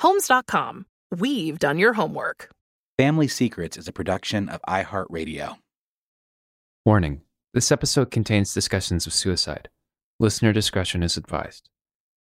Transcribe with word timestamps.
Homes.com. 0.00 0.86
We've 1.10 1.58
done 1.58 1.78
your 1.78 1.94
homework. 1.94 2.50
Family 2.98 3.28
Secrets 3.28 3.76
is 3.76 3.88
a 3.88 3.92
production 3.92 4.48
of 4.48 4.60
iHeartRadio. 4.68 5.56
Warning 6.84 7.22
this 7.54 7.72
episode 7.72 8.10
contains 8.10 8.52
discussions 8.52 9.06
of 9.06 9.14
suicide. 9.14 9.70
Listener 10.20 10.52
discretion 10.52 11.02
is 11.02 11.16
advised. 11.16 11.70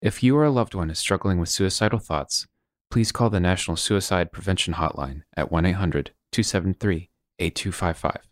If 0.02 0.22
you 0.22 0.36
or 0.36 0.44
a 0.44 0.52
loved 0.52 0.76
one 0.76 0.90
is 0.90 1.00
struggling 1.00 1.40
with 1.40 1.48
suicidal 1.48 2.00
thoughts, 2.00 2.48
please 2.90 3.14
call 3.14 3.30
the 3.30 3.40
National 3.40 3.78
Suicide 3.78 4.34
Prevention 4.34 4.74
Hotline 4.74 5.22
at 5.38 5.50
1 5.52 5.66
800 5.66 6.12
273 6.34 7.10
8255. 7.40 8.28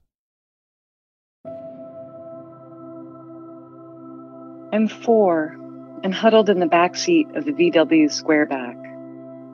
I'm 4.73 4.87
four 4.87 5.55
and 6.03 6.13
huddled 6.13 6.49
in 6.49 6.59
the 6.59 6.65
back 6.65 6.95
seat 6.97 7.27
of 7.35 7.45
the 7.45 7.53
VW 7.53 8.05
Squareback. 8.05 8.88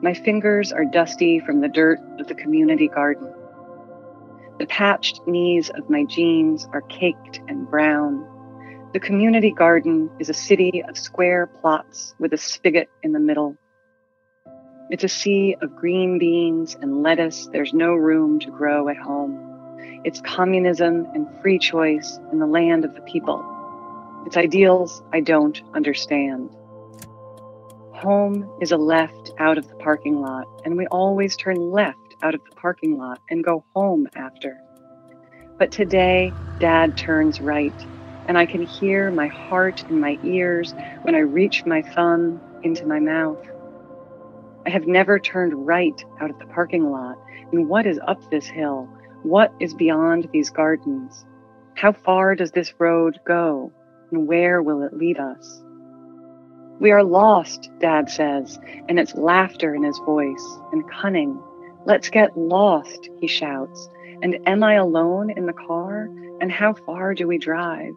My 0.02 0.12
fingers 0.12 0.72
are 0.72 0.84
dusty 0.84 1.40
from 1.40 1.60
the 1.60 1.68
dirt 1.68 1.98
of 2.18 2.26
the 2.26 2.34
community 2.34 2.86
garden. 2.86 3.32
The 4.58 4.66
patched 4.66 5.26
knees 5.26 5.70
of 5.70 5.88
my 5.88 6.04
jeans 6.04 6.68
are 6.72 6.82
caked 6.82 7.40
and 7.48 7.68
brown. 7.68 8.26
The 8.92 9.00
community 9.00 9.50
garden 9.50 10.10
is 10.18 10.28
a 10.28 10.34
city 10.34 10.84
of 10.86 10.98
square 10.98 11.46
plots 11.46 12.14
with 12.18 12.34
a 12.34 12.36
spigot 12.36 12.90
in 13.02 13.12
the 13.12 13.18
middle. 13.18 13.56
It's 14.90 15.04
a 15.04 15.08
sea 15.08 15.56
of 15.62 15.74
green 15.74 16.18
beans 16.18 16.76
and 16.80 17.02
lettuce 17.02 17.48
there's 17.52 17.72
no 17.72 17.94
room 17.94 18.38
to 18.40 18.50
grow 18.50 18.90
at 18.90 18.98
home. 18.98 20.00
It's 20.04 20.20
communism 20.20 21.06
and 21.14 21.26
free 21.40 21.58
choice 21.58 22.20
in 22.32 22.38
the 22.38 22.46
land 22.46 22.84
of 22.84 22.94
the 22.94 23.00
people. 23.00 23.42
It's 24.26 24.36
ideals 24.36 25.02
I 25.12 25.20
don't 25.20 25.60
understand. 25.74 26.50
Home 28.00 28.46
is 28.60 28.72
a 28.72 28.76
left 28.76 29.32
out 29.38 29.56
of 29.56 29.68
the 29.68 29.74
parking 29.76 30.20
lot, 30.20 30.46
and 30.66 30.76
we 30.76 30.86
always 30.88 31.34
turn 31.34 31.56
left 31.56 32.14
out 32.22 32.34
of 32.34 32.42
the 32.44 32.54
parking 32.54 32.98
lot 32.98 33.20
and 33.30 33.42
go 33.42 33.64
home 33.74 34.06
after. 34.14 34.60
But 35.58 35.72
today, 35.72 36.30
Dad 36.60 36.98
turns 36.98 37.40
right, 37.40 37.72
and 38.28 38.36
I 38.36 38.44
can 38.44 38.66
hear 38.66 39.10
my 39.10 39.28
heart 39.28 39.82
in 39.88 39.98
my 39.98 40.18
ears 40.22 40.74
when 41.02 41.14
I 41.14 41.20
reach 41.20 41.64
my 41.64 41.80
thumb 41.80 42.38
into 42.62 42.84
my 42.84 43.00
mouth. 43.00 43.42
I 44.66 44.70
have 44.70 44.86
never 44.86 45.18
turned 45.18 45.66
right 45.66 46.04
out 46.20 46.28
of 46.28 46.38
the 46.38 46.46
parking 46.46 46.90
lot, 46.90 47.16
and 47.50 47.66
what 47.66 47.86
is 47.86 47.98
up 48.06 48.30
this 48.30 48.46
hill? 48.46 48.90
What 49.22 49.54
is 49.58 49.72
beyond 49.72 50.28
these 50.34 50.50
gardens? 50.50 51.24
How 51.76 51.92
far 51.92 52.34
does 52.34 52.52
this 52.52 52.74
road 52.78 53.18
go, 53.24 53.72
and 54.10 54.28
where 54.28 54.62
will 54.62 54.82
it 54.82 54.92
lead 54.92 55.18
us? 55.18 55.62
We 56.78 56.90
are 56.90 57.02
lost, 57.02 57.70
Dad 57.80 58.10
says, 58.10 58.58
and 58.88 58.98
it's 58.98 59.14
laughter 59.14 59.74
in 59.74 59.82
his 59.82 59.98
voice 60.00 60.58
and 60.72 60.88
cunning. 60.90 61.40
Let's 61.86 62.10
get 62.10 62.36
lost, 62.36 63.08
he 63.18 63.26
shouts. 63.26 63.88
And 64.22 64.38
am 64.46 64.62
I 64.62 64.74
alone 64.74 65.30
in 65.30 65.46
the 65.46 65.52
car? 65.52 66.10
And 66.40 66.52
how 66.52 66.74
far 66.74 67.14
do 67.14 67.26
we 67.26 67.38
drive? 67.38 67.94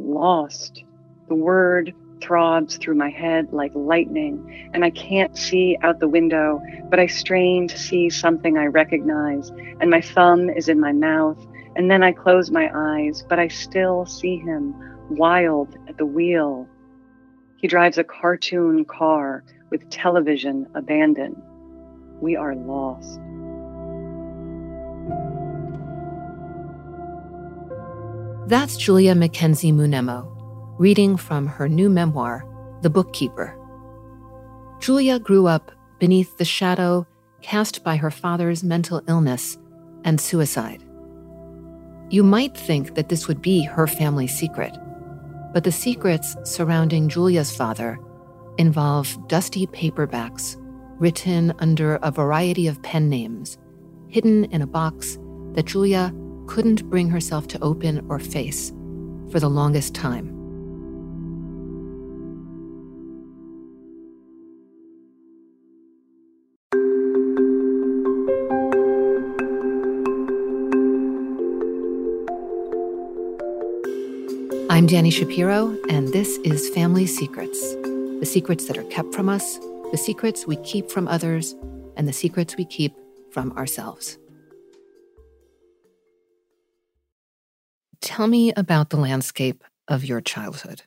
Lost. 0.00 0.82
The 1.28 1.36
word 1.36 1.94
throbs 2.20 2.76
through 2.76 2.96
my 2.96 3.10
head 3.10 3.52
like 3.52 3.72
lightning, 3.74 4.70
and 4.74 4.84
I 4.84 4.90
can't 4.90 5.36
see 5.36 5.78
out 5.82 6.00
the 6.00 6.08
window, 6.08 6.60
but 6.90 6.98
I 6.98 7.06
strain 7.06 7.68
to 7.68 7.78
see 7.78 8.10
something 8.10 8.58
I 8.58 8.66
recognize, 8.66 9.50
and 9.80 9.90
my 9.90 10.00
thumb 10.00 10.50
is 10.50 10.68
in 10.68 10.80
my 10.80 10.92
mouth, 10.92 11.38
and 11.76 11.88
then 11.88 12.02
I 12.02 12.10
close 12.10 12.50
my 12.50 12.68
eyes, 12.74 13.24
but 13.28 13.38
I 13.38 13.46
still 13.46 14.06
see 14.06 14.38
him, 14.38 14.74
wild 15.10 15.76
at 15.88 15.98
the 15.98 16.06
wheel. 16.06 16.68
He 17.58 17.66
drives 17.66 17.98
a 17.98 18.04
cartoon 18.04 18.84
car 18.84 19.42
with 19.68 19.90
television 19.90 20.66
abandoned. 20.74 21.42
We 22.20 22.36
are 22.36 22.54
lost. 22.54 23.20
That's 28.48 28.76
Julia 28.76 29.14
Mackenzie 29.14 29.72
Munemo, 29.72 30.26
reading 30.78 31.16
from 31.16 31.48
her 31.48 31.68
new 31.68 31.90
memoir, 31.90 32.46
The 32.82 32.90
Bookkeeper. 32.90 33.54
Julia 34.80 35.18
grew 35.18 35.48
up 35.48 35.72
beneath 35.98 36.38
the 36.38 36.44
shadow 36.44 37.06
cast 37.42 37.82
by 37.82 37.96
her 37.96 38.10
father's 38.10 38.62
mental 38.62 39.02
illness 39.08 39.58
and 40.04 40.20
suicide. 40.20 40.84
You 42.08 42.22
might 42.22 42.56
think 42.56 42.94
that 42.94 43.08
this 43.08 43.26
would 43.26 43.42
be 43.42 43.64
her 43.64 43.86
family 43.88 44.28
secret, 44.28 44.74
but 45.58 45.64
the 45.64 45.72
secrets 45.72 46.36
surrounding 46.44 47.08
Julia's 47.08 47.50
father 47.50 47.98
involve 48.58 49.18
dusty 49.26 49.66
paperbacks 49.66 50.54
written 51.00 51.52
under 51.58 51.96
a 51.96 52.12
variety 52.12 52.68
of 52.68 52.80
pen 52.84 53.08
names, 53.08 53.58
hidden 54.06 54.44
in 54.52 54.62
a 54.62 54.68
box 54.68 55.18
that 55.54 55.64
Julia 55.64 56.14
couldn't 56.46 56.88
bring 56.88 57.10
herself 57.10 57.48
to 57.48 57.60
open 57.60 58.06
or 58.08 58.20
face 58.20 58.72
for 59.32 59.40
the 59.40 59.50
longest 59.50 59.96
time. 59.96 60.37
I'm 74.88 74.94
Dani 75.04 75.12
Shapiro, 75.12 75.76
and 75.90 76.08
this 76.14 76.38
is 76.44 76.70
Family 76.70 77.06
Secrets 77.06 77.74
the 77.74 78.24
secrets 78.24 78.64
that 78.68 78.78
are 78.78 78.84
kept 78.84 79.14
from 79.14 79.28
us, 79.28 79.58
the 79.90 79.98
secrets 79.98 80.46
we 80.46 80.56
keep 80.56 80.90
from 80.90 81.06
others, 81.08 81.54
and 81.98 82.08
the 82.08 82.12
secrets 82.14 82.56
we 82.56 82.64
keep 82.64 82.96
from 83.30 83.52
ourselves. 83.58 84.18
Tell 88.00 88.28
me 88.28 88.50
about 88.54 88.88
the 88.88 88.96
landscape 88.96 89.62
of 89.88 90.06
your 90.06 90.22
childhood. 90.22 90.84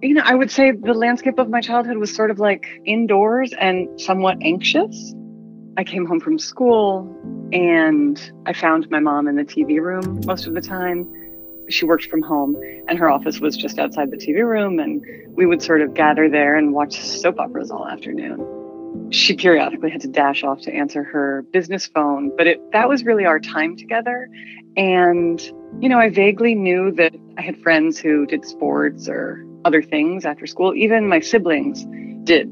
You 0.00 0.14
know, 0.14 0.22
I 0.24 0.34
would 0.34 0.50
say 0.50 0.70
the 0.70 0.94
landscape 0.94 1.38
of 1.38 1.50
my 1.50 1.60
childhood 1.60 1.98
was 1.98 2.10
sort 2.10 2.30
of 2.30 2.38
like 2.38 2.64
indoors 2.86 3.52
and 3.60 4.00
somewhat 4.00 4.38
anxious. 4.40 5.14
I 5.76 5.84
came 5.84 6.06
home 6.06 6.20
from 6.20 6.38
school 6.38 7.14
and 7.52 8.18
I 8.46 8.54
found 8.54 8.88
my 8.88 9.00
mom 9.00 9.28
in 9.28 9.36
the 9.36 9.44
TV 9.44 9.78
room 9.78 10.22
most 10.24 10.46
of 10.46 10.54
the 10.54 10.62
time 10.62 11.06
she 11.70 11.84
worked 11.84 12.04
from 12.06 12.22
home 12.22 12.56
and 12.88 12.98
her 12.98 13.10
office 13.10 13.40
was 13.40 13.56
just 13.56 13.78
outside 13.78 14.10
the 14.10 14.16
TV 14.16 14.46
room 14.46 14.78
and 14.78 15.02
we 15.36 15.46
would 15.46 15.62
sort 15.62 15.80
of 15.82 15.94
gather 15.94 16.28
there 16.28 16.56
and 16.56 16.72
watch 16.72 17.00
soap 17.00 17.38
operas 17.38 17.70
all 17.70 17.86
afternoon. 17.88 18.46
She 19.10 19.34
periodically 19.34 19.90
had 19.90 20.00
to 20.02 20.08
dash 20.08 20.42
off 20.42 20.60
to 20.62 20.72
answer 20.72 21.04
her 21.04 21.42
business 21.52 21.86
phone, 21.86 22.32
but 22.36 22.46
it 22.46 22.72
that 22.72 22.88
was 22.88 23.04
really 23.04 23.24
our 23.24 23.40
time 23.40 23.76
together 23.76 24.28
and 24.76 25.40
you 25.78 25.88
know, 25.88 25.98
I 25.98 26.10
vaguely 26.10 26.54
knew 26.54 26.90
that 26.92 27.14
I 27.38 27.42
had 27.42 27.60
friends 27.62 27.98
who 27.98 28.26
did 28.26 28.44
sports 28.44 29.08
or 29.08 29.44
other 29.64 29.82
things 29.82 30.24
after 30.24 30.46
school. 30.46 30.74
Even 30.74 31.08
my 31.08 31.20
siblings 31.20 31.86
did 32.24 32.50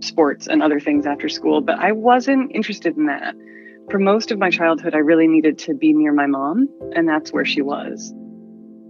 sports 0.00 0.46
and 0.46 0.62
other 0.62 0.80
things 0.80 1.06
after 1.06 1.28
school, 1.28 1.60
but 1.60 1.78
I 1.78 1.92
wasn't 1.92 2.52
interested 2.54 2.96
in 2.96 3.06
that. 3.06 3.34
For 3.90 3.98
most 3.98 4.30
of 4.30 4.38
my 4.38 4.50
childhood, 4.50 4.94
I 4.94 4.98
really 4.98 5.26
needed 5.26 5.58
to 5.60 5.74
be 5.74 5.92
near 5.92 6.12
my 6.12 6.26
mom, 6.26 6.68
and 6.94 7.08
that's 7.08 7.32
where 7.32 7.44
she 7.44 7.60
was. 7.60 8.14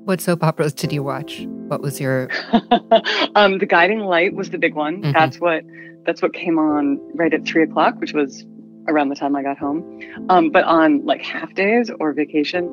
What 0.04 0.20
soap 0.20 0.42
operas 0.42 0.72
did 0.72 0.92
you 0.92 1.02
watch? 1.02 1.44
What 1.68 1.82
was 1.82 2.00
your 2.00 2.28
um, 3.34 3.58
The 3.58 3.66
Guiding 3.66 4.00
Light 4.00 4.34
was 4.34 4.50
the 4.50 4.58
big 4.58 4.74
one. 4.74 5.02
Mm-hmm. 5.02 5.12
That's 5.12 5.38
what 5.38 5.62
that's 6.06 6.22
what 6.22 6.32
came 6.32 6.58
on 6.58 6.98
right 7.14 7.32
at 7.32 7.44
three 7.44 7.62
o'clock, 7.62 8.00
which 8.00 8.12
was 8.12 8.44
around 8.88 9.10
the 9.10 9.14
time 9.14 9.36
I 9.36 9.42
got 9.42 9.58
home. 9.58 10.00
Um, 10.28 10.50
but 10.50 10.64
on 10.64 11.04
like 11.04 11.22
half 11.22 11.54
days 11.54 11.90
or 12.00 12.12
vacation, 12.12 12.66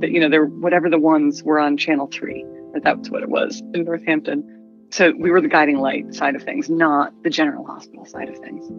that 0.00 0.10
you 0.10 0.20
know, 0.20 0.28
there 0.28 0.46
whatever 0.46 0.90
the 0.90 0.98
ones 0.98 1.42
were 1.42 1.60
on 1.60 1.76
channel 1.76 2.08
three. 2.12 2.44
That's 2.82 3.10
what 3.10 3.22
it 3.22 3.28
was 3.28 3.62
in 3.74 3.84
Northampton. 3.84 4.44
So 4.90 5.12
we 5.18 5.30
were 5.30 5.40
the 5.40 5.48
guiding 5.48 5.78
light 5.78 6.14
side 6.14 6.34
of 6.36 6.42
things, 6.42 6.68
not 6.68 7.12
the 7.22 7.30
general 7.30 7.64
hospital 7.64 8.04
side 8.04 8.28
of 8.28 8.36
things. 8.38 8.70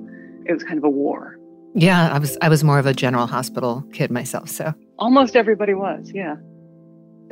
It 0.45 0.53
was 0.53 0.63
kind 0.63 0.77
of 0.77 0.83
a 0.83 0.89
war. 0.89 1.37
Yeah, 1.73 2.13
I 2.13 2.19
was 2.19 2.37
I 2.41 2.49
was 2.49 2.63
more 2.63 2.79
of 2.79 2.85
a 2.85 2.93
general 2.93 3.27
hospital 3.27 3.83
kid 3.93 4.11
myself, 4.11 4.49
so. 4.49 4.73
Almost 4.99 5.35
everybody 5.35 5.73
was, 5.73 6.11
yeah. 6.13 6.35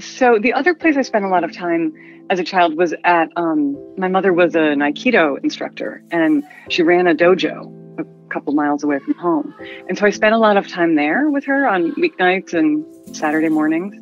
So 0.02 0.40
the 0.40 0.54
other 0.54 0.74
place 0.74 0.98
I 0.98 1.04
spent 1.04 1.26
a 1.26 1.28
lot 1.28 1.44
of 1.44 1.54
time 1.54 1.94
as 2.30 2.40
a 2.40 2.44
child 2.44 2.76
was 2.76 2.94
at 3.04 3.30
um, 3.36 3.78
my 3.98 4.08
mother 4.08 4.34
was 4.34 4.56
an 4.56 4.80
Aikido 4.80 5.42
instructor 5.44 6.04
and 6.12 6.44
she 6.70 6.82
ran 6.82 7.08
a 7.08 7.14
dojo 7.14 7.72
a 8.00 8.34
couple 8.34 8.54
miles 8.54 8.84
away 8.84 9.00
from 9.00 9.14
home. 9.16 9.54
And 9.88 9.98
so 9.98 10.06
I 10.06 10.10
spent 10.10 10.34
a 10.34 10.38
lot 10.38 10.58
of 10.58 10.68
time 10.68 10.96
there 10.96 11.30
with 11.30 11.46
her 11.46 11.68
on 11.68 11.94
weeknights 11.96 12.54
and 12.54 12.84
Saturday 13.16 13.50
mornings 13.50 13.96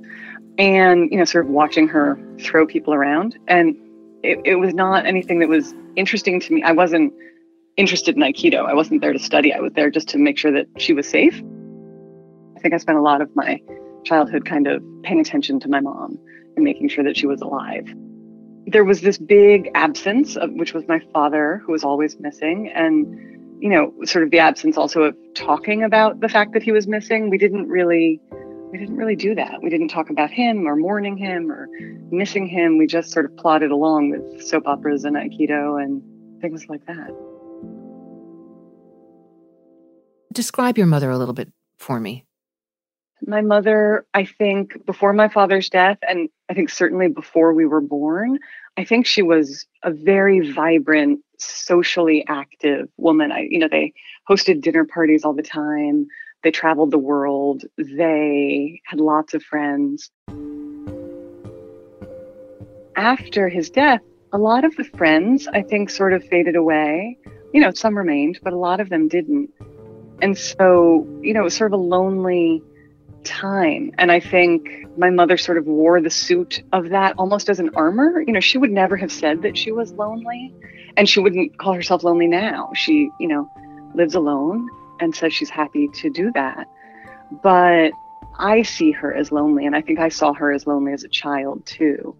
and, 0.58 1.12
you 1.12 1.18
know, 1.18 1.26
sort 1.26 1.46
of 1.46 1.52
watching 1.52 1.88
her 1.90 2.18
throw 2.40 2.66
people 2.66 2.94
around. 2.94 3.38
And 3.48 3.76
it, 4.24 4.40
it 4.46 4.56
was 4.56 4.74
not 4.74 5.06
anything 5.06 5.40
that 5.40 5.50
was 5.50 5.74
interesting 5.96 6.40
to 6.40 6.54
me. 6.54 6.64
I 6.64 6.72
wasn't 6.72 7.14
interested 7.78 8.16
in 8.16 8.22
Aikido. 8.22 8.66
I 8.66 8.74
wasn't 8.74 9.02
there 9.02 9.14
to 9.14 9.20
study. 9.20 9.54
I 9.54 9.60
was 9.60 9.74
there 9.74 9.90
just 9.90 10.08
to 10.10 10.18
make 10.18 10.38
sure 10.38 10.52
that 10.52 10.68
she 10.78 10.94
was 10.94 11.10
safe. 11.10 11.42
I 12.56 12.60
think 12.60 12.74
I 12.74 12.78
spent 12.78 12.98
a 12.98 13.02
lot 13.02 13.22
of 13.22 13.36
my 13.36 13.62
childhood 14.04 14.46
kind 14.46 14.68
of 14.68 14.84
paying 15.04 15.20
attention 15.20 15.60
to 15.62 15.70
my 15.70 15.80
mom 15.80 16.18
and 16.56 16.64
making 16.64 16.90
sure 16.90 17.04
that 17.04 17.18
she 17.18 17.28
was 17.28 17.42
alive. 17.42 17.94
There 18.68 18.84
was 18.84 19.02
this 19.02 19.18
big 19.18 19.70
absence 19.76 20.36
of 20.36 20.52
which 20.52 20.74
was 20.74 20.88
my 20.88 21.02
father 21.14 21.62
who 21.66 21.72
was 21.72 21.84
always 21.84 22.20
missing 22.20 22.70
and 22.74 23.08
you 23.62 23.70
know 23.70 23.94
sort 24.06 24.24
of 24.24 24.32
the 24.32 24.40
absence 24.40 24.78
also 24.78 25.04
of 25.04 25.16
talking 25.34 25.84
about 25.84 26.20
the 26.22 26.30
fact 26.30 26.54
that 26.54 26.64
he 26.64 26.72
was 26.72 26.88
missing. 26.88 27.30
We 27.30 27.38
didn't 27.38 27.68
really 27.68 28.22
we 28.72 28.78
didn't 28.78 28.98
really 28.98 29.16
do 29.16 29.34
that. 29.36 29.62
We 29.64 29.70
didn't 29.70 29.88
talk 29.88 30.10
about 30.10 30.30
him 30.30 30.68
or 30.68 30.76
mourning 30.76 31.18
him 31.18 31.52
or 31.52 31.68
missing 32.12 32.48
him. 32.48 32.78
We 32.78 32.86
just 32.86 33.12
sort 33.12 33.26
of 33.26 33.36
plodded 33.38 33.72
along 33.72 34.12
with 34.12 34.46
soap 34.46 34.68
operas 34.68 35.06
and 35.06 35.16
aikido 35.16 35.82
and 35.84 36.04
things 36.42 36.68
like 36.70 36.86
that. 36.86 37.10
Describe 40.32 40.78
your 40.78 40.88
mother 40.88 41.10
a 41.10 41.18
little 41.18 41.34
bit 41.34 41.52
for 41.80 42.00
me. 42.00 42.26
My 43.26 43.42
mother, 43.42 44.06
I 44.14 44.26
think 44.26 44.86
before 44.86 45.14
my 45.14 45.28
father's 45.28 45.70
death, 45.70 45.98
and 46.08 46.30
I 46.50 46.54
think 46.54 46.70
certainly 46.70 47.10
before 47.10 47.54
we 47.54 47.66
were 47.66 47.82
born, 47.82 48.40
I 48.78 48.86
think 48.86 49.06
she 49.06 49.22
was 49.22 49.66
a 49.84 49.92
very 49.92 50.52
vibrant, 50.52 51.20
socially 51.38 52.26
active 52.28 52.88
woman. 52.98 53.32
I, 53.32 53.48
you 53.50 53.60
know, 53.60 53.68
they 53.70 53.94
hosted 54.30 54.62
dinner 54.62 54.86
parties 54.86 55.26
all 55.26 55.34
the 55.34 55.44
time. 55.44 56.08
They 56.44 56.52
traveled 56.52 56.92
the 56.92 56.98
world. 56.98 57.64
They 57.78 58.82
had 58.86 59.00
lots 59.00 59.34
of 59.34 59.44
friends. 59.44 60.10
After 62.96 63.50
his 63.50 63.70
death, 63.70 64.02
a 64.32 64.38
lot 64.38 64.64
of 64.64 64.76
the 64.76 64.84
friends, 64.84 65.48
I 65.48 65.62
think, 65.62 65.90
sort 65.90 66.14
of 66.14 66.24
faded 66.24 66.56
away. 66.56 67.18
You 67.54 67.62
know, 67.62 67.72
some 67.72 67.98
remained, 67.98 68.40
but 68.44 68.54
a 68.54 68.58
lot 68.58 68.80
of 68.80 68.90
them 68.90 69.08
didn't. 69.08 69.50
And 70.22 70.38
so, 70.38 71.08
you 71.22 71.34
know, 71.34 71.42
it 71.42 71.46
was 71.46 71.56
sort 71.56 71.74
of 71.74 71.80
a 71.80 71.84
lonely 71.84 72.62
time. 73.24 73.92
And 73.98 74.12
I 74.12 74.20
think 74.20 74.88
my 74.98 75.10
mother 75.10 75.38
sort 75.38 75.58
of 75.58 75.66
wore 75.66 76.02
the 76.02 76.10
suit 76.10 76.64
of 76.72 76.90
that 76.90 77.16
almost 77.18 77.50
as 77.50 77.60
an 77.60 77.72
armor. 77.76 78.22
You 78.22 78.34
know, 78.34 78.40
she 78.40 78.58
would 78.58 78.72
never 78.72 78.98
have 78.98 79.12
said 79.12 79.42
that 79.44 79.58
she 79.58 79.72
was 79.72 79.92
lonely, 79.94 80.54
and 80.98 81.08
she 81.08 81.20
wouldn't 81.20 81.58
call 81.58 81.74
herself 81.74 82.04
lonely 82.04 82.28
now. 82.28 82.72
She, 82.76 83.10
you 83.20 83.28
know, 83.28 83.50
lives 83.94 84.16
alone 84.16 84.68
and 85.00 85.16
says 85.16 85.34
she's 85.34 85.50
happy 85.50 85.88
to 85.96 86.10
do 86.10 86.32
that. 86.34 86.68
But 87.44 87.92
I 88.38 88.64
see 88.64 88.92
her 88.92 89.14
as 89.14 89.32
lonely, 89.32 89.66
and 89.66 89.76
I 89.76 89.82
think 89.82 90.00
I 90.00 90.10
saw 90.10 90.34
her 90.34 90.52
as 90.52 90.66
lonely 90.66 90.94
as 90.94 91.04
a 91.04 91.10
child 91.10 91.66
too. 91.66 92.16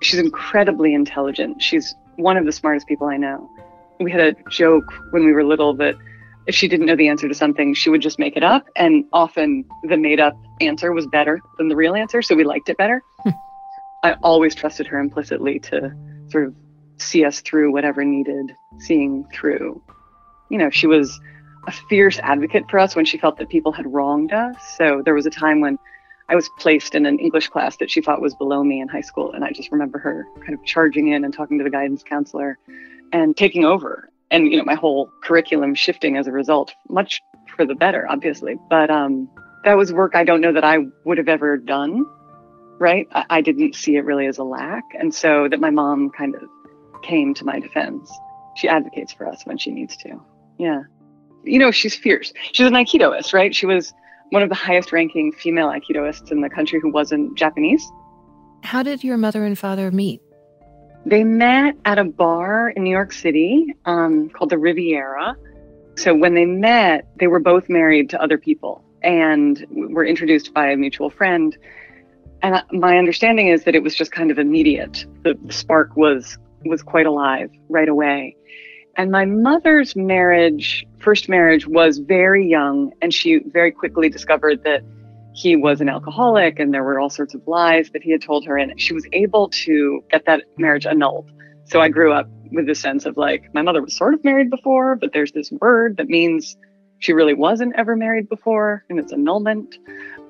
She's 0.00 0.18
incredibly 0.18 0.94
intelligent. 0.94 1.62
She's 1.62 1.94
one 2.16 2.36
of 2.36 2.44
the 2.44 2.52
smartest 2.52 2.86
people 2.86 3.06
I 3.06 3.16
know. 3.16 3.48
We 4.00 4.10
had 4.10 4.20
a 4.20 4.50
joke 4.50 4.92
when 5.10 5.24
we 5.24 5.32
were 5.32 5.44
little 5.44 5.74
that 5.74 5.94
if 6.46 6.54
she 6.54 6.68
didn't 6.68 6.86
know 6.86 6.96
the 6.96 7.08
answer 7.08 7.28
to 7.28 7.34
something, 7.34 7.74
she 7.74 7.90
would 7.90 8.02
just 8.02 8.18
make 8.18 8.36
it 8.36 8.42
up. 8.42 8.66
And 8.76 9.04
often 9.12 9.64
the 9.84 9.96
made 9.96 10.20
up 10.20 10.34
answer 10.60 10.92
was 10.92 11.06
better 11.06 11.40
than 11.58 11.68
the 11.68 11.76
real 11.76 11.94
answer. 11.94 12.22
So 12.22 12.34
we 12.34 12.44
liked 12.44 12.68
it 12.68 12.76
better. 12.76 13.02
Hmm. 13.20 13.30
I 14.02 14.14
always 14.22 14.54
trusted 14.54 14.86
her 14.88 14.98
implicitly 14.98 15.60
to 15.60 15.92
sort 16.28 16.46
of 16.46 16.54
see 16.98 17.24
us 17.24 17.40
through 17.40 17.72
whatever 17.72 18.04
needed 18.04 18.54
seeing 18.78 19.24
through. 19.32 19.80
You 20.50 20.58
know, 20.58 20.70
she 20.70 20.86
was 20.86 21.18
a 21.66 21.72
fierce 21.88 22.18
advocate 22.18 22.64
for 22.68 22.78
us 22.78 22.96
when 22.96 23.04
she 23.04 23.18
felt 23.18 23.38
that 23.38 23.48
people 23.48 23.72
had 23.72 23.92
wronged 23.92 24.32
us. 24.32 24.56
So 24.76 25.02
there 25.04 25.14
was 25.14 25.26
a 25.26 25.30
time 25.30 25.60
when 25.60 25.78
I 26.28 26.34
was 26.34 26.48
placed 26.58 26.94
in 26.94 27.06
an 27.06 27.18
English 27.18 27.48
class 27.48 27.76
that 27.76 27.90
she 27.90 28.00
thought 28.00 28.20
was 28.20 28.34
below 28.34 28.64
me 28.64 28.80
in 28.80 28.88
high 28.88 29.00
school. 29.00 29.32
And 29.32 29.44
I 29.44 29.52
just 29.52 29.70
remember 29.70 29.98
her 29.98 30.26
kind 30.40 30.54
of 30.54 30.64
charging 30.64 31.08
in 31.08 31.24
and 31.24 31.32
talking 31.32 31.58
to 31.58 31.64
the 31.64 31.70
guidance 31.70 32.02
counselor 32.02 32.58
and 33.12 33.36
taking 33.36 33.64
over 33.64 34.08
and 34.32 34.50
you 34.50 34.56
know 34.56 34.64
my 34.64 34.74
whole 34.74 35.12
curriculum 35.22 35.76
shifting 35.76 36.16
as 36.16 36.26
a 36.26 36.32
result 36.32 36.74
much 36.88 37.22
for 37.54 37.64
the 37.64 37.76
better 37.76 38.06
obviously. 38.10 38.56
But 38.68 38.90
um 38.90 39.30
that 39.64 39.76
was 39.76 39.92
work 39.92 40.16
i 40.16 40.24
don't 40.24 40.40
know 40.40 40.52
that 40.52 40.64
i 40.64 40.78
would 41.04 41.18
have 41.18 41.28
ever 41.28 41.56
done 41.56 42.04
right? 42.82 43.06
I, 43.12 43.24
I 43.30 43.40
didn't 43.40 43.76
see 43.76 43.94
it 43.94 44.04
really 44.04 44.26
as 44.26 44.38
a 44.38 44.42
lack 44.44 44.82
and 44.98 45.14
so 45.14 45.46
that 45.48 45.60
my 45.60 45.70
mom 45.70 46.10
kind 46.10 46.34
of 46.34 46.42
came 47.02 47.32
to 47.34 47.44
my 47.44 47.60
defense. 47.60 48.10
She 48.56 48.68
advocates 48.68 49.12
for 49.12 49.26
us 49.26 49.42
when 49.44 49.56
she 49.56 49.70
needs 49.70 49.96
to. 49.98 50.20
Yeah. 50.58 50.82
You 51.44 51.60
know 51.60 51.70
she's 51.70 51.94
fierce. 51.94 52.32
She's 52.50 52.66
an 52.66 52.74
aikidoist 52.74 53.32
right? 53.32 53.54
She 53.54 53.66
was 53.66 53.94
one 54.30 54.42
of 54.42 54.48
the 54.48 54.56
highest 54.56 54.92
ranking 54.92 55.30
female 55.32 55.68
aikidoists 55.68 56.32
in 56.32 56.40
the 56.40 56.50
country 56.50 56.80
who 56.80 56.90
wasn't 56.90 57.38
japanese. 57.38 57.88
How 58.64 58.82
did 58.82 59.04
your 59.04 59.16
mother 59.16 59.44
and 59.44 59.56
father 59.56 59.90
meet 59.92 60.20
they 61.04 61.24
met 61.24 61.76
at 61.84 61.98
a 61.98 62.04
bar 62.04 62.70
in 62.70 62.84
New 62.84 62.90
York 62.90 63.12
City 63.12 63.74
um, 63.84 64.30
called 64.30 64.50
the 64.50 64.58
Riviera. 64.58 65.36
So 65.96 66.14
when 66.14 66.34
they 66.34 66.44
met, 66.44 67.08
they 67.18 67.26
were 67.26 67.40
both 67.40 67.68
married 67.68 68.10
to 68.10 68.22
other 68.22 68.38
people 68.38 68.84
and 69.02 69.64
were 69.70 70.04
introduced 70.04 70.54
by 70.54 70.70
a 70.70 70.76
mutual 70.76 71.10
friend. 71.10 71.56
And 72.42 72.62
my 72.72 72.98
understanding 72.98 73.48
is 73.48 73.64
that 73.64 73.74
it 73.74 73.82
was 73.82 73.94
just 73.94 74.12
kind 74.12 74.30
of 74.30 74.38
immediate. 74.38 75.04
The 75.22 75.38
spark 75.50 75.96
was 75.96 76.38
was 76.64 76.82
quite 76.82 77.06
alive 77.06 77.50
right 77.68 77.88
away. 77.88 78.36
And 78.96 79.10
my 79.10 79.24
mother's 79.24 79.96
marriage, 79.96 80.86
first 80.98 81.28
marriage, 81.28 81.66
was 81.66 81.98
very 81.98 82.46
young, 82.46 82.92
and 83.00 83.12
she 83.12 83.40
very 83.46 83.72
quickly 83.72 84.08
discovered 84.08 84.62
that 84.64 84.82
he 85.34 85.56
was 85.56 85.80
an 85.80 85.88
alcoholic 85.88 86.58
and 86.58 86.72
there 86.72 86.84
were 86.84 87.00
all 87.00 87.10
sorts 87.10 87.34
of 87.34 87.46
lies 87.46 87.90
that 87.90 88.02
he 88.02 88.10
had 88.10 88.22
told 88.22 88.44
her 88.44 88.56
and 88.56 88.78
she 88.80 88.92
was 88.92 89.06
able 89.12 89.48
to 89.48 90.02
get 90.10 90.24
that 90.26 90.42
marriage 90.58 90.86
annulled. 90.86 91.30
So 91.64 91.80
i 91.80 91.88
grew 91.88 92.12
up 92.12 92.28
with 92.50 92.66
the 92.66 92.74
sense 92.74 93.06
of 93.06 93.16
like 93.16 93.42
my 93.54 93.62
mother 93.62 93.80
was 93.80 93.96
sort 93.96 94.12
of 94.14 94.22
married 94.24 94.50
before 94.50 94.94
but 94.96 95.12
there's 95.12 95.32
this 95.32 95.50
word 95.52 95.96
that 95.96 96.08
means 96.08 96.56
she 97.02 97.12
really 97.12 97.34
wasn't 97.34 97.74
ever 97.76 97.96
married 97.96 98.28
before 98.28 98.84
and 98.88 98.98
it's 98.98 99.12
annulment. 99.12 99.76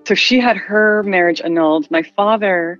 So 0.06 0.14
she 0.14 0.40
had 0.40 0.56
her 0.56 1.02
marriage 1.02 1.42
annulled. 1.42 1.90
My 1.90 2.02
father 2.02 2.78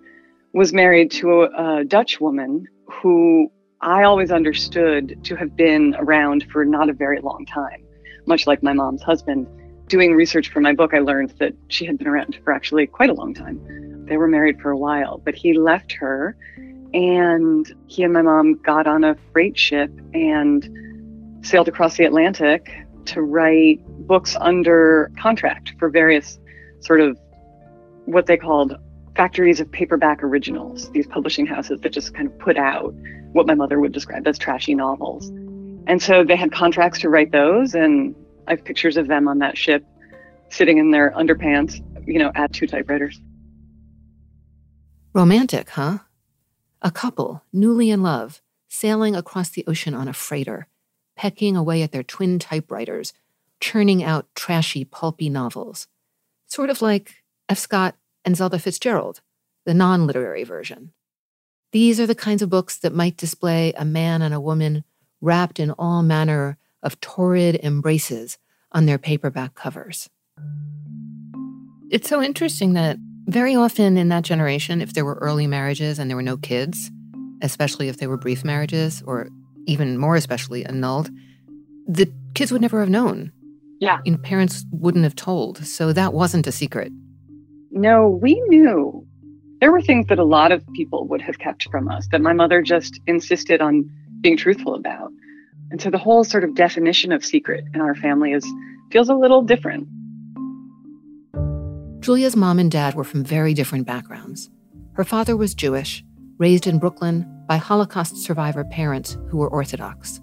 was 0.54 0.72
married 0.72 1.10
to 1.12 1.42
a, 1.42 1.80
a 1.80 1.84
Dutch 1.84 2.18
woman 2.18 2.66
who 2.90 3.50
I 3.82 4.04
always 4.04 4.30
understood 4.30 5.22
to 5.24 5.36
have 5.36 5.56
been 5.56 5.94
around 5.98 6.46
for 6.50 6.64
not 6.64 6.88
a 6.88 6.92
very 6.92 7.20
long 7.20 7.44
time, 7.44 7.84
much 8.26 8.46
like 8.46 8.62
my 8.62 8.72
mom's 8.72 9.02
husband. 9.02 9.46
Doing 9.92 10.14
research 10.14 10.48
for 10.48 10.60
my 10.60 10.72
book, 10.72 10.94
I 10.94 11.00
learned 11.00 11.34
that 11.38 11.52
she 11.68 11.84
had 11.84 11.98
been 11.98 12.06
around 12.06 12.40
for 12.42 12.54
actually 12.54 12.86
quite 12.86 13.10
a 13.10 13.12
long 13.12 13.34
time. 13.34 14.06
They 14.06 14.16
were 14.16 14.26
married 14.26 14.58
for 14.58 14.70
a 14.70 14.76
while, 14.78 15.18
but 15.18 15.34
he 15.34 15.52
left 15.52 15.92
her 15.92 16.34
and 16.94 17.70
he 17.88 18.02
and 18.02 18.10
my 18.10 18.22
mom 18.22 18.54
got 18.62 18.86
on 18.86 19.04
a 19.04 19.18
freight 19.34 19.58
ship 19.58 19.90
and 20.14 21.44
sailed 21.44 21.68
across 21.68 21.98
the 21.98 22.04
Atlantic 22.04 22.72
to 23.04 23.20
write 23.20 23.84
books 24.06 24.34
under 24.40 25.12
contract 25.20 25.74
for 25.78 25.90
various 25.90 26.38
sort 26.80 27.02
of 27.02 27.18
what 28.06 28.24
they 28.24 28.38
called 28.38 28.74
factories 29.14 29.60
of 29.60 29.70
paperback 29.70 30.22
originals, 30.22 30.90
these 30.92 31.06
publishing 31.06 31.44
houses 31.44 31.78
that 31.82 31.92
just 31.92 32.14
kind 32.14 32.28
of 32.28 32.38
put 32.38 32.56
out 32.56 32.94
what 33.32 33.46
my 33.46 33.54
mother 33.54 33.78
would 33.78 33.92
describe 33.92 34.26
as 34.26 34.38
trashy 34.38 34.74
novels. 34.74 35.28
And 35.86 36.00
so 36.00 36.24
they 36.24 36.36
had 36.36 36.50
contracts 36.50 36.98
to 37.00 37.10
write 37.10 37.30
those, 37.30 37.74
and 37.74 38.14
I 38.46 38.52
have 38.52 38.64
pictures 38.64 38.96
of 38.96 39.08
them 39.08 39.28
on 39.28 39.38
that 39.38 39.56
ship 39.56 39.84
sitting 40.50 40.78
in 40.78 40.90
their 40.90 41.10
underpants, 41.12 41.80
you 42.06 42.18
know, 42.18 42.32
at 42.34 42.52
two 42.52 42.66
typewriters. 42.66 43.20
Romantic, 45.14 45.70
huh? 45.70 45.98
A 46.80 46.90
couple, 46.90 47.42
newly 47.52 47.90
in 47.90 48.02
love, 48.02 48.42
sailing 48.68 49.14
across 49.14 49.50
the 49.50 49.64
ocean 49.66 49.94
on 49.94 50.08
a 50.08 50.12
freighter, 50.12 50.66
pecking 51.16 51.56
away 51.56 51.82
at 51.82 51.92
their 51.92 52.02
twin 52.02 52.38
typewriters, 52.38 53.12
churning 53.60 54.02
out 54.02 54.26
trashy, 54.34 54.84
pulpy 54.84 55.28
novels. 55.28 55.86
Sort 56.46 56.70
of 56.70 56.82
like 56.82 57.22
F. 57.48 57.58
Scott 57.58 57.94
and 58.24 58.36
Zelda 58.36 58.58
Fitzgerald, 58.58 59.20
the 59.64 59.74
non 59.74 60.06
literary 60.06 60.44
version. 60.44 60.92
These 61.70 62.00
are 62.00 62.06
the 62.06 62.14
kinds 62.14 62.42
of 62.42 62.50
books 62.50 62.76
that 62.78 62.94
might 62.94 63.16
display 63.16 63.72
a 63.76 63.84
man 63.84 64.20
and 64.20 64.34
a 64.34 64.40
woman 64.40 64.84
wrapped 65.20 65.60
in 65.60 65.70
all 65.72 66.02
manner 66.02 66.58
of 66.82 67.00
torrid 67.00 67.60
embraces 67.62 68.38
on 68.72 68.86
their 68.86 68.98
paperback 68.98 69.54
covers. 69.54 70.08
It's 71.90 72.08
so 72.08 72.22
interesting 72.22 72.72
that 72.72 72.96
very 73.26 73.54
often 73.54 73.96
in 73.96 74.08
that 74.08 74.24
generation, 74.24 74.80
if 74.80 74.94
there 74.94 75.04
were 75.04 75.18
early 75.20 75.46
marriages 75.46 75.98
and 75.98 76.10
there 76.10 76.16
were 76.16 76.22
no 76.22 76.36
kids, 76.36 76.90
especially 77.42 77.88
if 77.88 77.98
they 77.98 78.06
were 78.06 78.16
brief 78.16 78.44
marriages 78.44 79.02
or 79.06 79.28
even 79.66 79.98
more 79.98 80.16
especially 80.16 80.64
annulled, 80.64 81.10
the 81.86 82.12
kids 82.34 82.50
would 82.50 82.62
never 82.62 82.80
have 82.80 82.88
known. 82.88 83.32
Yeah. 83.80 84.00
And 84.06 84.22
parents 84.22 84.64
wouldn't 84.72 85.04
have 85.04 85.16
told. 85.16 85.64
So 85.66 85.92
that 85.92 86.14
wasn't 86.14 86.46
a 86.46 86.52
secret. 86.52 86.92
No, 87.70 88.08
we 88.08 88.40
knew. 88.48 89.06
There 89.60 89.72
were 89.72 89.82
things 89.82 90.06
that 90.08 90.18
a 90.18 90.24
lot 90.24 90.52
of 90.52 90.66
people 90.74 91.06
would 91.08 91.22
have 91.22 91.38
kept 91.38 91.68
from 91.70 91.88
us 91.88 92.08
that 92.10 92.20
my 92.20 92.32
mother 92.32 92.62
just 92.62 93.00
insisted 93.06 93.60
on 93.60 93.88
being 94.20 94.36
truthful 94.36 94.74
about. 94.74 95.10
And 95.72 95.80
so 95.80 95.88
the 95.88 95.96
whole 95.96 96.22
sort 96.22 96.44
of 96.44 96.54
definition 96.54 97.12
of 97.12 97.24
secret 97.24 97.64
in 97.72 97.80
our 97.80 97.94
family 97.94 98.32
is 98.32 98.46
feels 98.90 99.08
a 99.08 99.14
little 99.14 99.40
different. 99.40 99.88
Julia's 102.00 102.36
mom 102.36 102.58
and 102.58 102.70
dad 102.70 102.94
were 102.94 103.04
from 103.04 103.24
very 103.24 103.54
different 103.54 103.86
backgrounds. 103.86 104.50
Her 104.92 105.04
father 105.04 105.34
was 105.34 105.54
Jewish, 105.54 106.04
raised 106.36 106.66
in 106.66 106.78
Brooklyn 106.78 107.26
by 107.48 107.56
Holocaust 107.56 108.18
survivor 108.18 108.64
parents 108.64 109.16
who 109.30 109.38
were 109.38 109.48
Orthodox. 109.48 110.20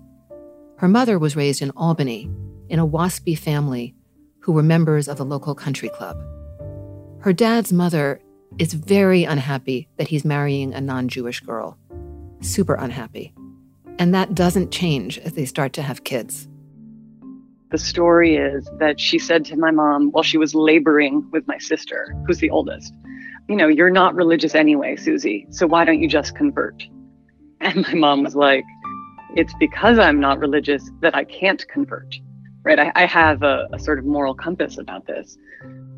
Her 0.77 0.87
mother 0.87 1.17
was 1.17 1.35
raised 1.35 1.63
in 1.63 1.71
Albany 1.71 2.29
in 2.69 2.77
a 2.77 2.87
waspy 2.87 3.35
family 3.35 3.95
who 4.41 4.51
were 4.51 4.61
members 4.61 5.07
of 5.07 5.17
the 5.17 5.25
local 5.25 5.55
country 5.55 5.89
club. 5.89 6.15
Her 7.21 7.33
dad's 7.33 7.73
mother 7.73 8.21
is 8.59 8.73
very 8.73 9.23
unhappy 9.23 9.89
that 9.97 10.09
he's 10.09 10.23
marrying 10.23 10.75
a 10.75 10.81
non 10.81 11.07
Jewish 11.07 11.39
girl. 11.39 11.75
Super 12.39 12.75
unhappy. 12.75 13.33
And 13.99 14.15
that 14.15 14.33
doesn't 14.33 14.71
change 14.71 15.19
as 15.19 15.33
they 15.33 15.45
start 15.45 15.73
to 15.73 15.81
have 15.81 16.05
kids. 16.05 16.47
The 17.71 17.77
story 17.77 18.37
is 18.37 18.67
that 18.79 18.99
she 18.99 19.19
said 19.19 19.45
to 19.45 19.57
my 19.57 19.71
mom 19.71 20.09
while 20.11 20.23
she 20.23 20.37
was 20.37 20.55
laboring 20.55 21.29
with 21.31 21.45
my 21.47 21.57
sister, 21.59 22.15
who's 22.25 22.39
the 22.39 22.49
oldest, 22.49 22.93
You 23.47 23.57
know, 23.57 23.67
you're 23.67 23.91
not 23.91 24.15
religious 24.15 24.55
anyway, 24.55 24.95
Susie, 24.95 25.45
so 25.51 25.67
why 25.67 25.85
don't 25.85 25.99
you 26.01 26.07
just 26.07 26.35
convert? 26.35 26.81
And 27.61 27.83
my 27.83 27.93
mom 27.93 28.23
was 28.23 28.35
like, 28.35 28.63
It's 29.35 29.53
because 29.59 29.99
I'm 29.99 30.19
not 30.19 30.39
religious 30.39 30.89
that 31.01 31.13
I 31.13 31.25
can't 31.25 31.67
convert, 31.67 32.15
right? 32.63 32.79
I, 32.79 32.91
I 32.95 33.05
have 33.05 33.43
a, 33.43 33.67
a 33.73 33.79
sort 33.79 33.99
of 33.99 34.05
moral 34.05 34.33
compass 34.33 34.77
about 34.77 35.05
this. 35.05 35.37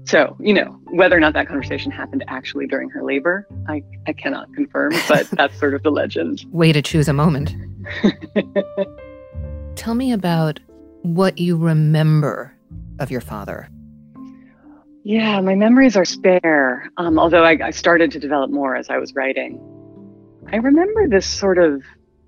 So, 0.06 0.36
you 0.40 0.54
know, 0.54 0.80
whether 0.86 1.16
or 1.16 1.20
not 1.20 1.34
that 1.34 1.48
conversation 1.48 1.92
happened 1.92 2.24
actually 2.28 2.66
during 2.66 2.90
her 2.90 3.04
labor, 3.04 3.48
I, 3.70 3.84
I 4.08 4.14
cannot 4.14 4.52
confirm, 4.56 4.94
but 5.08 5.30
that's 5.34 5.58
sort 5.60 5.76
of 5.76 5.84
the 5.84 5.92
legend. 5.92 6.44
Way 6.52 6.74
to 6.74 6.82
choose 6.82 7.08
a 7.08 7.14
moment. 7.14 7.54
Tell 9.76 9.96
me 9.96 10.12
about 10.12 10.60
what 11.02 11.38
you 11.38 11.58
remember 11.58 12.56
of 13.00 13.12
your 13.12 13.22
father. 13.22 13.70
Yeah, 15.04 15.42
my 15.42 15.56
memories 15.56 15.98
are 15.98 16.06
spare, 16.06 16.92
um, 16.98 17.18
although 17.18 17.44
I, 17.44 17.58
I 17.64 17.72
started 17.72 18.12
to 18.12 18.20
develop 18.20 18.52
more 18.52 18.76
as 18.76 18.90
I 18.90 18.98
was 18.98 19.16
writing. 19.16 19.60
I 20.52 20.58
remember 20.58 21.08
this 21.08 21.26
sort 21.26 21.58
of, 21.58 21.82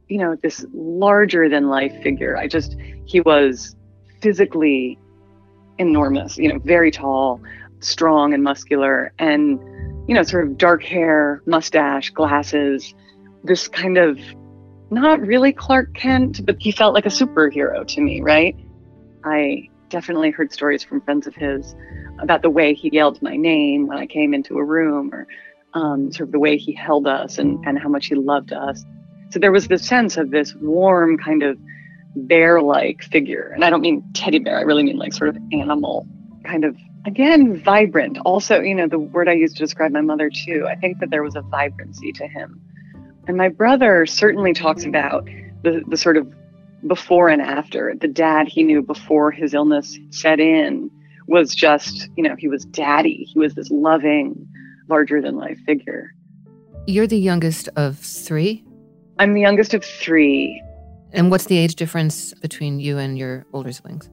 you 0.08 0.18
know, 0.18 0.36
this 0.42 0.66
larger 0.74 1.50
than 1.50 1.70
life 1.70 1.94
figure. 2.02 2.36
I 2.36 2.48
just, 2.48 2.76
he 3.06 3.22
was 3.22 3.76
physically 4.22 4.98
enormous, 5.78 6.38
you 6.38 6.52
know, 6.52 6.60
very 6.60 6.90
tall, 6.90 7.42
strong 7.80 8.34
and 8.34 8.42
muscular, 8.44 9.14
and, 9.20 9.60
you 10.08 10.16
know, 10.16 10.24
sort 10.24 10.48
of 10.48 10.58
dark 10.58 10.84
hair, 10.84 11.44
mustache, 11.46 12.10
glasses, 12.10 12.96
this 13.44 13.68
kind 13.68 14.00
of 14.00 14.18
not 14.94 15.22
really 15.22 15.54
Clark 15.54 15.94
Kent, 15.94 16.46
but 16.46 16.58
he 16.60 16.72
felt 16.72 16.94
like 16.94 17.06
a 17.06 17.10
superhero 17.10 17.86
to 17.88 18.02
me, 18.02 18.22
right? 18.22 18.56
I 19.24 19.70
definitely 19.90 20.32
heard 20.32 20.52
stories 20.52 20.84
from 20.84 21.02
friends 21.02 21.28
of 21.28 21.36
his 21.36 21.76
about 22.20 22.42
the 22.42 22.50
way 22.50 22.74
he 22.74 22.90
yelled 22.92 23.22
my 23.22 23.36
name 23.36 23.88
when 23.88 23.98
I 23.98 24.06
came 24.06 24.34
into 24.34 24.58
a 24.58 24.64
room 24.64 25.14
or 25.14 25.28
um, 25.74 26.12
sort 26.12 26.30
of 26.30 26.32
the 26.32 26.40
way 26.40 26.58
he 26.58 26.74
held 26.74 27.08
us 27.08 27.38
and, 27.38 27.64
and 27.66 27.80
how 27.80 27.90
much 27.90 28.08
he 28.08 28.16
loved 28.16 28.54
us. 28.54 28.84
So 29.32 29.40
there 29.40 29.52
was 29.52 29.68
this 29.68 29.88
sense 29.88 30.18
of 30.18 30.32
this 30.32 30.54
warm 30.56 31.18
kind 31.18 31.44
of 31.44 31.58
bear 32.16 32.62
like 32.62 33.04
figure. 33.04 33.52
And 33.54 33.64
I 33.64 33.70
don't 33.70 33.82
mean 33.82 34.04
teddy 34.14 34.40
bear, 34.40 34.58
I 34.58 34.62
really 34.62 34.84
mean 34.84 34.98
like 34.98 35.14
sort 35.14 35.30
of 35.30 35.38
animal 35.52 36.08
kind 36.44 36.66
of 36.66 36.76
again 37.06 37.62
vibrant 37.64 38.18
also 38.26 38.60
you 38.60 38.76
know 38.76 38.88
the 38.88 39.00
word 39.00 39.28
i 39.28 39.34
used 39.34 39.56
to 39.56 39.64
describe 39.64 39.92
my 39.92 40.02
mother 40.02 40.30
too 40.46 40.66
i 40.70 40.76
think 40.76 41.00
that 41.00 41.10
there 41.10 41.24
was 41.24 41.36
a 41.36 41.42
vibrancy 41.42 42.12
to 42.12 42.28
him 42.28 42.62
and 43.28 43.38
my 43.38 43.50
brother 43.50 44.06
certainly 44.06 44.54
talks 44.54 44.84
about 44.86 45.26
the, 45.64 45.84
the 45.88 45.98
sort 45.98 46.18
of 46.18 46.34
before 46.88 47.30
and 47.30 47.42
after. 47.42 47.94
The 48.00 48.08
dad 48.08 48.48
he 48.48 48.64
knew 48.64 48.82
before 48.82 49.32
his 49.32 49.54
illness 49.54 49.98
set 50.10 50.40
in 50.40 50.92
was 51.28 51.56
just 51.56 52.10
you 52.16 52.24
know 52.24 52.36
he 52.38 52.48
was 52.48 52.66
daddy. 52.66 53.30
He 53.32 53.40
was 53.40 53.56
this 53.56 53.70
loving 53.72 54.48
larger 54.90 55.22
than 55.22 55.38
life 55.38 55.60
figure. 55.66 56.14
You're 56.86 57.08
the 57.08 57.18
youngest 57.18 57.70
of 57.78 57.98
three? 57.98 58.66
I'm 59.20 59.34
the 59.34 59.42
youngest 59.42 59.74
of 59.74 59.86
three. 59.86 60.62
And 61.14 61.32
what's 61.32 61.46
the 61.46 61.58
age 61.58 61.76
difference 61.76 62.34
between 62.34 62.80
you 62.80 62.98
and 62.98 63.18
your 63.18 63.46
older 63.54 63.72
siblings? 63.72 64.10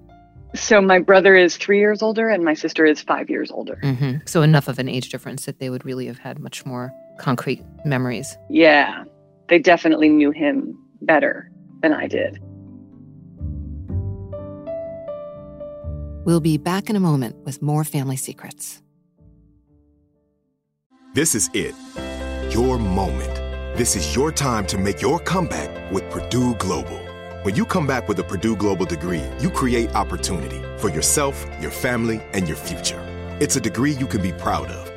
So 0.54 0.80
my 0.80 0.98
brother 0.98 1.36
is 1.36 1.56
three 1.56 1.78
years 1.78 2.02
older 2.02 2.28
and 2.28 2.44
my 2.44 2.54
sister 2.54 2.84
is 2.84 3.00
five 3.00 3.30
years 3.30 3.50
older. 3.50 3.78
Mm-hmm. 3.82 4.18
So 4.26 4.42
enough 4.42 4.68
of 4.68 4.78
an 4.78 4.88
age 4.88 5.08
difference 5.08 5.46
that 5.46 5.58
they 5.58 5.70
would 5.70 5.84
really 5.84 6.06
have 6.06 6.18
had 6.18 6.38
much 6.38 6.66
more 6.66 6.92
concrete 7.20 7.62
memories. 7.84 8.36
Yeah, 8.48 9.04
they 9.48 9.58
definitely 9.58 10.08
knew 10.08 10.30
him 10.32 10.76
better 11.02 11.50
than 11.82 11.92
I 11.92 12.08
did. 12.08 12.38
We'll 16.24 16.40
be 16.40 16.58
back 16.58 16.90
in 16.90 16.96
a 16.96 17.00
moment 17.00 17.36
with 17.44 17.62
more 17.62 17.84
family 17.84 18.16
secrets. 18.16 18.82
This 21.14 21.34
is 21.34 21.50
it. 21.54 21.74
Your 22.54 22.78
moment. 22.78 23.34
This 23.76 23.96
is 23.96 24.14
your 24.14 24.30
time 24.30 24.66
to 24.66 24.78
make 24.78 25.00
your 25.00 25.18
comeback 25.20 25.90
with 25.90 26.08
Purdue 26.10 26.54
Global. 26.56 26.98
When 27.42 27.56
you 27.56 27.64
come 27.64 27.86
back 27.86 28.06
with 28.06 28.18
a 28.18 28.24
Purdue 28.24 28.54
Global 28.54 28.84
degree, 28.84 29.24
you 29.40 29.50
create 29.50 29.94
opportunity 29.94 30.60
for 30.76 30.90
yourself, 30.90 31.46
your 31.60 31.70
family, 31.70 32.20
and 32.34 32.46
your 32.46 32.56
future. 32.56 33.00
It's 33.40 33.56
a 33.56 33.60
degree 33.60 33.92
you 33.92 34.06
can 34.06 34.20
be 34.20 34.32
proud 34.32 34.68
of, 34.68 34.89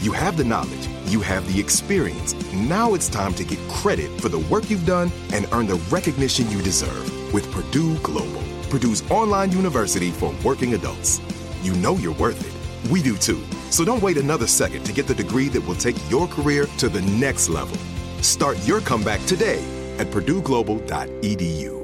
You 0.00 0.12
have 0.12 0.36
the 0.36 0.44
knowledge, 0.44 0.88
you 1.06 1.20
have 1.22 1.52
the 1.52 1.58
experience. 1.58 2.32
Now 2.52 2.94
it's 2.94 3.08
time 3.08 3.34
to 3.34 3.42
get 3.42 3.58
credit 3.68 4.20
for 4.20 4.28
the 4.28 4.38
work 4.38 4.70
you've 4.70 4.86
done 4.86 5.10
and 5.32 5.48
earn 5.50 5.66
the 5.66 5.74
recognition 5.90 6.48
you 6.50 6.62
deserve 6.62 7.34
with 7.34 7.50
Purdue 7.50 7.98
Global. 7.98 8.42
Purdue's 8.70 9.02
online 9.10 9.50
university 9.50 10.12
for 10.12 10.32
working 10.44 10.74
adults. 10.74 11.20
You 11.62 11.74
know 11.74 11.96
you're 11.96 12.14
worth 12.14 12.40
it. 12.40 12.90
We 12.92 13.02
do 13.02 13.16
too. 13.16 13.42
So 13.70 13.84
don't 13.84 14.00
wait 14.00 14.18
another 14.18 14.46
second 14.46 14.84
to 14.84 14.92
get 14.92 15.08
the 15.08 15.16
degree 15.16 15.48
that 15.48 15.66
will 15.66 15.74
take 15.74 15.96
your 16.08 16.28
career 16.28 16.66
to 16.78 16.88
the 16.88 17.02
next 17.02 17.48
level. 17.48 17.76
Start 18.22 18.56
your 18.64 18.80
comeback 18.80 19.24
today 19.26 19.58
at 19.98 20.06
PurdueGlobal.edu. 20.12 21.74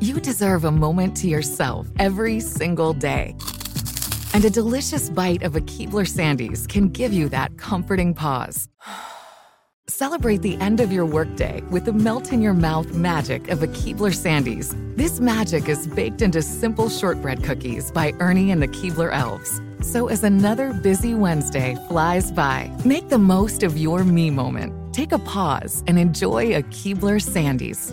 You 0.00 0.20
deserve 0.20 0.64
a 0.64 0.70
moment 0.70 1.16
to 1.16 1.26
yourself 1.26 1.88
every 1.98 2.38
single 2.38 2.92
day. 2.92 3.34
And 4.32 4.44
a 4.44 4.50
delicious 4.50 5.10
bite 5.10 5.42
of 5.42 5.56
a 5.56 5.60
Keebler 5.60 6.06
Sandies 6.06 6.68
can 6.68 6.88
give 6.88 7.12
you 7.12 7.28
that 7.30 7.58
comforting 7.58 8.14
pause. 8.14 8.68
Celebrate 9.88 10.40
the 10.40 10.56
end 10.58 10.78
of 10.78 10.92
your 10.92 11.04
workday 11.04 11.62
with 11.62 11.84
the 11.84 11.92
melt 11.92 12.32
in 12.32 12.40
your 12.40 12.54
mouth 12.54 12.92
magic 12.94 13.48
of 13.48 13.64
a 13.64 13.66
Keebler 13.66 14.14
Sandies. 14.14 14.72
This 14.96 15.18
magic 15.18 15.68
is 15.68 15.88
baked 15.88 16.22
into 16.22 16.42
simple 16.42 16.88
shortbread 16.88 17.42
cookies 17.42 17.90
by 17.90 18.12
Ernie 18.20 18.52
and 18.52 18.62
the 18.62 18.68
Keebler 18.68 19.12
Elves. 19.12 19.60
So 19.82 20.06
as 20.06 20.22
another 20.22 20.72
busy 20.74 21.14
Wednesday 21.14 21.76
flies 21.88 22.30
by, 22.30 22.70
make 22.84 23.08
the 23.08 23.18
most 23.18 23.64
of 23.64 23.76
your 23.76 24.04
me 24.04 24.30
moment. 24.30 24.94
Take 24.94 25.10
a 25.10 25.18
pause 25.18 25.82
and 25.88 25.98
enjoy 25.98 26.54
a 26.54 26.62
Keebler 26.62 27.20
Sandies. 27.20 27.92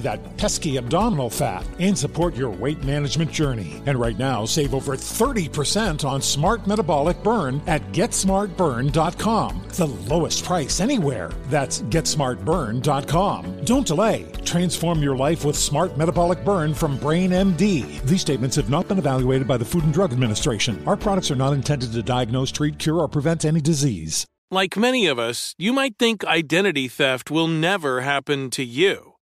that 0.00 0.36
pesky 0.36 0.76
abdominal 0.76 1.30
fat, 1.30 1.64
and 1.78 1.96
support 1.96 2.34
your 2.34 2.50
weight 2.50 2.82
management 2.84 3.30
journey. 3.30 3.82
And 3.86 3.98
right 3.98 4.18
now, 4.18 4.44
save 4.44 4.74
over 4.74 4.96
30% 4.96 6.04
on 6.04 6.22
Smart 6.22 6.66
Metabolic 6.66 7.22
Burn 7.22 7.60
at 7.66 7.82
GetSmartBurn.com. 7.92 9.62
The 9.68 9.86
lowest 9.86 10.44
price 10.44 10.80
anywhere. 10.80 11.30
That's 11.48 11.82
GetSmartBurn.com. 11.82 13.64
Don't 13.64 13.86
delay. 13.86 14.26
Transform 14.44 15.02
your 15.02 15.16
life 15.16 15.44
with 15.44 15.56
Smart 15.56 15.96
Metabolic 15.96 16.44
Burn 16.44 16.74
from 16.74 16.98
Brain 16.98 17.30
MD. 17.30 18.00
These 18.02 18.20
statements 18.20 18.56
have 18.56 18.70
not 18.70 18.88
been 18.88 18.98
evaluated 18.98 19.48
by 19.48 19.56
the 19.56 19.64
Food 19.64 19.84
and 19.84 19.92
Drug 19.92 20.12
Administration. 20.12 20.82
Our 20.86 20.96
products 20.96 21.30
are 21.30 21.36
not 21.36 21.52
intended 21.52 21.92
to 21.92 22.02
diagnose, 22.02 22.50
treat, 22.50 22.78
cure, 22.78 22.98
or 22.98 23.08
prevent 23.08 23.44
any 23.44 23.60
disease. 23.60 24.26
Like 24.50 24.76
many 24.76 25.06
of 25.06 25.18
us, 25.18 25.54
you 25.58 25.72
might 25.72 25.96
think 25.98 26.24
identity 26.24 26.86
theft 26.86 27.30
will 27.30 27.48
never 27.48 28.02
happen 28.02 28.50
to 28.50 28.62
you. 28.62 29.13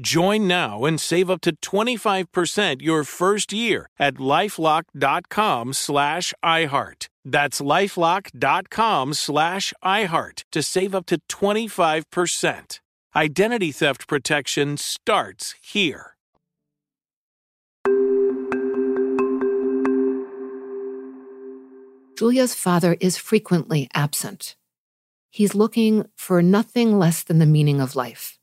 Join 0.00 0.46
now 0.46 0.84
and 0.84 1.00
save 1.00 1.30
up 1.30 1.40
to 1.42 1.56
25% 1.56 2.82
your 2.82 3.02
first 3.04 3.52
year 3.52 3.88
at 3.98 4.16
lifelock.com 4.16 5.72
slash 5.72 6.34
iHeart. 6.44 7.08
That's 7.24 7.60
lifelock.com 7.60 9.14
slash 9.14 9.72
iHeart 9.82 10.44
to 10.52 10.62
save 10.62 10.94
up 10.94 11.06
to 11.06 11.18
25%. 11.28 12.80
Identity 13.16 13.72
theft 13.72 14.06
protection 14.06 14.76
starts 14.76 15.54
here. 15.62 16.16
Julia's 22.18 22.54
father 22.54 22.96
is 23.00 23.18
frequently 23.18 23.88
absent. 23.94 24.56
He's 25.30 25.54
looking 25.54 26.06
for 26.16 26.40
nothing 26.42 26.98
less 26.98 27.22
than 27.22 27.38
the 27.38 27.46
meaning 27.46 27.78
of 27.80 27.94
life. 27.94 28.38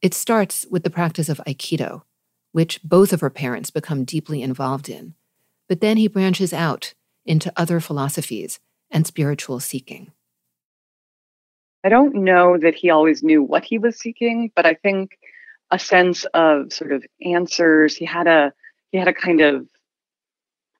It 0.00 0.14
starts 0.14 0.64
with 0.70 0.84
the 0.84 0.90
practice 0.90 1.28
of 1.28 1.40
Aikido, 1.46 2.02
which 2.52 2.80
both 2.82 3.12
of 3.12 3.20
her 3.20 3.30
parents 3.30 3.70
become 3.70 4.04
deeply 4.04 4.42
involved 4.42 4.88
in, 4.88 5.14
but 5.68 5.80
then 5.80 5.96
he 5.96 6.06
branches 6.06 6.52
out 6.52 6.94
into 7.26 7.52
other 7.56 7.80
philosophies 7.80 8.60
and 8.90 9.06
spiritual 9.06 9.60
seeking. 9.60 10.12
I 11.84 11.88
don't 11.88 12.14
know 12.14 12.58
that 12.58 12.74
he 12.74 12.90
always 12.90 13.22
knew 13.22 13.42
what 13.42 13.64
he 13.64 13.78
was 13.78 13.98
seeking, 13.98 14.50
but 14.54 14.66
I 14.66 14.74
think 14.74 15.18
a 15.70 15.78
sense 15.78 16.24
of 16.26 16.72
sort 16.72 16.92
of 16.92 17.04
answers. 17.24 17.96
He 17.96 18.04
had 18.04 18.26
a 18.26 18.52
he 18.90 18.98
had 18.98 19.08
a 19.08 19.12
kind 19.12 19.40
of 19.40 19.68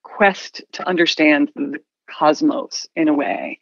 quest 0.02 0.62
to 0.72 0.88
understand 0.88 1.52
the 1.54 1.78
cosmos 2.10 2.86
in 2.96 3.08
a 3.08 3.14
way. 3.14 3.60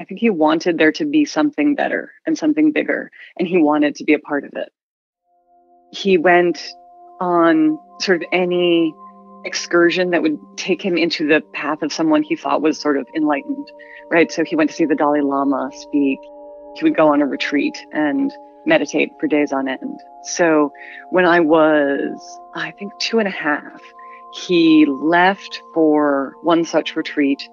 I 0.00 0.04
think 0.04 0.20
he 0.20 0.30
wanted 0.30 0.78
there 0.78 0.92
to 0.92 1.04
be 1.04 1.24
something 1.24 1.74
better 1.74 2.12
and 2.26 2.36
something 2.36 2.72
bigger, 2.72 3.10
and 3.38 3.46
he 3.46 3.58
wanted 3.58 3.96
to 3.96 4.04
be 4.04 4.14
a 4.14 4.18
part 4.18 4.44
of 4.44 4.54
it. 4.54 4.72
He 5.94 6.18
went 6.18 6.60
on 7.20 7.78
sort 8.00 8.22
of 8.22 8.28
any 8.32 8.94
excursion 9.44 10.10
that 10.10 10.22
would 10.22 10.38
take 10.56 10.82
him 10.82 10.96
into 10.96 11.26
the 11.26 11.40
path 11.52 11.82
of 11.82 11.92
someone 11.92 12.22
he 12.22 12.34
thought 12.34 12.62
was 12.62 12.80
sort 12.80 12.96
of 12.96 13.06
enlightened, 13.14 13.70
right? 14.10 14.32
So 14.32 14.42
he 14.44 14.56
went 14.56 14.70
to 14.70 14.76
see 14.76 14.86
the 14.86 14.94
Dalai 14.94 15.20
Lama 15.20 15.70
speak. 15.72 16.18
He 16.76 16.84
would 16.84 16.96
go 16.96 17.12
on 17.12 17.22
a 17.22 17.26
retreat 17.26 17.78
and 17.92 18.32
meditate 18.66 19.10
for 19.20 19.26
days 19.26 19.52
on 19.52 19.68
end. 19.68 20.00
So 20.22 20.72
when 21.10 21.26
I 21.26 21.40
was, 21.40 22.40
I 22.54 22.70
think, 22.72 22.92
two 22.98 23.18
and 23.18 23.28
a 23.28 23.30
half, 23.30 23.80
he 24.32 24.86
left 24.86 25.60
for 25.74 26.32
one 26.42 26.64
such 26.64 26.96
retreat 26.96 27.48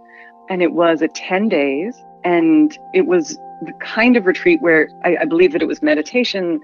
and 0.50 0.62
it 0.62 0.74
was 0.74 1.02
at 1.02 1.14
10 1.14 1.50
days. 1.50 2.02
And 2.24 2.78
it 2.94 3.06
was 3.06 3.38
the 3.62 3.74
kind 3.80 4.18
of 4.18 4.26
retreat 4.26 4.62
where 4.62 4.90
I, 5.04 5.18
I 5.22 5.26
believe 5.26 5.52
that 5.52 5.62
it 5.62 5.68
was 5.68 5.82
meditation 5.82 6.60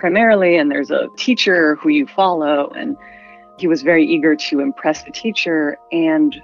primarily, 0.00 0.56
and 0.56 0.70
there's 0.70 0.90
a 0.90 1.08
teacher 1.16 1.76
who 1.76 1.90
you 1.90 2.06
follow. 2.06 2.72
And 2.74 2.96
he 3.58 3.68
was 3.68 3.82
very 3.82 4.06
eager 4.06 4.34
to 4.34 4.60
impress 4.60 5.04
the 5.04 5.12
teacher, 5.12 5.76
and 5.92 6.34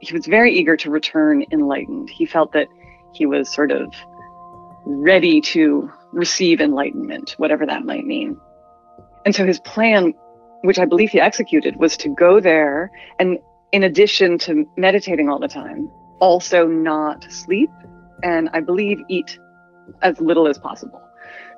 he 0.00 0.12
was 0.12 0.26
very 0.26 0.52
eager 0.52 0.76
to 0.78 0.90
return 0.90 1.44
enlightened. 1.52 2.10
He 2.10 2.26
felt 2.26 2.52
that 2.52 2.68
he 3.12 3.26
was 3.26 3.52
sort 3.52 3.70
of 3.70 3.94
ready 4.84 5.40
to 5.40 5.90
receive 6.12 6.60
enlightenment, 6.60 7.34
whatever 7.36 7.66
that 7.66 7.84
might 7.84 8.04
mean. 8.04 8.36
And 9.24 9.34
so 9.34 9.46
his 9.46 9.60
plan, 9.60 10.14
which 10.62 10.78
I 10.78 10.84
believe 10.84 11.10
he 11.10 11.20
executed, 11.20 11.76
was 11.76 11.96
to 11.98 12.08
go 12.08 12.40
there 12.40 12.90
and, 13.18 13.38
in 13.70 13.84
addition 13.84 14.38
to 14.38 14.66
meditating 14.76 15.28
all 15.28 15.38
the 15.38 15.48
time, 15.48 15.88
also 16.18 16.66
not 16.66 17.24
sleep 17.30 17.70
and 18.22 18.48
I 18.52 18.60
believe 18.60 18.98
eat 19.08 19.38
as 20.02 20.20
little 20.20 20.48
as 20.48 20.58
possible. 20.58 21.00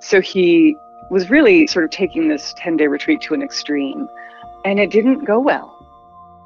So 0.01 0.21
he 0.21 0.77
was 1.11 1.31
really 1.31 1.67
sort 1.67 1.85
of 1.85 1.91
taking 1.91 2.29
this 2.29 2.55
10 2.57 2.77
day 2.77 2.87
retreat 2.87 3.21
to 3.23 3.35
an 3.35 3.43
extreme 3.43 4.09
and 4.65 4.81
it 4.81 4.91
didn't 4.91 5.25
go 5.25 5.39
well. 5.39 5.71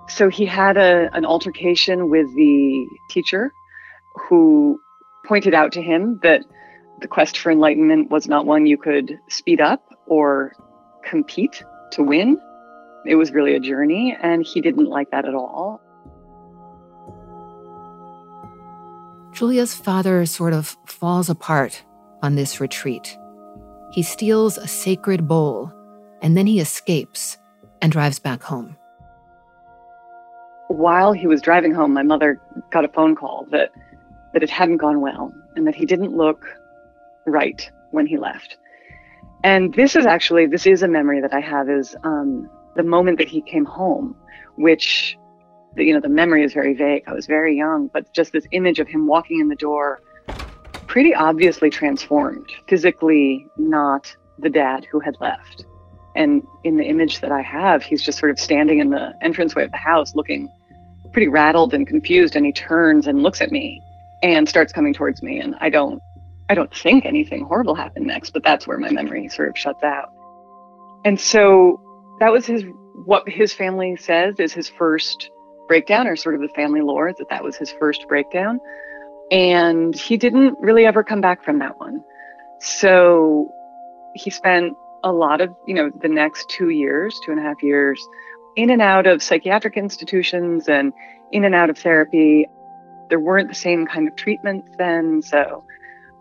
So 0.09 0.29
he 0.29 0.47
had 0.47 0.77
a, 0.77 1.11
an 1.13 1.25
altercation 1.25 2.11
with 2.11 2.27
the 2.35 2.87
teacher 3.11 3.53
who 4.29 4.81
pointed 5.27 5.55
out 5.55 5.73
to 5.73 5.83
him 5.83 6.19
that 6.23 6.43
the 7.01 7.09
quest 7.09 7.39
for 7.39 7.53
enlightenment 7.53 8.11
was 8.11 8.27
not 8.27 8.47
one 8.47 8.67
you 8.67 8.79
could 8.79 9.19
speed 9.29 9.61
up 9.61 9.83
or 10.07 10.53
compete 11.05 11.63
to 11.93 12.03
win. 12.03 12.39
It 13.05 13.15
was 13.15 13.31
really 13.31 13.55
a 13.55 13.61
journey, 13.61 14.17
and 14.21 14.45
he 14.45 14.61
didn't 14.61 14.87
like 14.87 15.11
that 15.11 15.25
at 15.25 15.35
all. 15.35 15.81
Julia's 19.33 19.75
father 19.75 20.27
sort 20.27 20.53
of 20.53 20.77
falls 20.87 21.31
apart 21.31 21.85
on 22.23 22.35
this 22.35 22.61
retreat. 22.61 23.18
He 23.91 24.03
steals 24.03 24.59
a 24.59 24.69
sacred 24.69 25.27
bowl 25.27 25.73
and 26.21 26.37
then 26.37 26.47
he 26.47 26.61
escapes 26.61 27.39
and 27.81 27.91
drives 27.91 28.19
back 28.19 28.43
home. 28.43 28.77
While 30.69 31.13
he 31.13 31.27
was 31.27 31.41
driving 31.41 31.73
home, 31.73 31.95
my 31.95 32.03
mother 32.03 32.41
got 32.71 32.85
a 32.85 32.89
phone 32.89 33.17
call 33.17 33.47
that, 33.51 33.71
that 34.35 34.43
it 34.43 34.51
hadn't 34.51 34.77
gone 34.77 35.01
well 35.01 35.33
and 35.57 35.67
that 35.67 35.75
he 35.75 35.87
didn't 35.87 36.17
look 36.17 36.45
right 37.27 37.71
when 37.91 38.07
he 38.07 38.19
left. 38.19 38.59
And 39.45 39.73
this 39.75 39.97
is 39.97 40.05
actually, 40.05 40.47
this 40.47 40.67
is 40.67 40.83
a 40.83 40.89
memory 40.89 41.21
that 41.21 41.33
I 41.33 41.41
have 41.41 41.71
is 41.71 41.97
um, 42.05 42.51
the 42.77 42.83
moment 42.83 43.19
that 43.19 43.29
he 43.29 43.41
came 43.41 43.65
home, 43.65 44.17
which, 44.57 45.17
you 45.77 45.95
know, 45.95 46.01
the 46.01 46.09
memory 46.09 46.45
is 46.45 46.53
very 46.53 46.75
vague. 46.75 47.05
I 47.07 47.13
was 47.13 47.27
very 47.27 47.57
young, 47.57 47.89
but 47.93 48.13
just 48.13 48.33
this 48.33 48.47
image 48.51 48.81
of 48.81 48.89
him 48.89 49.07
walking 49.07 49.41
in 49.41 49.49
the 49.49 49.57
door, 49.57 50.01
pretty 50.89 51.15
obviously 51.15 51.71
transformed, 51.71 52.51
physically 52.67 53.47
not 53.57 54.15
the 54.39 54.51
dad 54.51 54.87
who 54.91 54.99
had 54.99 55.15
left. 55.21 55.65
And 56.17 56.43
in 56.65 56.77
the 56.77 56.85
image 56.85 57.21
that 57.21 57.31
I 57.31 57.43
have, 57.43 57.83
he's 57.83 58.03
just 58.03 58.19
sort 58.19 58.33
of 58.33 58.41
standing 58.41 58.81
in 58.81 58.91
the 58.91 59.13
entranceway 59.23 59.65
of 59.65 59.71
the 59.71 59.77
house 59.77 60.15
looking 60.17 60.49
pretty 61.13 61.29
rattled 61.29 61.75
and 61.75 61.87
confused. 61.87 62.35
And 62.35 62.45
he 62.45 62.53
turns 62.53 63.07
and 63.07 63.23
looks 63.23 63.41
at 63.41 63.53
me 63.53 63.81
and 64.23 64.49
starts 64.49 64.73
coming 64.73 64.95
towards 64.95 65.23
me. 65.23 65.39
And 65.39 65.55
I 65.61 65.69
don't, 65.69 66.03
I 66.49 66.55
don't 66.55 66.75
think 66.75 67.05
anything 67.05 67.45
horrible 67.45 67.75
happened 67.75 68.07
next, 68.07 68.31
but 68.31 68.43
that's 68.43 68.67
where 68.67 68.79
my 68.79 68.91
memory 68.91 69.29
sort 69.29 69.51
of 69.51 69.59
shuts 69.59 69.85
out. 69.85 70.09
And 71.05 71.21
so 71.21 71.81
that 72.19 72.33
was 72.33 72.47
his, 72.47 72.65
what 73.05 73.29
his 73.29 73.53
family 73.53 73.97
says 73.97 74.41
is 74.41 74.53
his 74.53 74.69
first 74.69 75.31
breakdown 75.69 76.09
or 76.09 76.17
sort 76.17 76.35
of 76.35 76.41
the 76.41 76.49
family 76.49 76.81
lore 76.81 77.13
that 77.17 77.29
that 77.29 77.45
was 77.45 77.57
his 77.57 77.71
first 77.79 78.09
breakdown. 78.09 78.59
And 79.31 79.95
he 79.95 80.17
didn't 80.17 80.59
really 80.61 80.87
ever 80.87 81.03
come 81.03 81.21
back 81.21 81.45
from 81.45 81.59
that 81.59 81.79
one. 81.79 82.03
So 82.61 83.53
he 84.15 84.31
spent 84.31 84.75
a 85.05 85.13
lot 85.13 85.41
of, 85.41 85.55
you 85.67 85.75
know, 85.75 85.91
the 86.01 86.09
next 86.09 86.49
two 86.49 86.71
years, 86.71 87.21
two 87.25 87.31
and 87.31 87.41
a 87.41 87.43
half 87.43 87.63
years, 87.63 88.01
in 88.57 88.71
and 88.71 88.83
out 88.83 89.07
of 89.07 89.23
psychiatric 89.23 89.77
institutions 89.77 90.69
and 90.69 90.93
in 91.31 91.45
and 91.45 91.55
out 91.55 91.71
of 91.71 91.79
therapy. 91.79 92.49
There 93.09 93.21
weren't 93.21 93.49
the 93.49 93.55
same 93.55 93.87
kind 93.87 94.09
of 94.09 94.17
treatments 94.17 94.71
then. 94.77 95.23
So 95.23 95.65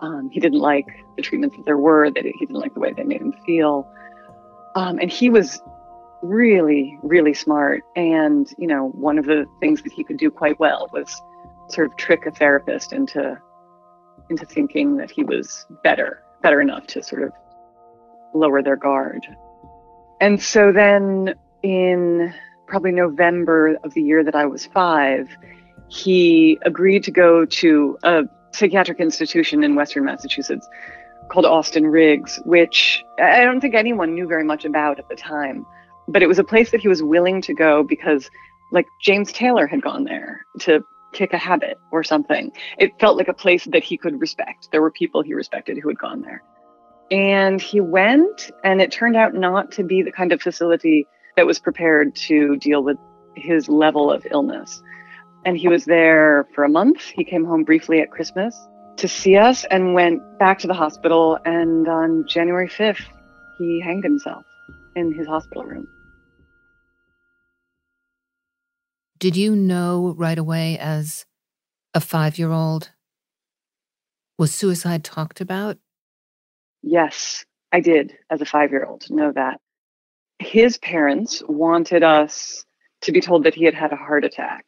um, 0.02 0.30
he 0.30 0.39
didn't 0.39 0.60
like 0.60 0.88
the 1.15 1.22
treatments 1.22 1.56
that 1.58 1.65
there 1.65 1.78
were, 1.78 2.12
that 2.12 2.24
he 2.24 2.46
didn't 2.46 2.60
like 2.60 2.74
the 2.74 2.80
way 2.80 2.93
they 2.93 3.04
made 3.04 3.22
him 3.22 3.34
feel. 3.46 3.88
Um, 4.76 5.00
and 5.00 5.10
he 5.10 5.30
was 5.30 5.60
really, 6.22 7.00
really 7.02 7.34
smart. 7.34 7.84
And, 7.96 8.48
you 8.58 8.67
know, 8.67 8.89
one 8.89 9.17
of 9.17 9.26
the 9.26 9.46
things 9.60 9.82
that 9.82 9.91
he 9.91 10.04
could 10.04 10.17
do 10.17 10.30
quite 10.30 10.60
well 10.60 10.88
was 10.93 11.22
sort 11.69 11.88
of 11.88 11.97
trick 11.97 12.25
a 12.25 12.32
therapist 12.32 12.93
into 12.93 13.39
into 14.30 14.45
thinking 14.45 14.97
that 14.97 15.10
he 15.10 15.23
was 15.23 15.65
better, 15.84 16.21
better 16.41 16.60
enough 16.60 16.86
to 16.88 17.01
sort 17.01 17.23
of 17.23 17.32
lower 18.34 18.62
their 18.62 18.75
guard. 18.75 19.25
And 20.19 20.41
so 20.41 20.71
then 20.71 21.36
in 21.63 22.34
probably 22.67 22.91
November 22.91 23.77
of 23.84 23.93
the 23.93 24.01
year 24.01 24.23
that 24.23 24.36
I 24.36 24.45
was 24.45 24.65
five, 24.65 25.30
he 25.88 26.60
agreed 26.65 27.03
to 27.06 27.12
go 27.12 27.45
to 27.45 27.97
a 28.03 28.23
psychiatric 28.51 28.99
institution 28.99 29.63
in 29.63 29.75
Western 29.75 30.03
Massachusetts 30.03 30.67
called 31.30 31.45
Austin 31.45 31.88
Riggs, 31.88 32.39
which 32.45 33.03
I 33.19 33.43
don't 33.43 33.62
think 33.62 33.75
anyone 33.75 34.13
knew 34.13 34.27
very 34.27 34.43
much 34.43 34.65
about 34.65 34.99
at 34.99 35.08
the 35.10 35.15
time. 35.15 35.65
But 36.08 36.23
it 36.23 36.27
was 36.27 36.39
a 36.39 36.43
place 36.43 36.71
that 36.71 36.82
he 36.82 36.88
was 36.88 37.03
willing 37.03 37.41
to 37.43 37.53
go 37.53 37.84
because, 37.84 38.30
like, 38.71 38.88
James 39.01 39.32
Taylor 39.34 39.67
had 39.67 39.82
gone 39.82 40.06
there 40.06 40.45
to 40.62 40.82
kick 41.17 41.34
a 41.34 41.38
habit 41.38 41.80
or 41.91 42.03
something. 42.03 42.51
It 42.77 42.91
felt 42.99 43.17
like 43.17 43.27
a 43.27 43.34
place 43.34 43.65
that 43.71 43.84
he 43.84 43.97
could 43.97 44.21
respect. 44.21 44.69
There 44.71 44.82
were 44.82 44.91
people 44.91 45.23
he 45.23 45.34
respected 45.34 45.77
who 45.82 45.89
had 45.89 45.97
gone 45.97 46.21
there. 46.21 46.43
And 47.10 47.60
he 47.60 47.80
went, 47.80 48.51
and 48.63 48.82
it 48.82 48.91
turned 48.91 49.15
out 49.15 49.34
not 49.34 49.71
to 49.73 49.84
be 49.84 50.03
the 50.03 50.12
kind 50.12 50.32
of 50.32 50.41
facility 50.41 51.08
that 51.36 51.45
was 51.45 51.60
prepared 51.60 52.15
to 52.27 52.58
deal 52.58 52.84
with 52.84 52.97
his 53.36 53.67
level 53.67 54.12
of 54.12 54.27
illness. 54.30 54.82
And 55.45 55.58
he 55.58 55.67
was 55.67 55.86
there 55.86 56.47
for 56.53 56.63
a 56.63 56.69
month. 56.69 57.01
He 57.01 57.23
came 57.23 57.45
home 57.45 57.63
briefly 57.63 58.01
at 58.01 58.12
Christmas 58.12 58.56
to 58.97 59.08
see 59.08 59.38
us 59.38 59.63
and 59.65 59.93
went 59.93 60.21
back 60.39 60.60
to 60.60 60.67
the 60.67 60.73
hospital. 60.73 61.39
And 61.45 61.88
on 61.88 62.27
January 62.27 62.67
5th, 62.67 63.03
he 63.58 63.82
hanged 63.82 64.03
himself 64.03 64.43
in 64.95 65.13
his 65.13 65.27
hospital 65.27 65.63
room. 65.63 65.88
Did 69.19 69.36
you 69.36 69.56
know 69.56 70.13
right 70.17 70.38
away 70.38 70.77
as 70.77 71.25
a 71.93 71.99
five 71.99 72.38
year 72.38 72.51
old? 72.51 72.91
Was 74.38 74.53
suicide 74.53 75.03
talked 75.03 75.41
about? 75.41 75.77
Yes, 76.84 77.45
I 77.71 77.80
did 77.80 78.13
as 78.30 78.41
a 78.41 78.45
five 78.45 78.71
year 78.71 78.86
old 78.86 79.10
know 79.10 79.32
that. 79.32 79.60
His 80.39 80.77
parents 80.77 81.41
wanted 81.47 82.03
us 82.03 82.63
to 83.01 83.12
be 83.12 83.21
told 83.21 83.43
that 83.45 83.56
he 83.56 83.65
had 83.65 83.73
had 83.73 83.91
a 83.91 83.95
heart 83.95 84.23
attack. 84.23 84.65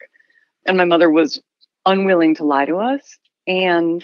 And 0.65 0.77
my 0.77 0.85
mother 0.85 1.09
was 1.09 1.41
unwilling 1.85 2.35
to 2.35 2.43
lie 2.43 2.65
to 2.65 2.77
us. 2.77 3.17
And 3.45 4.03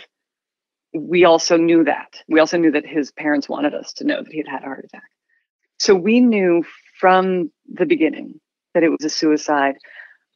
we 0.94 1.26
also 1.26 1.58
knew 1.58 1.84
that. 1.86 2.22
We 2.28 2.40
also 2.40 2.58
knew 2.58 2.72
that 2.72 2.86
his 2.86 3.12
parents 3.12 3.50
wanted 3.50 3.74
us 3.74 3.94
to 3.94 4.04
know 4.04 4.22
that 4.24 4.32
he 4.32 4.38
had 4.38 4.48
had 4.48 4.62
a 4.62 4.68
heart 4.68 4.86
attack. 4.86 5.10
So 5.80 5.96
we 5.96 6.20
knew 6.20 6.64
from 7.00 7.52
the 7.68 7.86
beginning 7.86 8.40
that 8.74 8.84
it 8.84 8.90
was 8.90 9.04
a 9.04 9.10
suicide. 9.10 9.76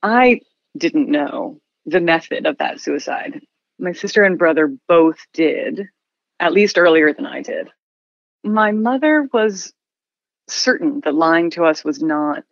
I 0.01 0.41
didn't 0.77 1.09
know 1.09 1.59
the 1.85 1.99
method 1.99 2.45
of 2.45 2.57
that 2.57 2.79
suicide. 2.79 3.41
My 3.79 3.91
sister 3.93 4.23
and 4.23 4.38
brother 4.38 4.73
both 4.88 5.17
did, 5.33 5.88
at 6.39 6.53
least 6.53 6.77
earlier 6.77 7.13
than 7.13 7.25
I 7.25 7.41
did. 7.41 7.69
My 8.43 8.71
mother 8.71 9.27
was 9.33 9.73
certain 10.47 11.01
that 11.01 11.15
lying 11.15 11.49
to 11.51 11.65
us 11.65 11.83
was 11.83 12.01
not 12.01 12.43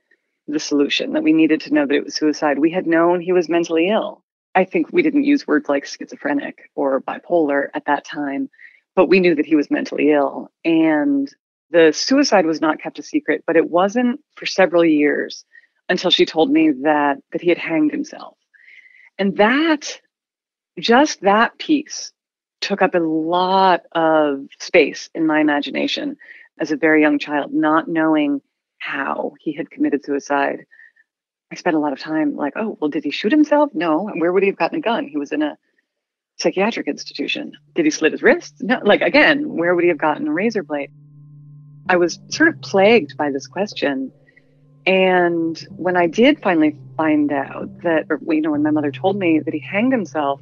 the 0.48 0.60
solution, 0.60 1.14
that 1.14 1.24
we 1.24 1.34
needed 1.34 1.62
to 1.62 1.74
know 1.74 1.86
that 1.86 1.96
it 1.96 2.06
was 2.06 2.16
suicide. 2.16 2.60
We 2.60 2.72
had 2.72 2.88
known 2.88 3.22
he 3.22 3.34
was 3.34 3.50
mentally 3.50 3.90
ill. 3.90 4.24
I 4.56 4.64
think 4.64 4.92
we 4.92 5.02
didn't 5.02 5.26
use 5.26 5.46
words 5.46 5.70
like 5.70 5.86
schizophrenic 5.86 6.70
or 6.76 7.02
bipolar 7.02 7.68
at 7.74 7.86
that 7.86 8.06
time, 8.06 8.50
but 8.96 9.08
we 9.10 9.20
knew 9.20 9.36
that 9.36 9.46
he 9.46 9.56
was 9.56 9.70
mentally 9.70 10.12
ill. 10.12 10.50
And 10.64 11.32
the 11.70 11.92
suicide 11.92 12.46
was 12.46 12.62
not 12.62 12.80
kept 12.82 13.00
a 13.00 13.04
secret, 13.04 13.44
but 13.46 13.58
it 13.58 13.70
wasn't 13.70 14.22
for 14.36 14.46
several 14.46 14.86
years 14.86 15.46
until 15.90 16.12
she 16.12 16.26
told 16.26 16.52
me 16.52 16.72
that 16.84 17.18
that 17.32 17.42
he 17.42 17.50
had 17.50 17.58
hanged 17.58 17.92
himself. 17.92 18.38
And 19.18 19.38
that 19.38 20.00
just 20.80 21.22
that 21.22 21.58
piece 21.58 22.12
took 22.62 22.82
up 22.82 22.96
a 22.96 23.00
lot 23.00 23.82
of 23.92 24.48
space 24.60 25.10
in 25.14 25.26
my 25.26 25.40
imagination 25.40 26.18
as 26.60 26.72
a 26.72 26.78
very 26.78 27.02
young 27.02 27.20
child, 27.20 27.54
not 27.54 27.88
knowing 27.88 28.42
how 28.80 29.34
he 29.40 29.54
had 29.54 29.70
committed 29.70 30.04
suicide. 30.04 30.66
I 31.52 31.56
spent 31.56 31.76
a 31.76 31.80
lot 31.80 31.94
of 31.94 32.00
time 32.00 32.36
like, 32.36 32.54
oh, 32.56 32.78
well, 32.80 32.90
did 32.90 33.04
he 33.04 33.12
shoot 33.12 33.32
himself? 33.32 33.72
No. 33.74 34.08
And 34.10 34.20
where 34.20 34.34
would 34.34 34.44
he 34.44 34.50
have 34.50 34.58
gotten 34.58 34.80
a 34.80 34.82
gun? 34.82 35.08
He 35.08 35.18
was 35.18 35.32
in 35.32 35.42
a 35.42 35.58
psychiatric 36.38 36.88
institution. 36.88 37.54
Did 37.74 37.86
he 37.86 37.92
slit 37.92 38.12
his 38.12 38.22
wrists? 38.22 38.62
No. 38.62 38.80
Like, 38.84 39.02
again, 39.02 39.48
where 39.50 39.74
would 39.74 39.84
he 39.84 39.90
have 39.90 39.98
gotten 39.98 40.28
a 40.28 40.34
razor 40.34 40.64
blade? 40.64 40.92
I 41.90 41.98
was 41.98 42.20
sort 42.30 42.50
of 42.50 42.62
plagued 42.62 43.16
by 43.18 43.32
this 43.32 43.48
question. 43.48 44.12
And 44.88 45.60
when 45.76 45.98
I 45.98 46.08
did 46.08 46.42
finally 46.42 46.78
find 46.96 47.30
out 47.32 47.82
that, 47.84 48.06
or, 48.10 48.22
you 48.34 48.40
know, 48.40 48.52
when 48.52 48.64
my 48.64 48.72
mother 48.72 48.90
told 48.90 49.20
me 49.20 49.40
that 49.40 49.54
he 49.54 49.60
hanged 49.60 49.92
himself, 49.92 50.42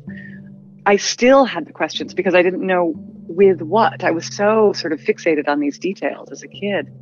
I 0.85 0.97
still 0.97 1.45
had 1.45 1.65
the 1.65 1.73
questions 1.73 2.13
because 2.13 2.35
I 2.35 2.43
didn't 2.43 2.65
know 2.65 2.93
with 3.27 3.63
what. 3.63 4.03
I 4.03 4.11
was 4.11 4.27
so 4.27 4.71
sort 4.73 4.93
of 4.93 4.99
fixated 4.99 5.47
on 5.47 5.59
these 5.59 5.79
details 5.79 6.31
as 6.31 6.43
a 6.43 6.47
kid. 6.47 6.93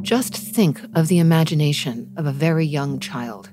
Just 0.00 0.34
think 0.34 0.80
of 0.94 1.08
the 1.08 1.18
imagination 1.18 2.12
of 2.16 2.26
a 2.26 2.32
very 2.32 2.64
young 2.64 3.00
child, 3.00 3.50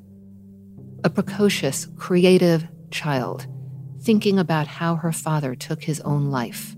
a 1.04 1.10
precocious, 1.10 1.88
creative 1.98 2.68
child, 2.92 3.48
thinking 4.04 4.38
about 4.38 4.68
how 4.68 4.96
her 4.96 5.12
father 5.12 5.56
took 5.56 5.82
his 5.82 6.00
own 6.02 6.30
life. 6.30 6.76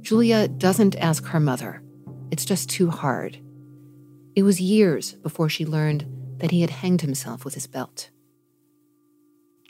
Julia 0.00 0.48
doesn't 0.48 0.96
ask 0.96 1.26
her 1.26 1.38
mother. 1.38 1.80
It's 2.32 2.44
just 2.44 2.68
too 2.70 2.90
hard. 2.90 3.38
It 4.34 4.44
was 4.44 4.60
years 4.60 5.12
before 5.12 5.48
she 5.48 5.66
learned 5.66 6.06
that 6.38 6.50
he 6.50 6.62
had 6.62 6.70
hanged 6.70 7.02
himself 7.02 7.44
with 7.44 7.54
his 7.54 7.66
belt. 7.66 8.10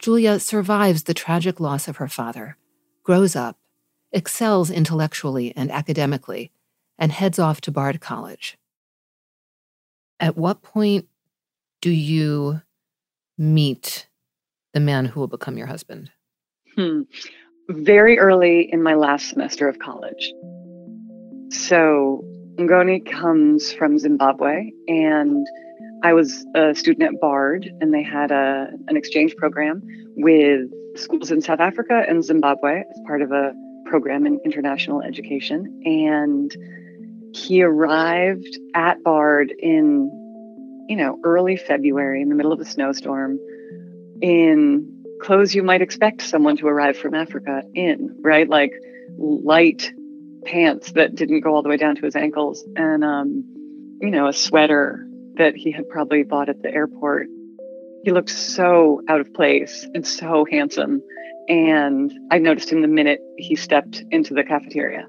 Julia 0.01 0.38
survives 0.38 1.05
the 1.05 1.14
tragic 1.14 1.61
loss 1.61 1.88
of 1.88 1.96
her 1.96 2.09
father, 2.09 2.57
grows 3.03 3.35
up, 3.37 3.59
excels 4.12 4.70
intellectually 4.70 5.53
and 5.57 5.70
academically, 5.70 6.53
and 6.98 7.12
heads 7.12 7.38
off 7.38 7.61
to 7.62 7.70
Bard 7.70 8.01
College. 8.01 8.57
At 10.20 10.37
what 10.37 10.62
point 10.62 11.09
do 11.81 11.90
you 11.90 12.62
meet 13.37 14.09
the 14.72 14.81
man 14.81 15.07
who 15.07 15.20
will 15.20 15.29
become 15.29 15.59
your 15.59 15.66
husband? 15.66 16.11
Hmm. 16.77 17.03
Very 17.68 18.18
early 18.18 18.72
in 18.72 18.83
my 18.83 18.94
last 18.94 19.29
semester 19.29 19.68
of 19.68 19.79
college. 19.79 20.33
So 21.51 22.25
Ngoni 22.57 23.05
comes 23.11 23.73
from 23.73 23.99
Zimbabwe, 23.99 24.71
and 24.88 25.47
I 26.03 26.12
was 26.12 26.45
a 26.55 26.75
student 26.75 27.15
at 27.15 27.21
Bard, 27.21 27.71
and 27.81 27.95
they 27.95 28.03
had 28.03 28.31
a, 28.31 28.69
an 28.88 28.97
exchange 28.97 29.37
program 29.37 29.83
with 30.17 30.71
schools 30.97 31.31
in 31.31 31.41
South 31.41 31.61
Africa 31.61 32.05
and 32.07 32.23
Zimbabwe 32.23 32.81
as 32.81 33.01
part 33.07 33.23
of 33.23 33.33
a 33.33 33.53
program 33.87 34.27
in 34.27 34.38
international 34.45 35.03
education. 35.03 35.83
And 35.85 36.55
he 37.35 37.62
arrived 37.62 38.59
at 38.75 39.03
Bard 39.03 39.53
in, 39.59 40.11
you 40.88 40.97
know, 40.97 41.19
early 41.25 41.57
February 41.57 42.21
in 42.21 42.29
the 42.29 42.35
middle 42.35 42.53
of 42.53 42.61
a 42.61 42.65
snowstorm 42.65 43.38
in 44.21 45.05
clothes 45.23 45.55
you 45.55 45.62
might 45.62 45.81
expect 45.81 46.23
someone 46.23 46.57
to 46.57 46.67
arrive 46.67 46.97
from 46.97 47.15
Africa 47.15 47.62
in, 47.75 48.17
right? 48.21 48.49
Like 48.49 48.73
light 49.19 49.93
pants 50.44 50.92
that 50.92 51.14
didn't 51.14 51.40
go 51.40 51.55
all 51.55 51.62
the 51.62 51.68
way 51.68 51.76
down 51.76 51.96
to 51.96 52.02
his 52.02 52.16
ankles 52.16 52.64
and, 52.76 53.05
um, 53.05 53.44
you 54.00 54.11
know, 54.11 54.28
a 54.28 54.33
sweater 54.33 55.07
that 55.37 55.55
he 55.55 55.70
had 55.70 55.88
probably 55.88 56.22
bought 56.22 56.48
at 56.48 56.62
the 56.62 56.70
airport. 56.70 57.28
He 58.05 58.11
looked 58.11 58.31
so 58.31 59.02
out 59.09 59.20
of 59.20 59.33
place 59.33 59.87
and 59.94 60.07
so 60.07 60.44
handsome. 60.50 61.02
And 61.48 62.12
I 62.31 62.38
noticed 62.38 62.70
him 62.70 62.83
the 62.83 62.88
minute 62.88 63.20
he 63.37 63.57
stepped 63.57 64.02
into 64.11 64.35
the 64.35 64.44
cafeteria. 64.44 65.07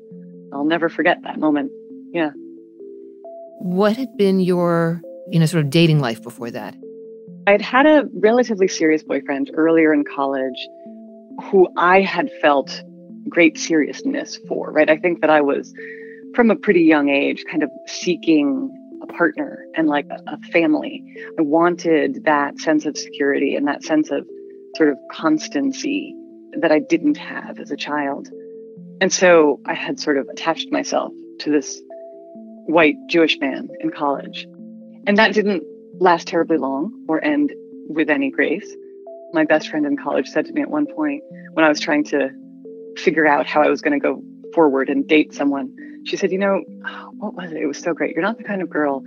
I'll 0.53 0.65
never 0.65 0.89
forget 0.89 1.17
that 1.23 1.39
moment. 1.39 1.71
Yeah. 2.11 2.31
What 3.59 3.97
had 3.97 4.15
been 4.17 4.39
your, 4.39 5.01
you 5.29 5.39
know, 5.39 5.45
sort 5.45 5.63
of 5.63 5.69
dating 5.69 5.99
life 5.99 6.21
before 6.21 6.51
that? 6.51 6.75
I'd 7.47 7.61
had 7.61 7.85
a 7.85 8.05
relatively 8.13 8.67
serious 8.67 9.03
boyfriend 9.03 9.51
earlier 9.53 9.93
in 9.93 10.03
college 10.05 10.67
who 11.45 11.67
I 11.77 12.01
had 12.01 12.29
felt 12.41 12.81
great 13.29 13.57
seriousness 13.57 14.39
for, 14.47 14.71
right? 14.71 14.89
I 14.89 14.97
think 14.97 15.21
that 15.21 15.29
I 15.29 15.41
was 15.41 15.73
from 16.35 16.51
a 16.51 16.55
pretty 16.55 16.81
young 16.81 17.09
age 17.09 17.45
kind 17.49 17.63
of 17.63 17.69
seeking 17.87 18.71
a 19.01 19.07
partner 19.07 19.65
and 19.75 19.87
like 19.87 20.07
a, 20.09 20.21
a 20.27 20.37
family. 20.51 21.03
I 21.37 21.41
wanted 21.41 22.23
that 22.25 22.59
sense 22.59 22.85
of 22.85 22.97
security 22.97 23.55
and 23.55 23.67
that 23.67 23.83
sense 23.83 24.09
of 24.11 24.27
sort 24.75 24.89
of 24.89 24.97
constancy 25.11 26.15
that 26.59 26.71
I 26.71 26.79
didn't 26.79 27.17
have 27.17 27.59
as 27.59 27.71
a 27.71 27.77
child. 27.77 28.29
And 29.01 29.11
so 29.11 29.59
I 29.65 29.73
had 29.73 29.99
sort 29.99 30.17
of 30.17 30.27
attached 30.29 30.71
myself 30.71 31.11
to 31.39 31.51
this 31.51 31.81
white 32.65 32.95
Jewish 33.09 33.39
man 33.39 33.69
in 33.81 33.91
college. 33.91 34.47
And 35.05 35.17
that 35.17 35.33
didn't 35.33 35.63
last 35.99 36.27
terribly 36.27 36.57
long 36.57 37.05
or 37.07 37.23
end 37.23 37.51
with 37.89 38.09
any 38.09 38.31
grace. 38.31 38.75
My 39.33 39.43
best 39.43 39.69
friend 39.69 39.85
in 39.85 39.97
college 39.97 40.27
said 40.27 40.45
to 40.45 40.53
me 40.53 40.61
at 40.61 40.69
one 40.69 40.85
point 40.85 41.23
when 41.53 41.65
I 41.65 41.69
was 41.69 41.79
trying 41.79 42.03
to 42.05 42.29
figure 42.97 43.27
out 43.27 43.45
how 43.45 43.61
I 43.61 43.69
was 43.69 43.81
going 43.81 43.99
to 43.99 44.03
go 44.03 44.21
forward 44.53 44.89
and 44.89 45.07
date 45.07 45.33
someone, 45.33 45.75
she 46.05 46.17
said, 46.17 46.31
You 46.31 46.37
know, 46.37 46.63
what 47.17 47.33
was 47.33 47.51
it? 47.51 47.57
It 47.57 47.67
was 47.67 47.77
so 47.77 47.93
great. 47.93 48.13
You're 48.13 48.23
not 48.23 48.37
the 48.37 48.43
kind 48.43 48.61
of 48.61 48.69
girl 48.69 49.03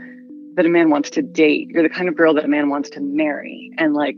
that 0.55 0.66
a 0.66 0.68
man 0.68 0.90
wants 0.90 1.11
to 1.11 1.22
date. 1.22 1.68
You're 1.70 1.83
the 1.83 1.90
kind 1.90 2.09
of 2.09 2.16
girl 2.16 2.35
that 2.35 2.44
a 2.44 2.49
man 2.49 2.68
wants 2.70 2.90
to 2.90 3.01
marry. 3.01 3.70
And 3.79 3.94
like 3.94 4.16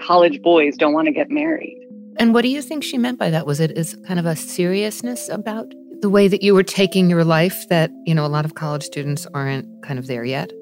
college 0.00 0.40
boys 0.42 0.76
don't 0.76 0.92
want 0.92 1.06
to 1.06 1.12
get 1.12 1.30
married. 1.30 1.76
And 2.18 2.32
what 2.32 2.42
do 2.42 2.48
you 2.48 2.62
think 2.62 2.84
she 2.84 2.98
meant 2.98 3.18
by 3.18 3.30
that? 3.30 3.46
Was 3.46 3.60
it 3.60 3.76
is 3.76 3.96
kind 4.06 4.18
of 4.18 4.26
a 4.26 4.36
seriousness 4.36 5.28
about 5.28 5.66
the 6.00 6.10
way 6.10 6.28
that 6.28 6.42
you 6.42 6.54
were 6.54 6.62
taking 6.62 7.10
your 7.10 7.24
life 7.24 7.68
that, 7.68 7.90
you 8.06 8.14
know, 8.14 8.24
a 8.24 8.28
lot 8.28 8.44
of 8.44 8.54
college 8.54 8.82
students 8.82 9.26
aren't 9.34 9.66
kind 9.82 9.98
of 9.98 10.06
there 10.06 10.24
yet? 10.24 10.52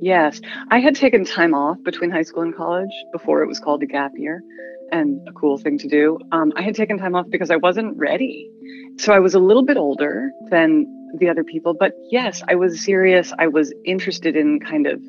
Yes. 0.00 0.40
I 0.70 0.80
had 0.80 0.94
taken 0.94 1.24
time 1.24 1.52
off 1.52 1.76
between 1.82 2.10
high 2.10 2.22
school 2.22 2.42
and 2.42 2.56
college 2.56 2.90
before 3.12 3.42
it 3.42 3.46
was 3.46 3.60
called 3.60 3.82
a 3.82 3.86
gap 3.86 4.12
year 4.16 4.42
and 4.92 5.20
a 5.28 5.32
cool 5.32 5.58
thing 5.58 5.78
to 5.78 5.88
do. 5.88 6.18
Um, 6.32 6.52
I 6.56 6.62
had 6.62 6.74
taken 6.74 6.98
time 6.98 7.14
off 7.14 7.26
because 7.30 7.50
I 7.50 7.56
wasn't 7.56 7.96
ready. 7.96 8.50
So 8.98 9.12
I 9.12 9.18
was 9.18 9.34
a 9.34 9.38
little 9.38 9.64
bit 9.64 9.76
older 9.76 10.30
than 10.50 10.86
the 11.18 11.28
other 11.28 11.44
people. 11.44 11.74
But 11.74 11.92
yes, 12.10 12.42
I 12.48 12.54
was 12.54 12.80
serious. 12.80 13.32
I 13.38 13.46
was 13.46 13.72
interested 13.84 14.36
in 14.36 14.60
kind 14.60 14.86
of 14.86 15.00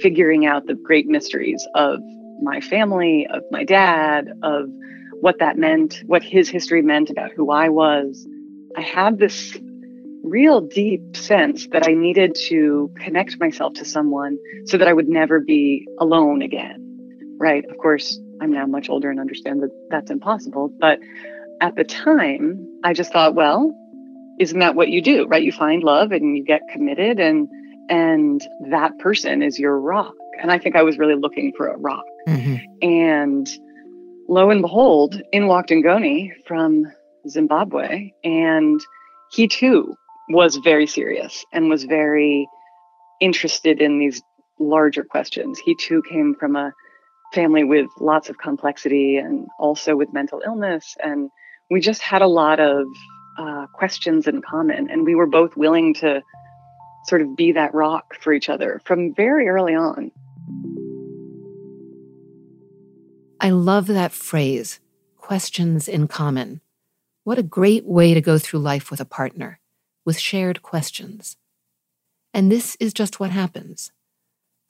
figuring 0.00 0.46
out 0.46 0.66
the 0.66 0.74
great 0.74 1.06
mysteries 1.06 1.66
of 1.74 2.00
my 2.42 2.60
family, 2.60 3.26
of 3.32 3.42
my 3.50 3.64
dad, 3.64 4.28
of 4.42 4.68
what 5.20 5.38
that 5.38 5.56
meant, 5.56 6.02
what 6.06 6.22
his 6.22 6.48
history 6.48 6.82
meant 6.82 7.10
about 7.10 7.30
who 7.32 7.50
I 7.50 7.68
was. 7.68 8.26
I 8.76 8.80
had 8.80 9.18
this 9.18 9.56
real 10.24 10.60
deep 10.60 11.16
sense 11.16 11.66
that 11.68 11.86
I 11.86 11.92
needed 11.92 12.36
to 12.48 12.90
connect 12.98 13.38
myself 13.40 13.74
to 13.74 13.84
someone 13.84 14.38
so 14.66 14.78
that 14.78 14.88
I 14.88 14.92
would 14.92 15.08
never 15.08 15.40
be 15.40 15.86
alone 15.98 16.42
again. 16.42 16.78
Right. 17.38 17.64
Of 17.68 17.76
course, 17.78 18.18
I'm 18.42 18.50
now 18.52 18.66
much 18.66 18.90
older 18.90 19.08
and 19.08 19.20
understand 19.20 19.62
that 19.62 19.70
that's 19.88 20.10
impossible. 20.10 20.68
But 20.80 20.98
at 21.60 21.76
the 21.76 21.84
time, 21.84 22.66
I 22.82 22.92
just 22.92 23.12
thought, 23.12 23.36
well, 23.36 23.72
isn't 24.40 24.58
that 24.58 24.74
what 24.74 24.88
you 24.88 25.00
do? 25.00 25.26
Right. 25.26 25.44
You 25.44 25.52
find 25.52 25.84
love 25.84 26.10
and 26.10 26.36
you 26.36 26.44
get 26.44 26.62
committed 26.72 27.20
and 27.20 27.48
and 27.88 28.40
that 28.70 28.98
person 28.98 29.42
is 29.42 29.58
your 29.58 29.78
rock. 29.78 30.14
And 30.40 30.50
I 30.50 30.58
think 30.58 30.76
I 30.76 30.82
was 30.82 30.98
really 30.98 31.14
looking 31.14 31.52
for 31.56 31.68
a 31.68 31.76
rock. 31.76 32.04
Mm-hmm. 32.26 32.56
And 32.80 33.48
lo 34.28 34.50
and 34.50 34.62
behold, 34.62 35.20
in 35.32 35.46
walked 35.46 35.70
Ngoni 35.70 36.30
from 36.46 36.86
Zimbabwe. 37.28 38.12
And 38.24 38.80
he 39.30 39.46
too 39.46 39.94
was 40.30 40.56
very 40.56 40.86
serious 40.86 41.44
and 41.52 41.68
was 41.68 41.84
very 41.84 42.48
interested 43.20 43.80
in 43.80 43.98
these 43.98 44.22
larger 44.58 45.04
questions. 45.04 45.60
He 45.64 45.76
too 45.76 46.02
came 46.08 46.34
from 46.38 46.56
a 46.56 46.72
family 47.32 47.64
with 47.64 47.88
lots 48.00 48.28
of 48.28 48.38
complexity 48.38 49.16
and 49.16 49.46
also 49.58 49.96
with 49.96 50.12
mental 50.12 50.42
illness. 50.44 50.96
And 51.02 51.30
we 51.70 51.80
just 51.80 52.02
had 52.02 52.22
a 52.22 52.26
lot 52.26 52.60
of 52.60 52.86
uh, 53.38 53.66
questions 53.74 54.26
in 54.26 54.42
common. 54.42 54.90
And 54.90 55.04
we 55.04 55.14
were 55.14 55.26
both 55.26 55.56
willing 55.56 55.94
to 55.94 56.22
sort 57.04 57.22
of 57.22 57.36
be 57.36 57.52
that 57.52 57.74
rock 57.74 58.14
for 58.20 58.32
each 58.32 58.48
other 58.48 58.80
from 58.84 59.14
very 59.14 59.48
early 59.48 59.74
on. 59.74 60.12
I 63.40 63.50
love 63.50 63.88
that 63.88 64.12
phrase, 64.12 64.78
questions 65.16 65.88
in 65.88 66.06
common. 66.06 66.60
What 67.24 67.38
a 67.38 67.42
great 67.42 67.84
way 67.84 68.14
to 68.14 68.20
go 68.20 68.38
through 68.38 68.60
life 68.60 68.90
with 68.90 69.00
a 69.00 69.04
partner 69.04 69.58
with 70.04 70.18
shared 70.18 70.62
questions. 70.62 71.36
And 72.34 72.50
this 72.50 72.76
is 72.80 72.92
just 72.92 73.20
what 73.20 73.30
happens. 73.30 73.92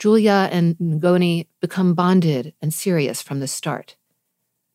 Julia 0.02 0.48
and 0.50 0.76
Ngoni 0.78 1.46
become 1.60 1.94
bonded 1.94 2.54
and 2.60 2.74
serious 2.74 3.22
from 3.22 3.38
the 3.38 3.46
start. 3.46 3.94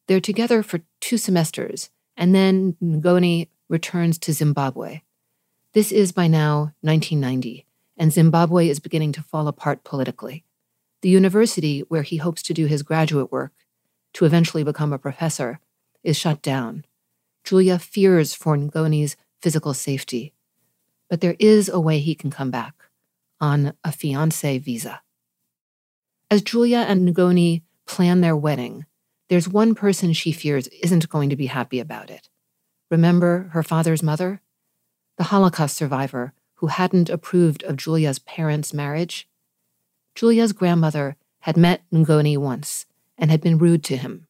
They're 0.07 0.21
together 0.21 0.63
for 0.63 0.79
two 1.01 1.17
semesters, 1.17 1.89
and 2.15 2.33
then 2.33 2.77
Ngoni 2.81 3.49
returns 3.67 4.17
to 4.19 4.31
Zimbabwe. 4.31 5.01
This 5.73 5.91
is 5.91 6.13
by 6.13 6.27
now 6.27 6.71
1990, 6.79 7.65
and 7.97 8.13
Zimbabwe 8.13 8.69
is 8.69 8.79
beginning 8.79 9.11
to 9.11 9.21
fall 9.21 9.49
apart 9.49 9.83
politically. 9.83 10.45
The 11.01 11.09
university 11.09 11.81
where 11.81 12.03
he 12.03 12.15
hopes 12.15 12.41
to 12.43 12.53
do 12.53 12.67
his 12.67 12.81
graduate 12.81 13.29
work, 13.29 13.51
to 14.13 14.23
eventually 14.23 14.63
become 14.63 14.93
a 14.93 14.97
professor, 14.97 15.59
is 16.05 16.15
shut 16.15 16.41
down. 16.41 16.85
Julia 17.43 17.79
fears 17.79 18.33
for 18.33 18.55
Ngoni's 18.55 19.17
physical 19.41 19.73
safety 19.73 20.33
but 21.09 21.21
there 21.21 21.35
is 21.37 21.69
a 21.69 21.79
way 21.79 21.99
he 21.99 22.15
can 22.15 22.29
come 22.29 22.51
back 22.51 22.73
on 23.39 23.73
a 23.83 23.91
fiance 23.91 24.57
visa. 24.57 25.01
As 26.29 26.41
Julia 26.41 26.79
and 26.79 27.07
Ngoni 27.07 27.61
plan 27.85 28.19
their 28.19 28.35
wedding, 28.35 28.85
there's 29.29 29.47
one 29.47 29.73
person 29.73 30.11
she 30.11 30.33
fears 30.33 30.67
isn't 30.67 31.07
going 31.07 31.29
to 31.29 31.37
be 31.37 31.45
happy 31.45 31.79
about 31.79 32.09
it. 32.09 32.27
Remember 32.91 33.49
her 33.53 33.63
father's 33.63 34.03
mother? 34.03 34.41
The 35.17 35.25
Holocaust 35.25 35.77
survivor 35.77 36.33
who 36.55 36.67
hadn't 36.67 37.09
approved 37.09 37.63
of 37.63 37.77
Julia's 37.77 38.19
parents' 38.19 38.73
marriage? 38.73 39.27
Julia's 40.15 40.51
grandmother 40.51 41.15
had 41.41 41.55
met 41.55 41.83
Ngoni 41.93 42.37
once 42.37 42.85
and 43.17 43.31
had 43.31 43.39
been 43.39 43.57
rude 43.57 43.83
to 43.85 43.95
him. 43.95 44.27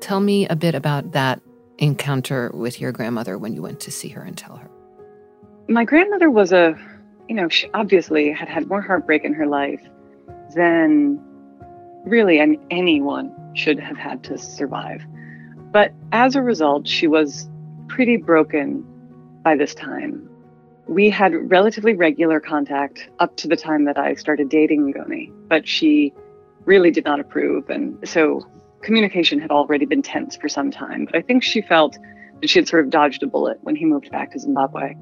Tell 0.00 0.20
me 0.20 0.46
a 0.48 0.56
bit 0.56 0.74
about 0.74 1.12
that 1.12 1.40
encounter 1.78 2.50
with 2.52 2.78
your 2.78 2.92
grandmother 2.92 3.38
when 3.38 3.54
you 3.54 3.62
went 3.62 3.80
to 3.80 3.90
see 3.90 4.08
her 4.08 4.22
and 4.22 4.36
tell 4.36 4.56
her? 4.56 4.70
My 5.66 5.84
grandmother 5.84 6.30
was 6.30 6.52
a, 6.52 6.78
you 7.28 7.34
know, 7.34 7.48
she 7.48 7.68
obviously 7.74 8.32
had 8.32 8.48
had 8.48 8.68
more 8.68 8.80
heartbreak 8.80 9.24
in 9.24 9.34
her 9.34 9.46
life 9.46 9.82
than 10.54 11.20
really 12.04 12.40
anyone 12.70 13.34
should 13.54 13.78
have 13.78 13.96
had 13.96 14.24
to 14.24 14.38
survive. 14.38 15.04
But 15.70 15.92
as 16.12 16.36
a 16.36 16.42
result, 16.42 16.88
she 16.88 17.06
was 17.06 17.48
pretty 17.88 18.16
broken 18.16 18.84
by 19.42 19.56
this 19.56 19.74
time. 19.74 20.28
We 20.86 21.10
had 21.10 21.50
relatively 21.50 21.94
regular 21.94 22.40
contact 22.40 23.10
up 23.18 23.36
to 23.36 23.48
the 23.48 23.56
time 23.56 23.84
that 23.84 23.98
I 23.98 24.14
started 24.14 24.48
dating 24.48 24.92
Ngoni, 24.92 25.30
but 25.48 25.68
she 25.68 26.14
really 26.64 26.90
did 26.90 27.04
not 27.04 27.20
approve. 27.20 27.68
And 27.68 27.98
so 28.08 28.46
communication 28.80 29.38
had 29.38 29.50
already 29.50 29.84
been 29.84 30.00
tense 30.00 30.36
for 30.36 30.48
some 30.48 30.70
time, 30.70 31.04
but 31.04 31.14
I 31.14 31.20
think 31.20 31.42
she 31.42 31.60
felt 31.60 31.98
that 32.40 32.48
she 32.48 32.58
had 32.58 32.68
sort 32.68 32.84
of 32.84 32.90
dodged 32.90 33.22
a 33.22 33.26
bullet 33.26 33.58
when 33.62 33.76
he 33.76 33.84
moved 33.84 34.10
back 34.10 34.32
to 34.32 34.38
Zimbabwe. 34.38 34.94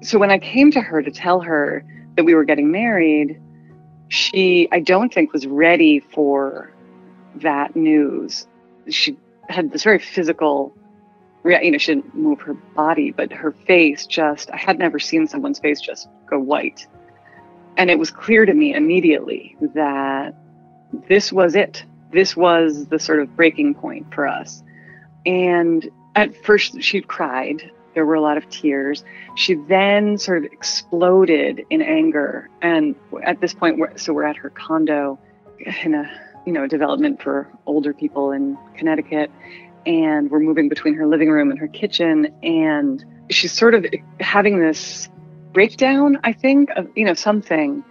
So 0.00 0.18
when 0.18 0.30
I 0.30 0.38
came 0.38 0.70
to 0.72 0.80
her 0.80 1.02
to 1.02 1.10
tell 1.10 1.40
her 1.40 1.84
that 2.16 2.24
we 2.24 2.34
were 2.34 2.44
getting 2.44 2.70
married, 2.70 3.40
she, 4.08 4.68
I 4.72 4.80
don't 4.80 5.12
think, 5.12 5.32
was 5.32 5.46
ready 5.46 6.00
for 6.00 6.72
that 7.36 7.76
news. 7.76 8.46
She 8.88 9.18
had 9.48 9.72
this 9.72 9.84
very 9.84 9.98
physical 9.98 10.74
you 11.44 11.70
know, 11.70 11.78
she 11.78 11.94
didn't 11.94 12.14
move 12.14 12.40
her 12.40 12.54
body, 12.54 13.10
but 13.10 13.32
her 13.32 13.52
face 13.52 14.06
just, 14.06 14.50
I 14.50 14.56
had 14.56 14.78
never 14.78 14.98
seen 14.98 15.26
someone's 15.26 15.58
face 15.58 15.80
just 15.80 16.08
go 16.26 16.38
white. 16.38 16.86
And 17.76 17.90
it 17.90 17.98
was 17.98 18.10
clear 18.10 18.44
to 18.44 18.52
me 18.52 18.74
immediately 18.74 19.56
that 19.74 20.34
this 21.08 21.32
was 21.32 21.54
it. 21.54 21.84
This 22.12 22.36
was 22.36 22.86
the 22.86 22.98
sort 22.98 23.20
of 23.20 23.36
breaking 23.36 23.74
point 23.74 24.12
for 24.12 24.26
us. 24.26 24.62
And 25.24 25.88
at 26.16 26.34
first, 26.44 26.82
she 26.82 27.00
cried. 27.00 27.70
There 27.98 28.06
were 28.06 28.14
a 28.14 28.20
lot 28.20 28.36
of 28.36 28.48
tears. 28.48 29.02
She 29.34 29.54
then 29.54 30.18
sort 30.18 30.38
of 30.38 30.44
exploded 30.52 31.66
in 31.68 31.82
anger. 31.82 32.48
And 32.62 32.94
at 33.24 33.40
this 33.40 33.52
point, 33.52 33.98
so 33.98 34.12
we're 34.12 34.22
at 34.22 34.36
her 34.36 34.50
condo 34.50 35.18
in 35.82 35.96
a 35.96 36.08
you 36.46 36.52
know 36.52 36.68
development 36.68 37.20
for 37.20 37.50
older 37.66 37.92
people 37.92 38.30
in 38.30 38.56
Connecticut, 38.76 39.32
and 39.84 40.30
we're 40.30 40.38
moving 40.38 40.68
between 40.68 40.94
her 40.94 41.08
living 41.08 41.28
room 41.28 41.50
and 41.50 41.58
her 41.58 41.66
kitchen, 41.66 42.32
and 42.44 43.04
she's 43.30 43.50
sort 43.50 43.74
of 43.74 43.84
having 44.20 44.60
this 44.60 45.08
breakdown. 45.52 46.20
I 46.22 46.32
think 46.34 46.70
of 46.76 46.86
you 46.94 47.04
know 47.04 47.14
something. 47.14 47.82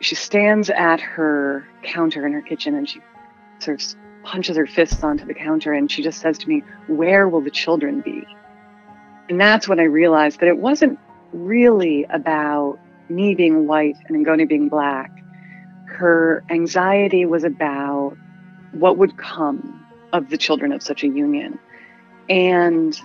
She 0.00 0.14
stands 0.14 0.70
at 0.70 1.00
her 1.00 1.66
counter 1.82 2.24
in 2.24 2.32
her 2.34 2.42
kitchen, 2.42 2.76
and 2.76 2.88
she 2.88 3.00
sort 3.58 3.82
of 3.82 4.22
punches 4.22 4.56
her 4.56 4.68
fists 4.68 5.02
onto 5.02 5.26
the 5.26 5.34
counter, 5.34 5.72
and 5.72 5.90
she 5.90 6.04
just 6.04 6.20
says 6.20 6.38
to 6.38 6.48
me, 6.48 6.62
"Where 6.86 7.28
will 7.28 7.40
the 7.40 7.50
children 7.50 8.00
be?" 8.00 8.24
And 9.28 9.40
that's 9.40 9.68
when 9.68 9.80
I 9.80 9.84
realized 9.84 10.40
that 10.40 10.48
it 10.48 10.58
wasn't 10.58 10.98
really 11.32 12.04
about 12.10 12.78
me 13.08 13.34
being 13.34 13.66
white 13.66 13.96
and 14.08 14.24
Ngoni 14.24 14.48
being 14.48 14.68
black. 14.68 15.10
Her 15.86 16.44
anxiety 16.50 17.24
was 17.24 17.44
about 17.44 18.16
what 18.72 18.98
would 18.98 19.16
come 19.16 19.84
of 20.12 20.30
the 20.30 20.36
children 20.36 20.72
of 20.72 20.82
such 20.82 21.02
a 21.04 21.08
union. 21.08 21.58
And 22.28 22.98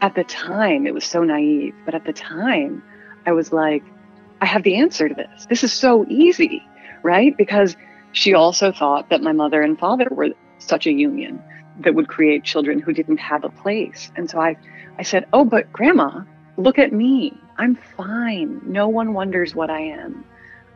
at 0.00 0.14
the 0.14 0.24
time, 0.24 0.86
it 0.86 0.94
was 0.94 1.04
so 1.04 1.22
naive, 1.22 1.74
but 1.84 1.94
at 1.94 2.04
the 2.04 2.12
time, 2.12 2.82
I 3.26 3.32
was 3.32 3.52
like, 3.52 3.82
I 4.40 4.46
have 4.46 4.62
the 4.62 4.76
answer 4.76 5.08
to 5.08 5.14
this. 5.14 5.46
This 5.48 5.64
is 5.64 5.72
so 5.72 6.04
easy, 6.08 6.62
right? 7.02 7.36
Because 7.36 7.76
she 8.12 8.34
also 8.34 8.70
thought 8.70 9.08
that 9.10 9.22
my 9.22 9.32
mother 9.32 9.62
and 9.62 9.78
father 9.78 10.08
were 10.10 10.30
such 10.58 10.86
a 10.86 10.92
union 10.92 11.42
that 11.80 11.94
would 11.94 12.08
create 12.08 12.44
children 12.44 12.78
who 12.78 12.92
didn't 12.92 13.18
have 13.18 13.44
a 13.44 13.48
place. 13.48 14.12
And 14.16 14.30
so 14.30 14.40
I 14.40 14.56
I 14.98 15.02
said, 15.02 15.26
Oh, 15.32 15.44
but 15.44 15.72
grandma, 15.72 16.22
look 16.56 16.78
at 16.78 16.92
me. 16.92 17.36
I'm 17.56 17.76
fine. 17.96 18.60
No 18.64 18.88
one 18.88 19.12
wonders 19.12 19.54
what 19.54 19.70
I 19.70 19.80
am. 19.80 20.24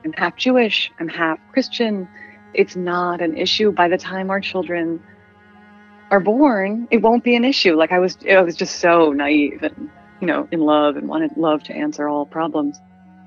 I'm 0.05 0.13
half 0.13 0.37
Jewish, 0.37 0.93
I'm 0.99 1.09
half 1.09 1.39
Christian. 1.53 2.09
It's 2.55 2.77
not 2.77 3.21
an 3.21 3.37
issue 3.37 3.73
by 3.73 3.89
the 3.89 3.99
time 3.99 4.31
our 4.31 4.41
children 4.41 5.03
are 6.11 6.21
born. 6.21 6.89
It 6.91 7.03
won't 7.03 7.25
be 7.25 7.37
an 7.37 7.45
issue. 7.45 7.75
Like 7.77 7.93
I 7.93 7.99
was, 7.99 8.17
I 8.29 8.41
was 8.41 8.57
just 8.57 8.77
so 8.77 9.13
naive 9.13 9.63
and, 9.63 9.91
you 10.21 10.27
know, 10.27 10.49
in 10.51 10.61
love 10.61 10.97
and 10.97 11.09
wanted 11.09 11.37
love 11.37 11.63
to 11.65 11.75
answer 11.75 12.09
all 12.09 12.25
problems. 12.25 12.81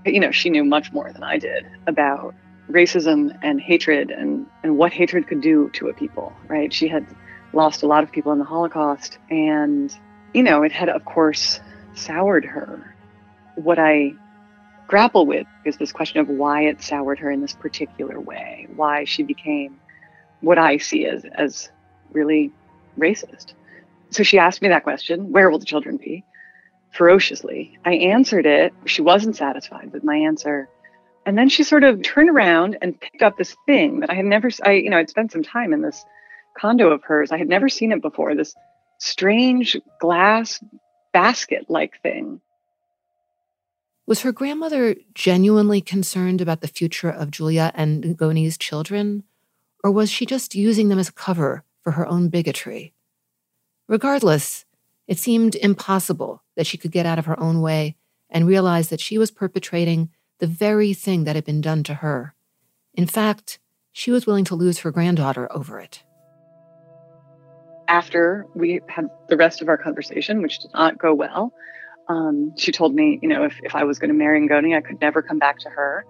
But, 0.03 0.13
you 0.13 0.19
know, 0.19 0.31
she 0.31 0.49
knew 0.49 0.63
much 0.63 0.91
more 0.91 1.11
than 1.13 1.23
I 1.23 1.37
did 1.37 1.67
about 1.87 2.33
racism 2.69 3.37
and 3.43 3.61
hatred 3.61 4.09
and, 4.09 4.47
and 4.63 4.77
what 4.77 4.91
hatred 4.91 5.27
could 5.27 5.41
do 5.41 5.69
to 5.73 5.89
a 5.89 5.93
people, 5.93 6.33
right? 6.47 6.73
She 6.73 6.87
had 6.87 7.05
lost 7.53 7.83
a 7.83 7.87
lot 7.87 8.03
of 8.03 8.11
people 8.11 8.31
in 8.31 8.39
the 8.39 8.45
Holocaust 8.45 9.17
and 9.29 9.95
you 10.33 10.43
know, 10.43 10.63
it 10.63 10.71
had, 10.71 10.89
of 10.89 11.03
course, 11.05 11.59
soured 11.93 12.45
her. 12.45 12.95
What 13.55 13.79
I 13.79 14.13
grapple 14.87 15.25
with 15.25 15.47
is 15.65 15.77
this 15.77 15.91
question 15.91 16.19
of 16.19 16.29
why 16.29 16.63
it 16.63 16.81
soured 16.81 17.19
her 17.19 17.31
in 17.31 17.41
this 17.41 17.53
particular 17.53 18.19
way, 18.19 18.67
why 18.75 19.03
she 19.05 19.23
became 19.23 19.79
what 20.41 20.57
I 20.57 20.77
see 20.77 21.05
as, 21.05 21.25
as 21.25 21.69
really 22.11 22.51
racist. 22.97 23.53
So 24.09 24.23
she 24.23 24.37
asked 24.37 24.61
me 24.61 24.69
that 24.69 24.83
question 24.83 25.31
where 25.31 25.49
will 25.49 25.59
the 25.59 25.65
children 25.65 25.97
be? 25.97 26.23
Ferociously. 26.91 27.77
I 27.85 27.93
answered 27.93 28.45
it. 28.45 28.73
She 28.85 29.01
wasn't 29.01 29.37
satisfied 29.37 29.93
with 29.93 30.03
my 30.03 30.15
answer. 30.15 30.67
And 31.25 31.37
then 31.37 31.49
she 31.49 31.63
sort 31.63 31.83
of 31.83 32.01
turned 32.01 32.29
around 32.29 32.77
and 32.81 32.99
picked 32.99 33.21
up 33.21 33.37
this 33.37 33.55
thing 33.65 34.01
that 34.01 34.09
I 34.09 34.15
had 34.15 34.25
never, 34.25 34.49
I, 34.63 34.73
you 34.73 34.89
know, 34.89 34.97
I'd 34.97 35.09
spent 35.09 35.31
some 35.31 35.43
time 35.43 35.71
in 35.71 35.81
this 35.81 36.03
condo 36.57 36.91
of 36.91 37.03
hers. 37.03 37.31
I 37.31 37.37
had 37.37 37.49
never 37.49 37.69
seen 37.69 37.91
it 37.91 38.01
before, 38.01 38.35
this 38.35 38.55
strange 38.99 39.75
glass 39.99 40.63
basket 41.11 41.65
like 41.69 42.01
thing. 42.01 42.41
Was 44.05 44.21
her 44.21 44.31
grandmother 44.31 44.95
genuinely 45.13 45.81
concerned 45.81 46.41
about 46.41 46.61
the 46.61 46.67
future 46.67 47.09
of 47.09 47.31
Julia 47.31 47.71
and 47.75 48.03
Ngoni's 48.03 48.57
children? 48.57 49.23
Or 49.83 49.91
was 49.91 50.11
she 50.11 50.25
just 50.25 50.55
using 50.55 50.89
them 50.89 50.99
as 50.99 51.09
cover 51.09 51.63
for 51.81 51.91
her 51.91 52.07
own 52.07 52.29
bigotry? 52.29 52.93
Regardless, 53.87 54.65
it 55.07 55.17
seemed 55.17 55.55
impossible 55.55 56.43
that 56.55 56.67
she 56.67 56.77
could 56.77 56.91
get 56.91 57.05
out 57.05 57.19
of 57.19 57.25
her 57.25 57.39
own 57.39 57.61
way 57.61 57.95
and 58.29 58.47
realize 58.47 58.89
that 58.89 59.01
she 59.01 59.17
was 59.17 59.31
perpetrating 59.31 60.09
the 60.39 60.47
very 60.47 60.93
thing 60.93 61.23
that 61.23 61.35
had 61.35 61.45
been 61.45 61.61
done 61.61 61.83
to 61.83 61.95
her. 61.95 62.33
In 62.93 63.07
fact, 63.07 63.59
she 63.91 64.11
was 64.11 64.25
willing 64.25 64.45
to 64.45 64.55
lose 64.55 64.79
her 64.79 64.91
granddaughter 64.91 65.51
over 65.51 65.79
it 65.79 66.03
after 67.91 68.47
we 68.55 68.79
had 68.87 69.09
the 69.27 69.35
rest 69.35 69.61
of 69.61 69.67
our 69.67 69.77
conversation, 69.77 70.41
which 70.41 70.59
did 70.59 70.71
not 70.73 70.97
go 70.97 71.13
well, 71.13 71.51
um, 72.07 72.53
she 72.57 72.71
told 72.71 72.95
me, 72.95 73.19
you 73.21 73.27
know, 73.27 73.43
if, 73.43 73.59
if 73.63 73.75
I 73.75 73.83
was 73.83 73.99
going 73.99 74.07
to 74.09 74.15
marry 74.15 74.39
Ngoni, 74.39 74.75
I 74.75 74.79
could 74.79 75.01
never 75.01 75.21
come 75.21 75.39
back 75.39 75.59
to 75.59 75.69
her. 75.69 76.05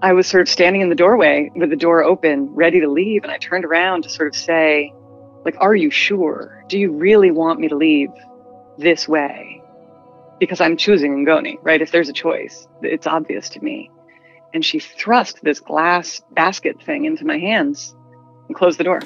I 0.00 0.12
was 0.12 0.28
sort 0.28 0.42
of 0.42 0.48
standing 0.48 0.82
in 0.82 0.90
the 0.90 0.94
doorway 0.94 1.50
with 1.56 1.70
the 1.70 1.76
door 1.76 2.04
open, 2.04 2.46
ready 2.54 2.80
to 2.80 2.88
leave. 2.88 3.24
And 3.24 3.32
I 3.32 3.38
turned 3.38 3.64
around 3.64 4.02
to 4.04 4.08
sort 4.08 4.28
of 4.28 4.36
say, 4.36 4.94
like, 5.44 5.56
are 5.58 5.74
you 5.74 5.90
sure? 5.90 6.64
Do 6.68 6.78
you 6.78 6.92
really 6.92 7.32
want 7.32 7.58
me 7.58 7.68
to 7.68 7.76
leave 7.76 8.10
this 8.78 9.08
way? 9.08 9.62
Because 10.38 10.60
I'm 10.60 10.76
choosing 10.76 11.26
Ngoni, 11.26 11.56
right? 11.62 11.82
If 11.82 11.90
there's 11.90 12.08
a 12.08 12.12
choice, 12.12 12.68
it's 12.82 13.08
obvious 13.08 13.48
to 13.50 13.64
me. 13.64 13.90
And 14.52 14.64
she 14.64 14.78
thrust 14.78 15.40
this 15.42 15.58
glass 15.58 16.22
basket 16.30 16.80
thing 16.80 17.04
into 17.04 17.24
my 17.24 17.38
hands 17.38 17.96
and 18.46 18.56
closed 18.56 18.78
the 18.78 18.84
door. 18.84 19.00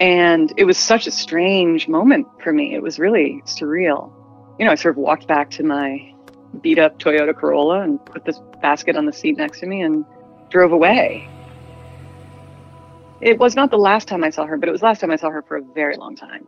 And 0.00 0.52
it 0.56 0.64
was 0.64 0.76
such 0.76 1.06
a 1.06 1.10
strange 1.10 1.88
moment 1.88 2.26
for 2.42 2.52
me. 2.52 2.74
It 2.74 2.82
was 2.82 2.98
really 2.98 3.42
surreal. 3.46 4.12
You 4.58 4.66
know, 4.66 4.72
I 4.72 4.74
sort 4.74 4.94
of 4.94 4.98
walked 4.98 5.26
back 5.26 5.50
to 5.52 5.62
my 5.62 6.12
beat 6.60 6.78
up 6.78 6.98
Toyota 6.98 7.34
Corolla 7.34 7.80
and 7.80 8.04
put 8.04 8.24
this 8.24 8.40
basket 8.62 8.96
on 8.96 9.06
the 9.06 9.12
seat 9.12 9.36
next 9.36 9.60
to 9.60 9.66
me 9.66 9.80
and 9.80 10.04
drove 10.50 10.72
away. 10.72 11.28
It 13.20 13.38
was 13.38 13.56
not 13.56 13.70
the 13.70 13.78
last 13.78 14.08
time 14.08 14.22
I 14.22 14.30
saw 14.30 14.44
her, 14.46 14.56
but 14.58 14.68
it 14.68 14.72
was 14.72 14.80
the 14.80 14.86
last 14.86 15.00
time 15.00 15.10
I 15.10 15.16
saw 15.16 15.30
her 15.30 15.42
for 15.42 15.56
a 15.56 15.62
very 15.74 15.96
long 15.96 16.16
time. 16.16 16.46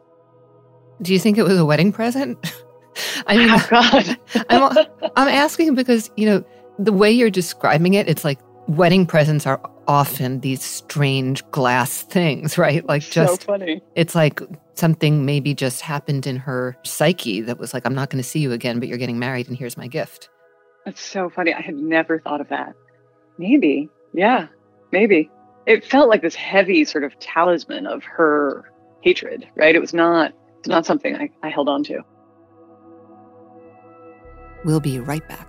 Do 1.01 1.13
you 1.13 1.19
think 1.19 1.39
it 1.39 1.45
was 1.45 1.59
a 1.59 1.65
wedding 1.65 1.93
present? 1.93 2.39
I 3.27 3.37
mean, 3.37 3.49
oh, 3.51 3.67
God. 3.71 4.19
I'm, 4.51 4.87
I'm 5.17 5.29
asking 5.29 5.75
because, 5.75 6.11
you 6.17 6.27
know, 6.27 6.45
the 6.79 6.93
way 6.93 7.11
you're 7.11 7.31
describing 7.31 7.95
it, 7.95 8.09
it's 8.09 8.25
like 8.25 8.39
wedding 8.67 9.07
presents 9.07 9.47
are 9.47 9.61
often 9.89 10.41
these 10.41 10.63
strange 10.63 11.45
glass 11.51 12.03
things, 12.03 12.59
right? 12.59 12.87
Like 12.87 13.03
just 13.03 13.41
so 13.43 13.47
funny. 13.47 13.83
It's 13.97 14.15
like 14.15 14.41
something 14.75 15.25
maybe 15.25 15.55
just 15.55 15.81
happened 15.81 16.27
in 16.27 16.37
her 16.37 16.77
psyche 16.85 17.41
that 17.41 17.59
was 17.59 17.75
like, 17.75 17.85
I'm 17.87 17.95
not 17.95 18.11
going 18.11 18.23
to 18.23 18.29
see 18.29 18.39
you 18.39 18.53
again, 18.53 18.79
but 18.79 18.89
you're 18.89 18.99
getting 18.99 19.19
married 19.19 19.49
and 19.49 19.57
here's 19.57 19.77
my 19.77 19.89
gift. 19.89 20.29
That's 20.85 21.01
so 21.01 21.29
funny. 21.31 21.53
I 21.55 21.61
had 21.61 21.75
never 21.75 22.21
thought 22.21 22.41
of 22.41 22.49
that. 22.51 22.75
Maybe. 23.39 23.89
Yeah, 24.13 24.49
maybe. 24.93 25.31
It 25.67 25.85
felt 25.85 26.09
like 26.09 26.23
this 26.23 26.35
heavy 26.35 26.85
sort 26.85 27.05
of 27.05 27.19
talisman 27.19 27.87
of 27.87 28.05
her 28.05 28.71
hatred, 29.01 29.49
right? 29.57 29.75
It 29.75 29.81
was 29.81 29.95
not 29.95 30.33
it's 30.59 30.69
not 30.69 30.87
something 30.87 31.17
I, 31.17 31.31
I 31.43 31.51
held 31.51 31.69
on 31.69 31.85
to. 31.85 32.03
We'll 34.65 34.81
be 34.81 34.99
right 34.99 35.27
back. 35.29 35.49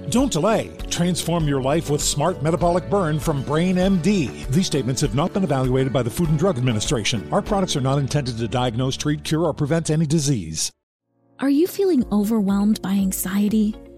Don't 0.11 0.29
delay. 0.29 0.69
Transform 0.89 1.47
your 1.47 1.61
life 1.61 1.89
with 1.89 2.01
Smart 2.01 2.43
Metabolic 2.43 2.89
Burn 2.89 3.17
from 3.17 3.43
Brain 3.43 3.77
MD. 3.77 4.45
These 4.47 4.65
statements 4.65 4.99
have 4.99 5.15
not 5.15 5.31
been 5.31 5.45
evaluated 5.45 5.93
by 5.93 6.03
the 6.03 6.09
Food 6.09 6.27
and 6.27 6.37
Drug 6.37 6.57
Administration. 6.57 7.25
Our 7.31 7.41
products 7.41 7.77
are 7.77 7.81
not 7.81 7.97
intended 7.97 8.37
to 8.37 8.47
diagnose, 8.49 8.97
treat, 8.97 9.23
cure, 9.23 9.45
or 9.45 9.53
prevent 9.53 9.89
any 9.89 10.05
disease. 10.05 10.69
Are 11.39 11.49
you 11.49 11.65
feeling 11.65 12.03
overwhelmed 12.11 12.81
by 12.81 12.91
anxiety, 12.91 13.73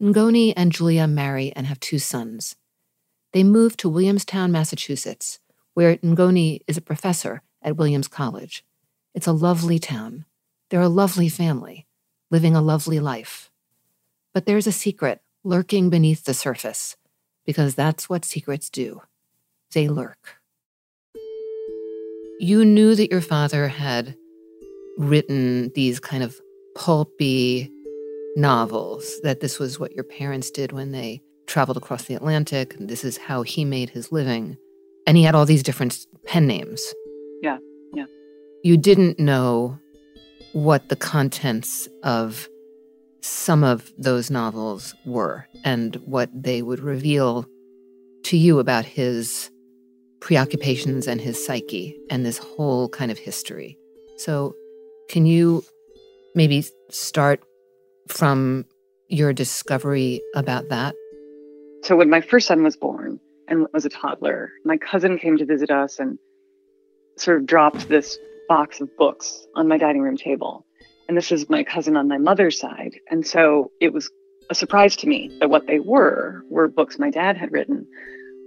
Ngoni 0.00 0.52
and 0.56 0.70
Julia 0.70 1.08
marry 1.08 1.52
and 1.56 1.66
have 1.66 1.80
two 1.80 1.98
sons. 1.98 2.54
They 3.32 3.42
move 3.42 3.76
to 3.78 3.88
Williamstown, 3.88 4.52
Massachusetts, 4.52 5.40
where 5.74 5.96
Ngoni 5.96 6.60
is 6.68 6.76
a 6.76 6.80
professor 6.80 7.42
at 7.62 7.76
Williams 7.76 8.06
College. 8.06 8.64
It's 9.12 9.26
a 9.26 9.32
lovely 9.32 9.80
town. 9.80 10.24
They're 10.70 10.80
a 10.80 10.88
lovely 10.88 11.28
family, 11.28 11.86
living 12.30 12.54
a 12.54 12.62
lovely 12.62 13.00
life. 13.00 13.50
But 14.32 14.46
there's 14.46 14.68
a 14.68 14.72
secret 14.72 15.20
lurking 15.42 15.90
beneath 15.90 16.24
the 16.24 16.34
surface, 16.34 16.96
because 17.44 17.74
that's 17.74 18.08
what 18.08 18.24
secrets 18.24 18.70
do. 18.70 19.02
They 19.72 19.88
lurk. 19.88 20.36
You 22.38 22.64
knew 22.64 22.94
that 22.94 23.10
your 23.10 23.20
father 23.20 23.66
had 23.66 24.14
written 24.96 25.72
these 25.74 25.98
kind 25.98 26.22
of 26.22 26.40
pulpy 26.76 27.72
novels, 28.38 29.20
that 29.22 29.40
this 29.40 29.58
was 29.58 29.78
what 29.78 29.92
your 29.92 30.04
parents 30.04 30.50
did 30.50 30.72
when 30.72 30.92
they 30.92 31.20
traveled 31.46 31.76
across 31.76 32.04
the 32.04 32.14
Atlantic, 32.14 32.74
and 32.74 32.88
this 32.88 33.04
is 33.04 33.16
how 33.16 33.42
he 33.42 33.64
made 33.64 33.90
his 33.90 34.12
living. 34.12 34.56
And 35.06 35.16
he 35.16 35.24
had 35.24 35.34
all 35.34 35.46
these 35.46 35.62
different 35.62 36.06
pen 36.26 36.46
names. 36.46 36.94
Yeah, 37.42 37.58
yeah. 37.94 38.04
You 38.62 38.76
didn't 38.76 39.18
know 39.18 39.78
what 40.52 40.88
the 40.88 40.96
contents 40.96 41.88
of 42.02 42.48
some 43.20 43.64
of 43.64 43.92
those 43.98 44.30
novels 44.30 44.94
were 45.04 45.46
and 45.64 45.96
what 46.06 46.30
they 46.34 46.62
would 46.62 46.80
reveal 46.80 47.46
to 48.24 48.36
you 48.36 48.58
about 48.58 48.84
his 48.84 49.50
preoccupations 50.20 51.06
and 51.06 51.20
his 51.20 51.44
psyche 51.44 51.96
and 52.10 52.24
this 52.24 52.38
whole 52.38 52.88
kind 52.88 53.10
of 53.10 53.18
history. 53.18 53.78
So, 54.16 54.54
can 55.08 55.26
you 55.26 55.64
maybe 56.34 56.64
start 56.90 57.42
from 58.08 58.64
your 59.08 59.32
discovery 59.32 60.20
about 60.34 60.68
that? 60.68 60.94
So, 61.84 61.96
when 61.96 62.10
my 62.10 62.20
first 62.20 62.46
son 62.46 62.62
was 62.62 62.76
born 62.76 63.20
and 63.46 63.66
was 63.72 63.84
a 63.84 63.88
toddler, 63.88 64.50
my 64.64 64.76
cousin 64.76 65.18
came 65.18 65.38
to 65.38 65.44
visit 65.44 65.70
us 65.70 65.98
and 65.98 66.18
sort 67.16 67.38
of 67.38 67.46
dropped 67.46 67.88
this 67.88 68.18
box 68.48 68.80
of 68.80 68.94
books 68.96 69.46
on 69.54 69.68
my 69.68 69.78
dining 69.78 70.02
room 70.02 70.16
table. 70.16 70.64
And 71.08 71.16
this 71.16 71.32
is 71.32 71.48
my 71.48 71.64
cousin 71.64 71.96
on 71.96 72.08
my 72.08 72.18
mother's 72.18 72.58
side. 72.58 72.96
And 73.10 73.26
so 73.26 73.70
it 73.80 73.92
was 73.92 74.10
a 74.50 74.54
surprise 74.54 74.96
to 74.96 75.06
me 75.06 75.36
that 75.40 75.50
what 75.50 75.66
they 75.66 75.80
were 75.80 76.42
were 76.50 76.68
books 76.68 76.98
my 76.98 77.10
dad 77.10 77.36
had 77.36 77.52
written. 77.52 77.86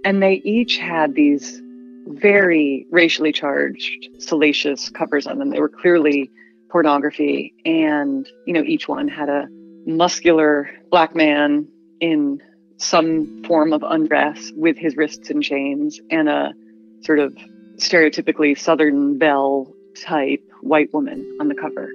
And 0.04 0.22
they 0.22 0.34
each 0.44 0.78
had 0.78 1.14
these 1.14 1.60
very 2.06 2.86
racially 2.90 3.32
charged, 3.32 4.08
salacious 4.18 4.88
covers 4.90 5.26
on 5.26 5.38
them. 5.38 5.50
They 5.50 5.60
were 5.60 5.68
clearly 5.68 6.30
pornography. 6.72 7.54
And, 7.66 8.26
you 8.46 8.54
know, 8.54 8.62
each 8.62 8.88
one 8.88 9.06
had 9.06 9.28
a 9.28 9.46
muscular 9.86 10.70
black 10.90 11.14
man 11.14 11.68
in 12.00 12.42
some 12.78 13.44
form 13.46 13.72
of 13.72 13.82
undress 13.82 14.50
with 14.56 14.76
his 14.78 14.96
wrists 14.96 15.30
in 15.30 15.42
chains 15.42 16.00
and 16.10 16.28
a 16.28 16.54
sort 17.02 17.18
of 17.18 17.36
stereotypically 17.76 18.58
Southern 18.58 19.18
belle 19.18 19.72
type 20.02 20.42
white 20.62 20.92
woman 20.92 21.36
on 21.40 21.48
the 21.48 21.54
cover. 21.54 21.90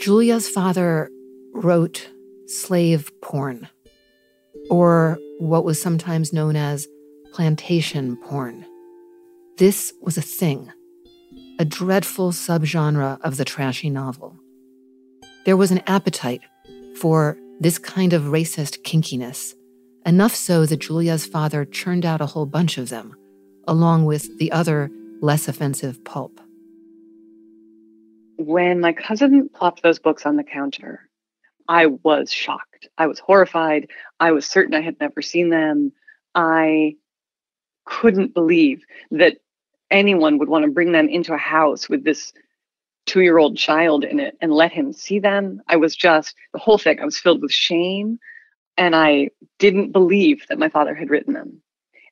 Julia's 0.00 0.48
father 0.48 1.08
wrote 1.52 2.08
slave 2.46 3.10
porn, 3.22 3.68
or 4.70 5.18
what 5.38 5.64
was 5.64 5.80
sometimes 5.80 6.32
known 6.32 6.56
as 6.56 6.88
plantation 7.32 8.16
porn. 8.16 8.64
This 9.58 9.92
was 10.00 10.16
a 10.16 10.22
thing, 10.22 10.72
a 11.58 11.64
dreadful 11.64 12.30
subgenre 12.30 13.20
of 13.22 13.36
the 13.36 13.44
trashy 13.44 13.90
novel. 13.90 14.36
There 15.44 15.56
was 15.56 15.70
an 15.70 15.82
appetite 15.86 16.42
for 17.00 17.36
this 17.58 17.78
kind 17.78 18.12
of 18.12 18.24
racist 18.24 18.82
kinkiness, 18.82 19.54
enough 20.06 20.34
so 20.34 20.66
that 20.66 20.80
Julia's 20.80 21.26
father 21.26 21.64
churned 21.64 22.06
out 22.06 22.20
a 22.20 22.26
whole 22.26 22.46
bunch 22.46 22.78
of 22.78 22.90
them, 22.90 23.16
along 23.66 24.04
with 24.04 24.38
the 24.38 24.52
other 24.52 24.90
less 25.20 25.48
offensive 25.48 26.04
pulp. 26.04 26.40
When 28.36 28.80
my 28.80 28.92
cousin 28.92 29.48
plopped 29.52 29.82
those 29.82 29.98
books 29.98 30.24
on 30.24 30.36
the 30.36 30.44
counter, 30.44 31.08
I 31.66 31.86
was 31.86 32.30
shocked. 32.30 32.88
I 32.96 33.08
was 33.08 33.18
horrified. 33.18 33.90
I 34.20 34.30
was 34.30 34.46
certain 34.46 34.74
I 34.74 34.80
had 34.80 35.00
never 35.00 35.22
seen 35.22 35.50
them. 35.50 35.92
I 36.36 36.94
couldn't 37.84 38.34
believe 38.34 38.84
that 39.10 39.38
anyone 39.90 40.38
would 40.38 40.48
want 40.48 40.64
to 40.64 40.70
bring 40.70 40.92
them 40.92 41.08
into 41.08 41.34
a 41.34 41.38
house 41.38 41.88
with 41.88 42.04
this 42.04 42.32
two 43.06 43.22
year 43.22 43.38
old 43.38 43.56
child 43.56 44.04
in 44.04 44.20
it 44.20 44.36
and 44.40 44.52
let 44.52 44.72
him 44.72 44.92
see 44.92 45.18
them. 45.18 45.62
I 45.66 45.76
was 45.76 45.96
just, 45.96 46.34
the 46.52 46.58
whole 46.58 46.78
thing, 46.78 47.00
I 47.00 47.04
was 47.04 47.18
filled 47.18 47.42
with 47.42 47.52
shame. 47.52 48.18
And 48.76 48.94
I 48.94 49.30
didn't 49.58 49.90
believe 49.90 50.44
that 50.48 50.58
my 50.58 50.68
father 50.68 50.94
had 50.94 51.10
written 51.10 51.34
them. 51.34 51.62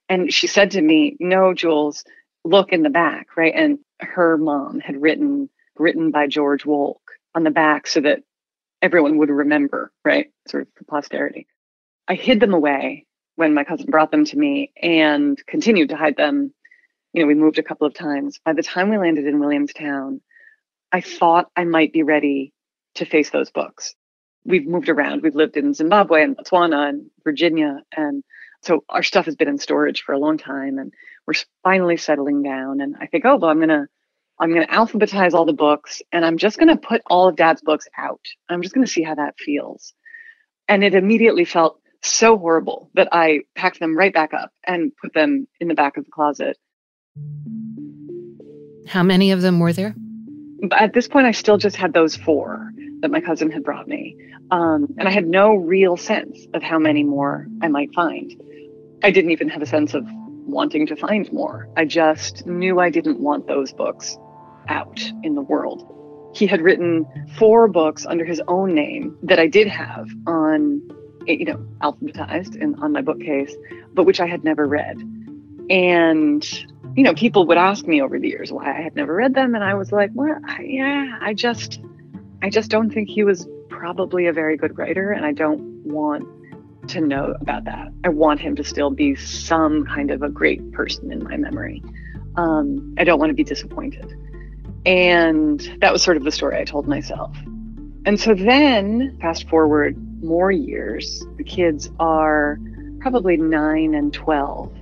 And 0.09 0.33
she 0.33 0.49
said 0.49 0.73
to 0.73 0.83
me, 0.83 1.17
No, 1.21 1.55
Jules, 1.55 2.05
look 2.45 2.73
in 2.73 2.83
the 2.83 2.91
back, 2.91 3.37
right? 3.37 3.53
And 3.55 3.79
her 4.01 4.37
mom 4.37 4.81
had 4.81 5.01
written, 5.01 5.49
written 5.79 6.11
by 6.11 6.27
George 6.27 6.65
Wolk 6.65 7.01
on 7.35 7.45
the 7.45 7.51
back 7.51 7.87
so 7.87 8.01
that 8.01 8.23
everyone 8.83 9.19
would 9.19 9.31
remember, 9.31 9.93
right? 10.05 10.31
Sort 10.49 10.63
of 10.63 10.69
for 10.75 10.85
posterity. 10.85 11.47
I 12.09 12.15
hid 12.15 12.41
them 12.41 12.55
away 12.55 13.07
when 13.37 13.55
my 13.55 13.65
cousin 13.65 13.87
brought 13.91 14.11
them 14.11 14.25
to 14.25 14.39
me 14.39 14.73
and 14.81 15.41
continued 15.47 15.91
to 15.91 15.97
hide 15.97 16.17
them. 16.17 16.53
You 17.13 17.23
know, 17.23 17.29
we 17.29 17.35
moved 17.35 17.59
a 17.59 17.63
couple 17.63 17.87
of 17.87 17.95
times. 17.95 18.41
By 18.45 18.53
the 18.53 18.63
time 18.63 18.91
we 18.91 18.99
landed 18.99 19.27
in 19.27 19.41
Williamstown, 19.41 20.21
I 20.93 21.01
thought 21.01 21.51
I 21.57 21.65
might 21.65 21.93
be 21.93 22.03
ready 22.03 22.53
to 22.97 23.05
face 23.05 23.31
those 23.31 23.51
books. 23.51 23.95
We've 24.45 24.67
moved 24.67 24.89
around. 24.89 25.23
We've 25.23 25.35
lived 25.35 25.57
in 25.57 25.75
Zimbabwe 25.75 26.23
and 26.23 26.37
Botswana 26.37 26.89
and 26.89 27.11
Virginia. 27.25 27.81
And 27.97 28.23
so 28.63 28.85
our 28.89 29.03
stuff 29.03 29.27
has 29.27 29.37
been 29.37 29.49
in 29.49 29.59
storage 29.59 30.03
for 30.03 30.13
a 30.13 30.19
long 30.19 30.39
time 30.39 30.79
and 30.79 30.93
we're 31.27 31.35
finally 31.63 31.97
settling 31.97 32.43
down. 32.43 32.81
And 32.81 32.97
I 33.01 33.07
think, 33.07 33.25
oh, 33.25 33.37
well, 33.37 33.51
I'm 33.51 33.59
going 33.59 33.69
to, 33.69 33.87
I'm 34.39 34.53
going 34.53 34.67
to 34.67 34.73
alphabetize 34.73 35.35
all 35.35 35.47
the 35.47 35.53
books 35.53 36.03
and 36.13 36.25
I'm 36.25 36.39
just 36.39 36.59
going 36.59 36.69
to 36.69 36.77
put 36.77 37.03
all 37.07 37.29
of 37.29 37.37
dad's 37.37 37.63
books 37.63 37.89
out. 37.99 38.21
I'm 38.49 38.63
just 38.63 38.75
going 38.75 38.87
to 38.87 38.93
see 38.93 39.03
how 39.03 39.15
that 39.17 39.39
feels. 39.39 39.95
And 40.69 40.85
it 40.85 40.95
immediately 40.95 41.45
felt 41.45 41.81
so 42.03 42.39
horrible 42.39 42.91
that 42.95 43.09
I 43.13 43.41
packed 43.55 43.81
them 43.81 43.97
right 43.97 44.13
back 44.13 44.33
up 44.33 44.53
and 44.65 44.93
put 45.01 45.13
them 45.13 45.49
in 45.61 45.69
the 45.69 45.75
back 45.75 45.97
of 45.97 46.05
the 46.05 46.11
closet. 46.11 46.57
How 48.87 49.03
many 49.03 49.33
of 49.33 49.43
them 49.43 49.59
were 49.59 49.73
there? 49.73 49.95
At 50.73 50.95
this 50.95 51.09
point, 51.09 51.27
I 51.27 51.33
still 51.33 51.59
just 51.59 51.77
had 51.77 51.93
those 51.93 52.17
four 52.17 52.73
that 53.01 53.11
my 53.11 53.21
cousin 53.21 53.51
had 53.51 53.63
brought 53.63 53.89
me. 53.89 54.17
Um, 54.51 54.95
and 54.99 55.09
I 55.09 55.11
had 55.11 55.27
no 55.27 55.55
real 55.55 55.97
sense 55.97 56.47
of 56.55 56.63
how 56.63 56.79
many 56.79 57.03
more 57.03 57.47
I 57.63 57.69
might 57.69 57.93
find. 57.95 58.33
I 59.03 59.11
didn't 59.11 59.33
even 59.33 59.49
have 59.49 59.61
a 59.61 59.67
sense 59.67 59.93
of 59.93 60.07
wanting 60.47 60.87
to 60.87 60.97
find 60.97 61.31
more. 61.33 61.69
I 61.77 61.85
just 61.85 62.47
knew 62.47 62.79
I 62.79 62.91
didn't 62.91 63.21
want 63.21 63.49
those 63.49 63.73
books 63.73 64.17
out 64.69 65.01
in 65.23 65.35
the 65.35 65.43
world. 65.43 65.93
He 66.35 66.47
had 66.47 66.61
written 66.61 67.07
four 67.39 67.69
books 67.69 68.07
under 68.07 68.25
his 68.25 68.41
own 68.47 68.75
name 68.75 69.17
that 69.23 69.39
I 69.39 69.47
did 69.47 69.67
have 69.69 70.09
on, 70.27 70.81
you 71.27 71.45
know, 71.45 71.67
alphabetized 71.83 72.61
and 72.61 72.77
on 72.77 72.93
my 72.93 73.03
bookcase, 73.03 73.55
but 73.95 74.05
which 74.05 74.21
I 74.21 74.27
had 74.27 74.45
never 74.45 74.67
read. 74.67 74.97
And 75.71 76.45
you 76.97 77.03
know, 77.03 77.15
people 77.15 77.47
would 77.47 77.59
ask 77.59 77.87
me 77.87 78.01
over 78.01 78.19
the 78.19 78.29
years 78.29 78.51
why 78.51 78.75
I 78.75 78.81
had 78.81 78.97
never 78.97 79.15
read 79.15 79.35
them, 79.35 79.55
and 79.55 79.63
I 79.63 79.75
was 79.75 79.93
like, 79.93 80.11
well, 80.15 80.39
I, 80.47 80.63
yeah, 80.63 81.19
I 81.21 81.35
just, 81.35 81.79
I 82.43 82.49
just 82.49 82.71
don't 82.71 82.91
think 82.91 83.11
he 83.11 83.23
was 83.23 83.47
probably 83.69 84.27
a 84.27 84.33
very 84.33 84.57
good 84.57 84.79
writer, 84.79 85.13
and 85.13 85.27
I 85.27 85.33
don't 85.33 85.61
want 85.85 86.27
to 86.89 87.01
know 87.03 87.35
about 87.39 87.65
that. 87.65 87.89
I 88.03 88.09
want 88.09 88.41
him 88.41 88.57
to 88.57 88.65
still 88.65 88.91
be 88.91 89.15
some 89.15 89.85
kind 89.85 90.11
of 90.11 90.23
a 90.23 90.31
great 90.31 90.73
person 90.73 91.13
in 91.13 91.23
my 91.23 91.37
memory. 91.37 91.83
Um, 92.37 92.95
I 92.97 93.05
don't 93.05 93.19
want 93.19 93.31
to 93.31 93.35
be 93.35 93.45
disappointed. 93.45 94.15
And 94.87 95.61
that 95.81 95.93
was 95.93 96.03
sort 96.03 96.17
of 96.17 96.25
the 96.25 96.31
story 96.31 96.59
I 96.59 96.65
told 96.65 96.87
myself. 96.87 97.37
And 98.07 98.19
so 98.19 98.35
then, 98.35 99.19
fast 99.21 99.49
forward 99.49 99.97
more 100.23 100.51
years, 100.51 101.27
the 101.37 101.45
kids 101.45 101.91
are 101.99 102.59
probably 103.01 103.37
nine 103.37 103.95
and 103.95 104.15
12. 104.15 104.73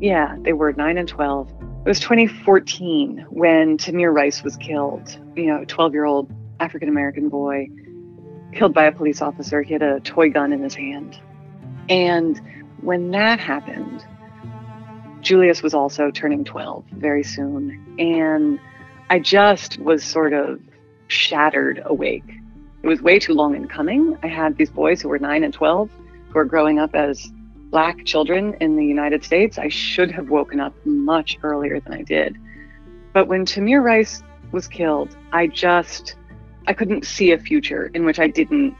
Yeah, 0.00 0.36
they 0.40 0.52
were 0.52 0.72
nine 0.72 0.98
and 0.98 1.08
12. 1.08 1.50
It 1.50 1.88
was 1.88 2.00
2014 2.00 3.26
when 3.30 3.78
Tamir 3.78 4.12
Rice 4.12 4.42
was 4.42 4.56
killed, 4.56 5.18
you 5.36 5.46
know, 5.46 5.64
12 5.66 5.92
year 5.92 6.04
old 6.04 6.32
African 6.60 6.88
American 6.88 7.28
boy 7.28 7.68
killed 8.52 8.72
by 8.72 8.84
a 8.84 8.92
police 8.92 9.20
officer. 9.20 9.62
He 9.62 9.72
had 9.72 9.82
a 9.82 10.00
toy 10.00 10.30
gun 10.30 10.52
in 10.52 10.62
his 10.62 10.74
hand. 10.74 11.18
And 11.88 12.40
when 12.80 13.10
that 13.10 13.38
happened, 13.40 14.04
Julius 15.20 15.62
was 15.62 15.74
also 15.74 16.10
turning 16.10 16.44
12 16.44 16.84
very 16.92 17.22
soon. 17.22 17.96
And 17.98 18.58
I 19.10 19.18
just 19.18 19.78
was 19.78 20.04
sort 20.04 20.32
of 20.32 20.60
shattered 21.08 21.82
awake. 21.84 22.24
It 22.82 22.88
was 22.88 23.00
way 23.02 23.18
too 23.18 23.34
long 23.34 23.54
in 23.54 23.68
coming. 23.68 24.18
I 24.22 24.28
had 24.28 24.56
these 24.56 24.70
boys 24.70 25.02
who 25.02 25.08
were 25.08 25.18
9 25.18 25.44
and 25.44 25.52
12 25.52 25.90
who 26.28 26.34
were 26.34 26.44
growing 26.44 26.78
up 26.78 26.94
as 26.94 27.30
black 27.74 28.04
children 28.04 28.54
in 28.60 28.76
the 28.76 28.86
United 28.86 29.24
States, 29.24 29.58
I 29.58 29.66
should 29.66 30.08
have 30.12 30.30
woken 30.30 30.60
up 30.60 30.72
much 30.86 31.38
earlier 31.42 31.80
than 31.80 31.92
I 31.92 32.02
did. 32.02 32.38
But 33.12 33.26
when 33.26 33.44
Tamir 33.44 33.82
Rice 33.82 34.22
was 34.52 34.68
killed, 34.68 35.16
I 35.32 35.48
just 35.48 36.14
I 36.68 36.72
couldn't 36.72 37.04
see 37.04 37.32
a 37.32 37.38
future 37.38 37.90
in 37.92 38.04
which 38.04 38.20
I 38.20 38.28
didn't 38.28 38.76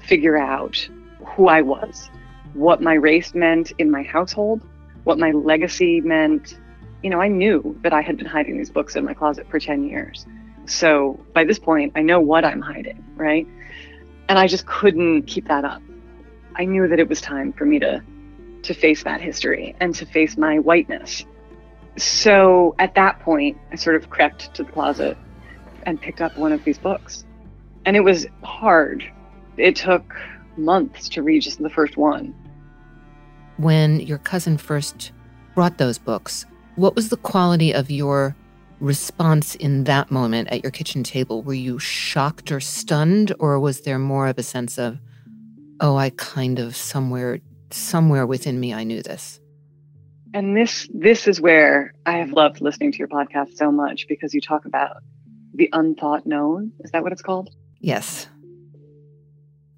figure 0.00 0.36
out 0.36 0.76
who 1.24 1.46
I 1.46 1.62
was, 1.62 2.10
what 2.54 2.82
my 2.82 2.94
race 2.94 3.32
meant 3.32 3.70
in 3.78 3.92
my 3.92 4.02
household, 4.02 4.60
what 5.04 5.20
my 5.20 5.30
legacy 5.30 6.00
meant. 6.00 6.58
You 7.04 7.10
know, 7.10 7.20
I 7.20 7.28
knew 7.28 7.78
that 7.84 7.92
I 7.92 8.02
had 8.02 8.16
been 8.16 8.26
hiding 8.26 8.58
these 8.58 8.70
books 8.70 8.96
in 8.96 9.04
my 9.04 9.14
closet 9.14 9.48
for 9.48 9.60
10 9.60 9.84
years. 9.84 10.26
So 10.64 11.24
by 11.32 11.44
this 11.44 11.60
point, 11.60 11.92
I 11.94 12.02
know 12.02 12.18
what 12.18 12.44
I'm 12.44 12.60
hiding, 12.60 13.04
right? 13.14 13.46
And 14.28 14.36
I 14.36 14.48
just 14.48 14.66
couldn't 14.66 15.28
keep 15.28 15.46
that 15.46 15.64
up. 15.64 15.80
I 16.56 16.64
knew 16.64 16.88
that 16.88 16.98
it 16.98 17.08
was 17.08 17.20
time 17.20 17.52
for 17.52 17.64
me 17.64 17.78
to 17.78 18.02
to 18.66 18.74
face 18.74 19.02
that 19.04 19.20
history 19.20 19.74
and 19.80 19.94
to 19.94 20.06
face 20.06 20.36
my 20.36 20.58
whiteness. 20.58 21.24
So 21.96 22.74
at 22.78 22.94
that 22.94 23.20
point, 23.20 23.56
I 23.72 23.76
sort 23.76 23.96
of 23.96 24.10
crept 24.10 24.54
to 24.54 24.64
the 24.64 24.70
closet 24.70 25.16
and 25.84 26.00
picked 26.00 26.20
up 26.20 26.36
one 26.36 26.52
of 26.52 26.62
these 26.64 26.78
books. 26.78 27.24
And 27.84 27.96
it 27.96 28.00
was 28.00 28.26
hard. 28.42 29.04
It 29.56 29.76
took 29.76 30.14
months 30.56 31.08
to 31.10 31.22
read 31.22 31.42
just 31.42 31.62
the 31.62 31.70
first 31.70 31.96
one. 31.96 32.34
When 33.56 34.00
your 34.00 34.18
cousin 34.18 34.58
first 34.58 35.12
brought 35.54 35.78
those 35.78 35.96
books, 35.96 36.44
what 36.74 36.94
was 36.94 37.08
the 37.08 37.16
quality 37.16 37.72
of 37.72 37.90
your 37.90 38.36
response 38.80 39.54
in 39.54 39.84
that 39.84 40.10
moment 40.10 40.48
at 40.48 40.62
your 40.62 40.70
kitchen 40.70 41.02
table? 41.02 41.42
Were 41.42 41.54
you 41.54 41.78
shocked 41.78 42.52
or 42.52 42.60
stunned, 42.60 43.32
or 43.38 43.58
was 43.58 43.80
there 43.82 43.98
more 43.98 44.26
of 44.26 44.36
a 44.36 44.42
sense 44.42 44.76
of, 44.76 44.98
oh, 45.80 45.96
I 45.96 46.10
kind 46.10 46.58
of 46.58 46.76
somewhere 46.76 47.38
somewhere 47.70 48.26
within 48.26 48.58
me 48.58 48.72
I 48.74 48.84
knew 48.84 49.02
this. 49.02 49.40
And 50.34 50.56
this 50.56 50.88
this 50.92 51.26
is 51.26 51.40
where 51.40 51.94
I 52.04 52.18
have 52.18 52.32
loved 52.32 52.60
listening 52.60 52.92
to 52.92 52.98
your 52.98 53.08
podcast 53.08 53.56
so 53.56 53.70
much 53.70 54.06
because 54.08 54.34
you 54.34 54.40
talk 54.40 54.64
about 54.66 54.96
the 55.54 55.70
unthought 55.72 56.26
known. 56.26 56.72
Is 56.80 56.90
that 56.90 57.02
what 57.02 57.12
it's 57.12 57.22
called? 57.22 57.50
Yes. 57.80 58.26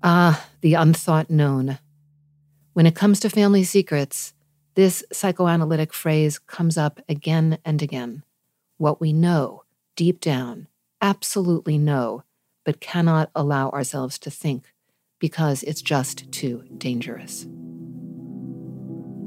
Ah, 0.02 0.48
the 0.60 0.74
unthought 0.74 1.30
known. 1.30 1.78
When 2.72 2.86
it 2.86 2.94
comes 2.94 3.20
to 3.20 3.30
family 3.30 3.64
secrets, 3.64 4.32
this 4.74 5.04
psychoanalytic 5.12 5.92
phrase 5.92 6.38
comes 6.38 6.78
up 6.78 7.00
again 7.08 7.58
and 7.64 7.82
again. 7.82 8.22
What 8.76 9.00
we 9.00 9.12
know, 9.12 9.64
deep 9.96 10.20
down, 10.20 10.68
absolutely 11.00 11.78
know, 11.78 12.22
but 12.64 12.80
cannot 12.80 13.30
allow 13.34 13.70
ourselves 13.70 14.18
to 14.20 14.30
think 14.30 14.72
because 15.18 15.64
it's 15.64 15.82
just 15.82 16.30
too 16.30 16.62
dangerous. 16.78 17.46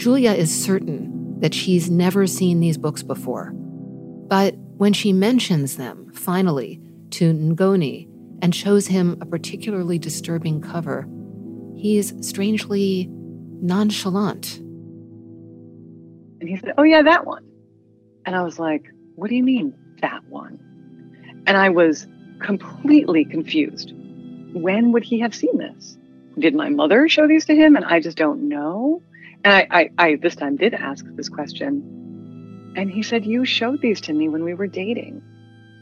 Julia 0.02 0.32
is 0.32 0.52
certain 0.52 1.40
that 1.42 1.54
she's 1.54 1.92
never 1.92 2.26
seen 2.26 2.60
these 2.60 2.76
books 2.76 3.04
before. 3.04 3.52
But 3.54 4.56
when 4.78 4.94
she 4.94 5.14
mentions 5.14 5.78
them, 5.78 6.12
finally, 6.12 6.82
to 7.12 7.32
Ngoni 7.32 8.08
and 8.42 8.56
shows 8.56 8.88
him 8.88 9.20
a 9.22 9.28
particularly 9.28 10.00
disturbing 10.00 10.60
cover, 10.60 11.08
he's 11.76 12.16
strangely 12.28 13.10
nonchalant. 13.12 14.58
And 16.40 16.50
he 16.50 16.58
said, 16.58 16.74
Oh, 16.80 16.84
yeah, 16.84 17.04
that 17.04 17.28
one. 17.28 17.46
And 18.26 18.36
I 18.36 18.42
was 18.42 18.58
like, 18.58 18.92
What 19.14 19.30
do 19.30 19.36
you 19.36 19.44
mean, 19.44 19.72
that 20.02 20.24
one? 20.30 20.58
And 21.46 21.56
I 21.56 21.70
was 21.70 22.08
completely 22.40 23.24
confused. 23.24 23.94
When 24.54 24.94
would 24.94 25.04
he 25.04 25.20
have 25.20 25.36
seen 25.36 25.60
this? 25.60 25.96
Did 26.40 26.56
my 26.56 26.70
mother 26.70 27.08
show 27.08 27.28
these 27.28 27.46
to 27.46 27.56
him 27.56 27.76
and 27.76 27.86
I 27.86 28.00
just 28.00 28.18
don't 28.18 28.50
know? 28.50 29.04
And 29.44 29.54
I, 29.54 29.68
I, 29.72 29.90
I 29.98 30.16
this 30.16 30.36
time 30.36 30.56
did 30.56 30.74
ask 30.74 31.06
this 31.16 31.30
question. 31.30 32.74
And 32.76 32.90
he 32.90 33.04
said, 33.04 33.26
You 33.26 33.46
showed 33.46 33.82
these 33.82 34.02
to 34.02 34.14
me 34.14 34.30
when 34.30 34.44
we 34.44 34.54
were 34.54 34.68
dating. 34.68 35.22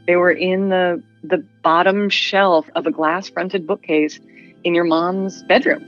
They 0.07 0.16
were 0.16 0.32
in 0.32 0.70
the 0.70 1.03
the 1.24 1.45
bottom 1.64 2.10
shelf 2.10 2.70
of 2.76 2.88
a 2.88 2.91
glass 2.91 3.30
fronted 3.30 3.68
bookcase 3.68 4.20
in 4.64 4.74
your 4.74 4.86
mom's 4.86 5.43
bedroom. 5.43 5.84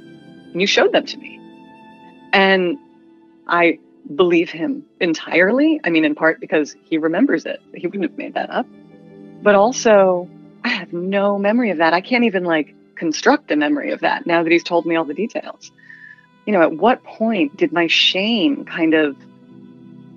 And 0.51 0.59
you 0.59 0.67
showed 0.67 0.91
them 0.91 1.05
to 1.05 1.17
me. 1.17 1.39
And 2.34 2.78
I 3.47 3.80
believe 4.15 4.49
him 4.49 4.86
entirely. 4.99 5.80
I 5.84 5.89
mean, 5.89 6.05
in 6.05 6.15
part 6.15 6.39
because 6.39 6.76
he 6.84 6.97
remembers 6.97 7.45
it. 7.45 7.61
He 7.74 7.88
wouldn't 7.88 8.03
have 8.03 8.17
made 8.17 8.34
that 8.34 8.49
up. 8.49 8.65
But 9.41 9.55
also, 9.55 10.30
I 10.63 10.69
have 10.69 10.93
no 10.93 11.38
memory 11.38 11.72
of 11.72 11.78
that. 11.78 11.93
I 11.93 12.01
can't 12.01 12.26
even 12.26 12.43
like 12.43 12.76
construct 12.95 13.49
a 13.51 13.55
memory 13.55 13.91
of 13.91 14.01
that 14.01 14.28
now 14.28 14.43
that 14.43 14.51
he's 14.51 14.63
told 14.63 14.86
me 14.86 14.95
all 14.95 15.05
the 15.05 15.13
details. 15.13 15.72
You 16.51 16.57
know, 16.57 16.63
at 16.63 16.73
what 16.73 17.01
point 17.05 17.55
did 17.55 17.71
my 17.71 17.87
shame 17.87 18.65
kind 18.65 18.93
of 18.93 19.15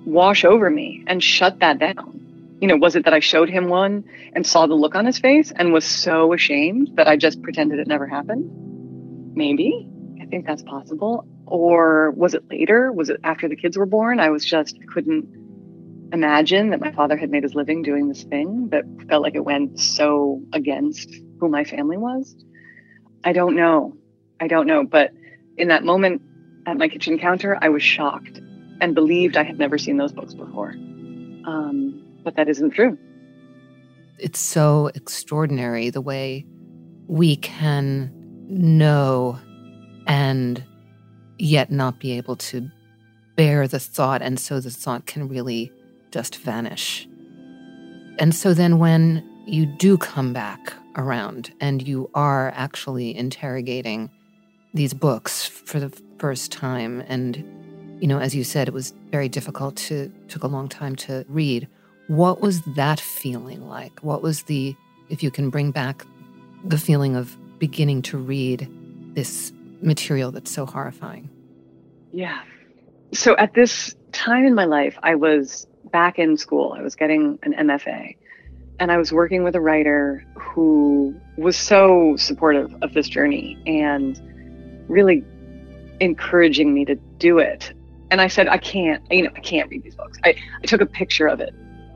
wash 0.04 0.44
over 0.44 0.68
me 0.68 1.04
and 1.06 1.22
shut 1.22 1.60
that 1.60 1.78
down? 1.78 2.56
You 2.60 2.66
know, 2.66 2.76
was 2.76 2.96
it 2.96 3.04
that 3.04 3.14
I 3.14 3.20
showed 3.20 3.48
him 3.48 3.68
one 3.68 4.02
and 4.32 4.44
saw 4.44 4.66
the 4.66 4.74
look 4.74 4.96
on 4.96 5.06
his 5.06 5.16
face 5.16 5.52
and 5.54 5.72
was 5.72 5.84
so 5.84 6.32
ashamed 6.32 6.90
that 6.96 7.06
I 7.06 7.16
just 7.16 7.40
pretended 7.40 7.78
it 7.78 7.86
never 7.86 8.08
happened? 8.08 8.50
Maybe. 9.36 9.88
I 10.20 10.26
think 10.26 10.44
that's 10.44 10.64
possible. 10.64 11.24
Or 11.46 12.10
was 12.10 12.34
it 12.34 12.50
later? 12.50 12.90
Was 12.90 13.10
it 13.10 13.20
after 13.22 13.48
the 13.48 13.54
kids 13.54 13.78
were 13.78 13.86
born? 13.86 14.18
I 14.18 14.30
was 14.30 14.44
just 14.44 14.76
couldn't 14.92 16.08
imagine 16.12 16.70
that 16.70 16.80
my 16.80 16.90
father 16.90 17.16
had 17.16 17.30
made 17.30 17.44
his 17.44 17.54
living 17.54 17.82
doing 17.82 18.08
this 18.08 18.24
thing 18.24 18.70
that 18.70 18.82
felt 19.08 19.22
like 19.22 19.36
it 19.36 19.44
went 19.44 19.78
so 19.78 20.42
against 20.52 21.14
who 21.38 21.48
my 21.48 21.62
family 21.62 21.96
was. 21.96 22.34
I 23.22 23.32
don't 23.32 23.54
know. 23.54 23.96
I 24.40 24.48
don't 24.48 24.66
know. 24.66 24.82
But 24.84 25.12
in 25.56 25.68
that 25.68 25.84
moment 25.84 26.22
at 26.66 26.76
my 26.76 26.88
kitchen 26.88 27.18
counter, 27.18 27.58
I 27.60 27.68
was 27.68 27.82
shocked 27.82 28.40
and 28.80 28.94
believed 28.94 29.36
I 29.36 29.42
had 29.42 29.58
never 29.58 29.78
seen 29.78 29.96
those 29.96 30.12
books 30.12 30.34
before. 30.34 30.70
Um, 30.70 32.02
but 32.22 32.36
that 32.36 32.48
isn't 32.48 32.70
true. 32.70 32.98
It's 34.18 34.40
so 34.40 34.90
extraordinary 34.94 35.90
the 35.90 36.00
way 36.00 36.46
we 37.06 37.36
can 37.36 38.10
know 38.48 39.38
and 40.06 40.64
yet 41.38 41.70
not 41.70 42.00
be 42.00 42.12
able 42.12 42.36
to 42.36 42.70
bear 43.36 43.66
the 43.66 43.80
thought. 43.80 44.22
And 44.22 44.38
so 44.38 44.60
the 44.60 44.70
thought 44.70 45.06
can 45.06 45.28
really 45.28 45.72
just 46.10 46.36
vanish. 46.36 47.08
And 48.18 48.34
so 48.34 48.54
then 48.54 48.78
when 48.78 49.28
you 49.46 49.66
do 49.66 49.98
come 49.98 50.32
back 50.32 50.72
around 50.96 51.52
and 51.60 51.86
you 51.86 52.08
are 52.14 52.52
actually 52.54 53.14
interrogating 53.16 54.10
these 54.74 54.92
books 54.92 55.46
for 55.46 55.80
the 55.80 55.90
first 56.18 56.52
time. 56.52 57.02
And 57.08 57.44
you 58.00 58.08
know 58.08 58.18
as 58.18 58.34
you 58.34 58.44
said 58.44 58.68
it 58.68 58.74
was 58.74 58.92
very 59.10 59.28
difficult 59.28 59.76
to 59.76 60.12
took 60.28 60.42
a 60.42 60.48
long 60.48 60.68
time 60.68 60.96
to 60.96 61.24
read. 61.28 61.68
What 62.08 62.40
was 62.40 62.60
that 62.74 63.00
feeling 63.00 63.66
like? 63.68 64.00
What 64.00 64.22
was 64.22 64.42
the 64.42 64.76
if 65.08 65.22
you 65.22 65.30
can 65.30 65.50
bring 65.50 65.70
back 65.70 66.04
the 66.64 66.78
feeling 66.78 67.16
of 67.16 67.36
beginning 67.58 68.02
to 68.02 68.18
read 68.18 68.68
this 69.14 69.52
material 69.80 70.30
that's 70.32 70.50
so 70.50 70.66
horrifying? 70.66 71.30
Yeah. 72.12 72.42
So 73.12 73.36
at 73.36 73.54
this 73.54 73.94
time 74.12 74.46
in 74.46 74.54
my 74.54 74.64
life 74.64 74.96
i 75.02 75.14
was 75.14 75.66
back 75.90 76.18
in 76.18 76.36
school. 76.36 76.74
I 76.76 76.82
was 76.82 76.94
getting 76.94 77.38
an 77.42 77.52
mfa 77.52 78.16
and 78.80 78.90
I 78.90 78.96
was 78.96 79.12
working 79.12 79.44
with 79.44 79.54
a 79.54 79.60
writer 79.60 80.24
who 80.34 81.14
was 81.36 81.56
so 81.56 82.16
supportive 82.16 82.74
of 82.82 82.92
this 82.94 83.08
journey. 83.08 83.58
And 83.66 84.20
really 84.88 85.24
encouraging 86.00 86.74
me 86.74 86.84
to 86.84 86.94
do 87.18 87.38
it. 87.38 87.72
And 88.10 88.20
I 88.20 88.28
said, 88.28 88.48
I 88.48 88.58
can't, 88.58 89.02
you 89.10 89.22
know, 89.22 89.30
I 89.34 89.40
can't 89.40 89.68
read 89.70 89.82
these 89.82 89.94
books. 89.94 90.18
I, 90.24 90.34
I 90.62 90.66
took 90.66 90.80
a 90.80 90.86
picture 90.86 91.26
of 91.26 91.40
it 91.40 91.54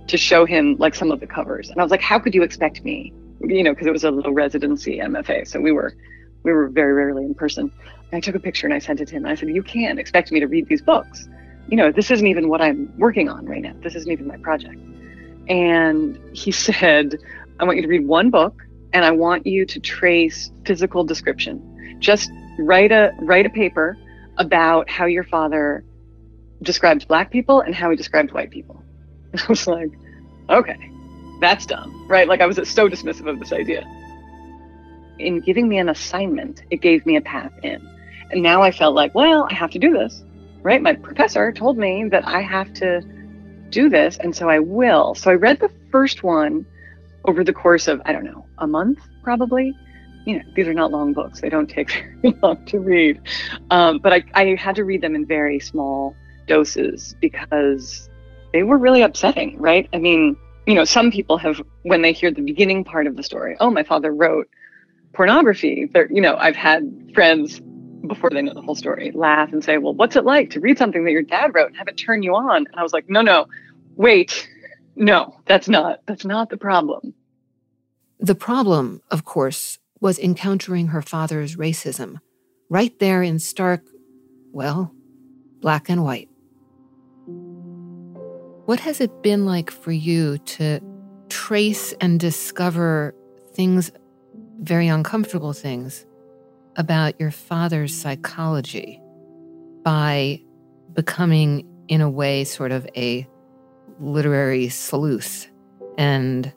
to 0.09 0.17
show 0.17 0.47
him 0.47 0.77
like 0.79 0.95
some 0.95 1.13
of 1.13 1.21
the 1.21 1.27
covers. 1.27 1.69
And 1.71 1.79
I 1.79 1.83
was 1.83 1.91
like, 1.91 2.01
how 2.01 2.19
could 2.19 2.35
you 2.35 2.43
expect 2.43 2.83
me? 2.83 3.13
You 3.41 3.63
know, 3.63 3.73
because 3.73 3.87
it 3.87 3.93
was 3.93 4.05
a 4.05 4.11
little 4.11 4.33
residency 4.33 4.99
MFA. 4.99 5.47
So 5.47 5.61
we 5.61 5.71
were 5.71 5.95
we 6.43 6.53
were 6.53 6.69
very 6.69 6.93
rarely 6.93 7.25
in 7.25 7.35
person. 7.35 7.71
And 8.11 8.17
I 8.17 8.21
took 8.21 8.35
a 8.35 8.41
picture 8.41 8.67
and 8.67 8.75
I 8.75 8.79
sent 8.79 9.01
it 9.01 9.09
to 9.09 9.17
him. 9.17 9.25
And 9.25 9.33
I 9.33 9.35
said, 9.35 9.49
You 9.49 9.63
can't 9.63 9.99
expect 9.99 10.33
me 10.33 10.41
to 10.41 10.47
read 10.47 10.67
these 10.69 10.83
books. 10.83 11.29
You 11.69 11.77
know, 11.77 11.93
this 11.93 12.11
isn't 12.11 12.27
even 12.27 12.49
what 12.49 12.61
I'm 12.63 12.93
working 12.99 13.29
on 13.29 13.45
right 13.47 13.61
now. 13.61 13.75
This 13.83 13.95
isn't 13.95 14.11
even 14.11 14.27
my 14.27 14.39
project. 14.39 14.81
And 15.49 16.19
he 16.33 16.51
said, 16.67 17.19
I 17.61 17.65
want 17.65 17.77
you 17.77 17.83
to 17.83 17.89
read 17.89 18.07
one 18.07 18.31
book 18.31 18.63
and 18.93 19.05
I 19.05 19.11
want 19.11 19.47
you 19.47 19.67
to 19.67 19.81
trace 19.81 20.51
physical 20.65 21.05
description. 21.05 21.97
Just 22.01 22.31
write 22.59 22.93
a 22.93 23.13
write 23.21 23.47
a 23.47 23.51
paper 23.51 23.97
about 24.37 24.89
how 24.89 25.07
your 25.07 25.25
father 25.25 25.85
described 26.63 27.07
black 27.09 27.31
people 27.31 27.61
and 27.61 27.75
how 27.75 27.91
he 27.91 27.97
described 27.97 28.33
white 28.33 28.51
people. 28.51 28.83
I 29.35 29.47
was 29.49 29.67
like, 29.67 29.91
okay, 30.49 30.91
that's 31.41 31.67
dumb, 31.67 32.07
right? 32.09 32.27
Like 32.27 32.41
I 32.41 32.47
was 32.47 32.57
so 32.69 32.89
dismissive 32.89 33.29
of 33.29 33.39
this 33.39 33.53
idea. 33.53 33.87
In 35.19 35.41
giving 35.41 35.69
me 35.69 35.79
an 35.79 35.89
assignment, 35.89 36.63
it 36.71 36.81
gave 36.81 37.05
me 37.07 37.17
a 37.17 37.21
path 37.21 37.53
in. 37.63 37.87
And 38.31 38.43
now 38.43 38.63
I 38.63 38.71
felt 38.71 38.95
like, 38.95 39.15
well, 39.15 39.47
I 39.51 39.55
have 39.55 39.71
to 39.73 39.79
do 39.79 39.93
this, 39.93 40.23
right? 40.63 40.81
My 40.81 40.95
professor 40.95 41.53
told 41.53 41.79
me 41.79 42.09
that 42.11 42.27
I 42.27 42.43
have 42.43 42.73
to 42.75 43.01
do 43.71 43.89
this, 43.89 44.19
and 44.19 44.35
so 44.35 44.49
I 44.49 44.59
will. 44.59 45.15
So 45.15 45.31
I 45.31 45.35
read 45.35 45.61
the 45.61 45.71
first 45.91 46.23
one 46.23 46.67
over 47.25 47.43
the 47.45 47.53
course 47.53 47.89
of, 47.89 48.01
I 48.05 48.13
don't 48.13 48.25
know, 48.25 48.47
a 48.59 48.67
month 48.67 49.01
probably. 49.23 49.75
You 50.29 50.39
know, 50.39 50.45
these 50.55 50.69
are 50.69 50.75
not 50.75 50.91
long 50.91 51.15
books, 51.15 51.41
they 51.41 51.49
don't 51.49 51.69
take 51.69 51.91
very 52.23 52.37
long 52.43 52.63
to 52.67 52.79
read. 52.79 53.19
Um, 53.71 53.99
but 53.99 54.13
I, 54.13 54.25
I 54.35 54.55
had 54.57 54.77
to 54.77 54.85
read 54.85 55.01
them 55.01 55.15
in 55.15 55.25
very 55.25 55.59
small 55.59 56.15
doses 56.47 57.17
because 57.19 58.11
they 58.53 58.63
were 58.63 58.77
really 58.77 59.01
upsetting, 59.01 59.59
right? 59.59 59.89
I 59.95 59.99
mean, 59.99 60.37
you 60.67 60.75
know, 60.75 60.85
some 60.85 61.11
people 61.11 61.39
have, 61.39 61.63
when 61.85 62.03
they 62.03 62.13
hear 62.13 62.31
the 62.31 62.43
beginning 62.43 62.85
part 62.85 63.07
of 63.07 63.17
the 63.17 63.23
story, 63.23 63.57
oh, 63.59 63.71
my 63.71 63.83
father 63.83 64.13
wrote 64.13 64.49
pornography. 65.15 65.89
They're, 65.91 66.13
you 66.13 66.21
know, 66.21 66.37
I've 66.37 66.57
had 66.57 67.11
friends 67.15 67.61
before 68.07 68.29
they 68.29 68.43
know 68.43 68.53
the 68.53 68.61
whole 68.61 68.75
story, 68.75 69.11
laugh 69.15 69.51
and 69.51 69.65
say, 69.65 69.79
Well, 69.79 69.95
what's 69.95 70.15
it 70.15 70.25
like 70.25 70.51
to 70.51 70.61
read 70.61 70.77
something 70.77 71.05
that 71.05 71.11
your 71.11 71.23
dad 71.23 71.55
wrote 71.55 71.69
and 71.69 71.77
have 71.77 71.89
it 71.89 71.97
turn 71.97 72.23
you 72.23 72.35
on? 72.35 72.67
And 72.67 72.75
I 72.77 72.83
was 72.83 72.93
like, 72.93 73.09
No, 73.09 73.23
no, 73.23 73.47
wait, 73.97 74.49
no, 74.95 75.41
that's 75.47 75.69
not, 75.69 76.01
that's 76.07 76.25
not 76.25 76.51
the 76.51 76.59
problem. 76.59 77.15
The 78.21 78.35
problem, 78.35 79.01
of 79.11 79.25
course, 79.25 79.79
was 80.01 80.19
encountering 80.19 80.89
her 80.89 81.03
father's 81.03 81.57
racism, 81.57 82.21
right 82.69 82.99
there 82.99 83.23
in 83.23 83.39
stark, 83.39 83.83
well, 84.53 84.93
black 85.61 85.89
and 85.89 86.05
white. 86.05 86.29
What 88.67 88.81
has 88.81 89.01
it 89.01 89.23
been 89.23 89.47
like 89.47 89.71
for 89.71 89.93
you 89.93 90.39
to 90.39 90.81
trace 91.29 91.93
and 92.01 92.21
discover 92.21 93.15
things, 93.55 93.91
very 94.61 94.89
uncomfortable 94.89 95.53
things, 95.53 96.05
about 96.77 97.19
your 97.19 97.31
father's 97.31 97.95
psychology 97.95 99.01
by 99.83 100.41
becoming, 100.93 101.67
in 101.89 102.01
a 102.01 102.11
way, 102.11 102.45
sort 102.45 102.71
of 102.71 102.87
a 102.97 103.27
literary 103.99 104.69
sleuth 104.69 105.49
and, 105.97 106.53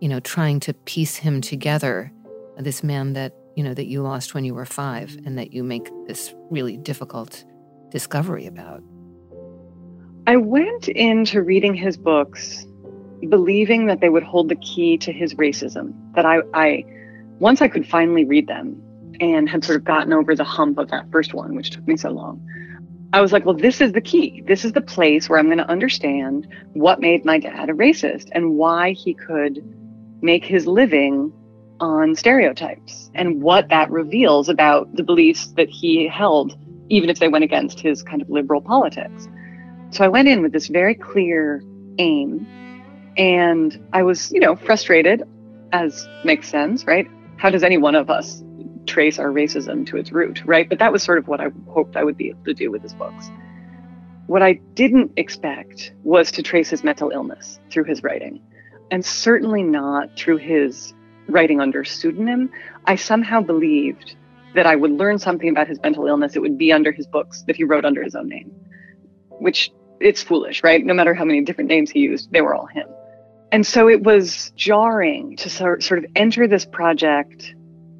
you 0.00 0.08
know, 0.08 0.18
trying 0.20 0.58
to 0.60 0.74
piece 0.74 1.16
him 1.16 1.40
together, 1.40 2.10
this 2.60 2.82
man 2.82 3.12
that, 3.14 3.34
you 3.56 3.64
know, 3.64 3.74
that 3.74 3.86
you 3.86 4.02
lost 4.02 4.34
when 4.34 4.44
you 4.44 4.54
were 4.54 4.64
five 4.64 5.16
and 5.24 5.38
that 5.38 5.52
you 5.52 5.62
make 5.62 5.90
this 6.06 6.34
really 6.50 6.76
difficult 6.76 7.44
discovery 7.90 8.46
about. 8.46 8.82
I 10.26 10.36
went 10.36 10.88
into 10.88 11.42
reading 11.42 11.74
his 11.74 11.96
books 11.96 12.66
believing 13.28 13.86
that 13.86 14.00
they 14.00 14.08
would 14.08 14.22
hold 14.22 14.48
the 14.48 14.56
key 14.56 14.96
to 14.98 15.12
his 15.12 15.34
racism, 15.34 15.92
that 16.14 16.24
I, 16.24 16.40
I 16.54 16.84
once 17.38 17.60
I 17.60 17.68
could 17.68 17.86
finally 17.86 18.24
read 18.24 18.46
them, 18.46 18.80
and 19.20 19.48
had 19.48 19.64
sort 19.64 19.76
of 19.76 19.84
gotten 19.84 20.12
over 20.12 20.34
the 20.34 20.44
hump 20.44 20.78
of 20.78 20.88
that 20.90 21.10
first 21.10 21.34
one, 21.34 21.54
which 21.54 21.70
took 21.70 21.86
me 21.86 21.96
so 21.96 22.10
long. 22.10 22.44
I 23.12 23.20
was 23.20 23.32
like, 23.32 23.44
well, 23.44 23.56
this 23.56 23.80
is 23.80 23.92
the 23.92 24.00
key. 24.00 24.42
This 24.46 24.64
is 24.64 24.72
the 24.72 24.80
place 24.80 25.28
where 25.28 25.38
I'm 25.38 25.46
going 25.46 25.58
to 25.58 25.68
understand 25.68 26.46
what 26.74 27.00
made 27.00 27.24
my 27.24 27.38
dad 27.38 27.68
a 27.68 27.72
racist 27.72 28.28
and 28.32 28.54
why 28.54 28.92
he 28.92 29.14
could 29.14 29.62
make 30.22 30.44
his 30.44 30.66
living 30.66 31.32
on 31.80 32.14
stereotypes 32.14 33.10
and 33.14 33.42
what 33.42 33.68
that 33.68 33.90
reveals 33.90 34.48
about 34.48 34.94
the 34.94 35.02
beliefs 35.02 35.48
that 35.56 35.68
he 35.68 36.06
held, 36.06 36.56
even 36.88 37.08
if 37.10 37.18
they 37.18 37.28
went 37.28 37.44
against 37.44 37.80
his 37.80 38.02
kind 38.02 38.20
of 38.20 38.28
liberal 38.28 38.60
politics. 38.60 39.28
So 39.90 40.04
I 40.04 40.08
went 40.08 40.28
in 40.28 40.42
with 40.42 40.52
this 40.52 40.68
very 40.68 40.94
clear 40.94 41.62
aim 41.98 42.46
and 43.16 43.82
I 43.92 44.02
was, 44.02 44.30
you 44.30 44.40
know, 44.40 44.54
frustrated, 44.56 45.22
as 45.72 46.08
makes 46.24 46.48
sense, 46.48 46.84
right? 46.84 47.06
How 47.36 47.50
does 47.50 47.62
any 47.62 47.76
one 47.76 47.94
of 47.94 48.10
us 48.10 48.42
trace 48.86 49.18
our 49.18 49.28
racism 49.28 49.86
to 49.86 49.96
its 49.96 50.12
root, 50.12 50.42
right? 50.44 50.68
But 50.68 50.78
that 50.78 50.92
was 50.92 51.02
sort 51.02 51.18
of 51.18 51.28
what 51.28 51.40
I 51.40 51.48
hoped 51.68 51.96
I 51.96 52.04
would 52.04 52.16
be 52.16 52.30
able 52.30 52.44
to 52.44 52.54
do 52.54 52.70
with 52.70 52.82
his 52.82 52.94
books. 52.94 53.30
What 54.26 54.42
I 54.42 54.54
didn't 54.74 55.12
expect 55.16 55.92
was 56.02 56.30
to 56.32 56.42
trace 56.42 56.70
his 56.70 56.84
mental 56.84 57.10
illness 57.10 57.58
through 57.70 57.84
his 57.84 58.02
writing, 58.02 58.40
and 58.90 59.04
certainly 59.04 59.62
not 59.62 60.16
through 60.16 60.36
his 60.36 60.94
writing 61.32 61.60
under 61.60 61.84
pseudonym. 61.84 62.50
I 62.86 62.96
somehow 62.96 63.40
believed 63.40 64.16
that 64.54 64.66
I 64.66 64.76
would 64.76 64.90
learn 64.90 65.18
something 65.18 65.48
about 65.48 65.68
his 65.68 65.80
mental 65.82 66.06
illness. 66.06 66.36
It 66.36 66.40
would 66.40 66.58
be 66.58 66.72
under 66.72 66.92
his 66.92 67.06
books 67.06 67.42
that 67.46 67.56
he 67.56 67.64
wrote 67.64 67.84
under 67.84 68.02
his 68.02 68.14
own 68.14 68.28
name, 68.28 68.52
which 69.38 69.70
it's 70.00 70.22
foolish, 70.22 70.62
right? 70.62 70.84
No 70.84 70.94
matter 70.94 71.14
how 71.14 71.24
many 71.24 71.42
different 71.42 71.68
names 71.68 71.90
he 71.90 72.00
used, 72.00 72.32
they 72.32 72.40
were 72.40 72.54
all 72.54 72.66
him. 72.66 72.88
And 73.52 73.66
so 73.66 73.88
it 73.88 74.02
was 74.02 74.52
jarring 74.56 75.36
to 75.36 75.50
sort 75.50 75.98
of 75.98 76.06
enter 76.14 76.46
this 76.46 76.64
project 76.64 77.54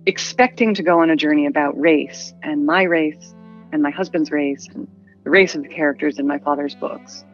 expecting 0.07 0.75
to 0.75 0.83
go 0.83 1.01
on 1.01 1.11
a 1.11 1.17
journey 1.17 1.47
about 1.47 1.79
race 1.79 2.33
and 2.43 2.65
my 2.65 2.83
race 2.83 3.35
and 3.73 3.83
my 3.83 3.91
husband's 3.91 4.31
race 4.31 4.69
and 4.75 4.89
the 5.25 5.31
race 5.31 5.55
of 5.55 5.63
the 5.63 5.69
characters 5.69 6.19
in 6.19 6.27
my 6.27 6.39
father's 6.39 6.75
books 6.75 7.25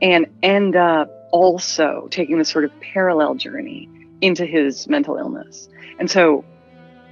and 0.00 0.26
end 0.42 0.76
up 0.76 1.10
also 1.32 2.06
taking 2.10 2.38
this 2.38 2.48
sort 2.48 2.64
of 2.64 2.70
parallel 2.80 3.34
journey 3.34 3.88
into 4.20 4.44
his 4.44 4.88
mental 4.88 5.16
illness. 5.16 5.68
And 5.98 6.10
so 6.10 6.44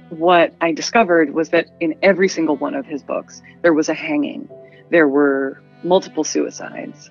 what 0.09 0.53
I 0.61 0.71
discovered 0.71 1.33
was 1.33 1.49
that 1.49 1.67
in 1.79 1.95
every 2.01 2.27
single 2.27 2.57
one 2.57 2.75
of 2.75 2.85
his 2.85 3.03
books, 3.03 3.41
there 3.61 3.73
was 3.73 3.89
a 3.89 3.93
hanging, 3.93 4.49
there 4.91 5.07
were 5.07 5.61
multiple 5.83 6.23
suicides, 6.23 7.09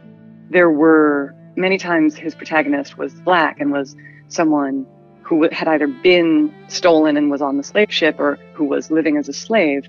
there 0.50 0.70
were 0.70 1.34
many 1.56 1.78
times 1.78 2.16
his 2.16 2.34
protagonist 2.34 2.98
was 2.98 3.14
black 3.14 3.60
and 3.60 3.72
was 3.72 3.96
someone 4.28 4.86
who 5.22 5.48
had 5.50 5.68
either 5.68 5.86
been 5.86 6.54
stolen 6.68 7.16
and 7.16 7.30
was 7.30 7.40
on 7.40 7.56
the 7.56 7.62
slave 7.62 7.92
ship 7.92 8.16
or 8.18 8.38
who 8.52 8.64
was 8.64 8.90
living 8.90 9.16
as 9.16 9.28
a 9.28 9.32
slave. 9.32 9.86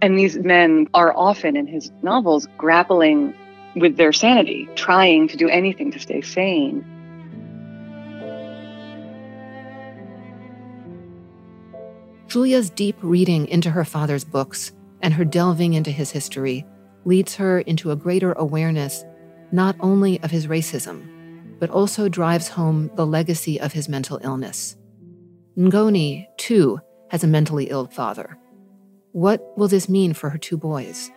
And 0.00 0.18
these 0.18 0.38
men 0.38 0.86
are 0.94 1.14
often 1.14 1.56
in 1.56 1.66
his 1.66 1.92
novels 2.02 2.48
grappling 2.56 3.34
with 3.76 3.96
their 3.96 4.12
sanity, 4.12 4.68
trying 4.76 5.28
to 5.28 5.36
do 5.36 5.48
anything 5.48 5.92
to 5.92 5.98
stay 5.98 6.22
sane. 6.22 6.84
Julia's 12.28 12.68
deep 12.68 12.96
reading 13.00 13.48
into 13.48 13.70
her 13.70 13.86
father's 13.86 14.24
books 14.24 14.72
and 15.00 15.14
her 15.14 15.24
delving 15.24 15.72
into 15.72 15.90
his 15.90 16.10
history 16.10 16.66
leads 17.06 17.34
her 17.36 17.60
into 17.60 17.90
a 17.90 17.96
greater 17.96 18.32
awareness 18.34 19.02
not 19.50 19.74
only 19.80 20.20
of 20.22 20.30
his 20.30 20.46
racism, 20.46 21.58
but 21.58 21.70
also 21.70 22.06
drives 22.06 22.48
home 22.48 22.90
the 22.96 23.06
legacy 23.06 23.58
of 23.58 23.72
his 23.72 23.88
mental 23.88 24.20
illness. 24.22 24.76
Ngoni, 25.56 26.26
too, 26.36 26.78
has 27.10 27.24
a 27.24 27.26
mentally 27.26 27.70
ill 27.70 27.86
father. 27.86 28.38
What 29.12 29.56
will 29.56 29.68
this 29.68 29.88
mean 29.88 30.12
for 30.12 30.28
her 30.28 30.38
two 30.38 30.58
boys? 30.58 31.10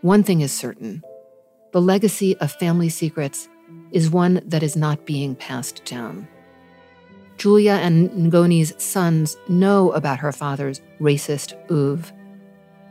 One 0.00 0.22
thing 0.22 0.40
is 0.40 0.52
certain 0.52 1.02
the 1.72 1.82
legacy 1.82 2.36
of 2.38 2.50
family 2.50 2.88
secrets 2.88 3.46
is 3.92 4.10
one 4.10 4.40
that 4.46 4.62
is 4.62 4.74
not 4.74 5.04
being 5.04 5.36
passed 5.36 5.84
down. 5.84 6.26
Julia 7.40 7.72
and 7.72 8.10
Ngoni's 8.10 8.74
sons 8.82 9.34
know 9.48 9.92
about 9.92 10.18
her 10.18 10.30
father's 10.30 10.82
racist 11.00 11.54
oeuvre. 11.70 12.14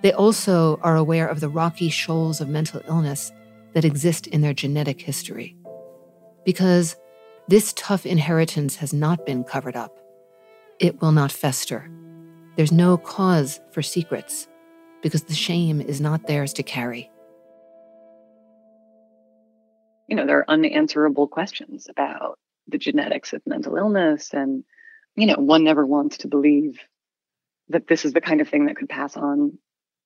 They 0.01 0.11
also 0.11 0.79
are 0.81 0.95
aware 0.95 1.27
of 1.27 1.39
the 1.39 1.49
rocky 1.49 1.89
shoals 1.89 2.41
of 2.41 2.49
mental 2.49 2.81
illness 2.87 3.31
that 3.73 3.85
exist 3.85 4.25
in 4.25 4.41
their 4.41 4.55
genetic 4.55 4.99
history. 4.99 5.55
Because 6.45 6.95
this 7.47 7.73
tough 7.73 8.07
inheritance 8.07 8.75
has 8.77 8.91
not 8.91 9.23
been 9.23 9.43
covered 9.43 9.75
up, 9.75 9.95
it 10.79 10.99
will 10.99 11.11
not 11.11 11.31
fester. 11.31 11.87
There's 12.55 12.71
no 12.71 12.97
cause 12.97 13.59
for 13.71 13.83
secrets 13.83 14.47
because 15.03 15.23
the 15.23 15.35
shame 15.35 15.79
is 15.79 16.01
not 16.01 16.25
theirs 16.25 16.53
to 16.53 16.63
carry 16.63 17.11
you 20.09 20.15
know, 20.15 20.25
there 20.25 20.39
are 20.39 20.49
unanswerable 20.49 21.27
questions 21.27 21.87
about 21.87 22.39
the 22.70 22.78
genetics 22.78 23.34
of 23.34 23.41
mental 23.45 23.76
illness. 23.76 24.34
And, 24.34 24.63
you 25.15 25.28
know, 25.28 25.36
one 25.36 25.63
never 25.63 25.86
wants 25.86 26.20
to 26.20 26.28
believe 26.28 26.80
that 27.70 27.88
this 27.88 28.05
is 28.05 28.13
the 28.13 28.22
kind 28.22 28.41
of 28.41 28.49
thing 28.49 28.65
that 28.65 28.78
could 28.78 28.89
pass 28.89 29.15
on 29.15 29.57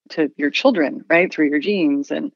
to 0.09 0.29
your 0.35 0.49
children, 0.49 1.03
right? 1.09 1.31
Through 1.31 1.47
your 1.47 1.59
genes. 1.59 2.11
And 2.11 2.31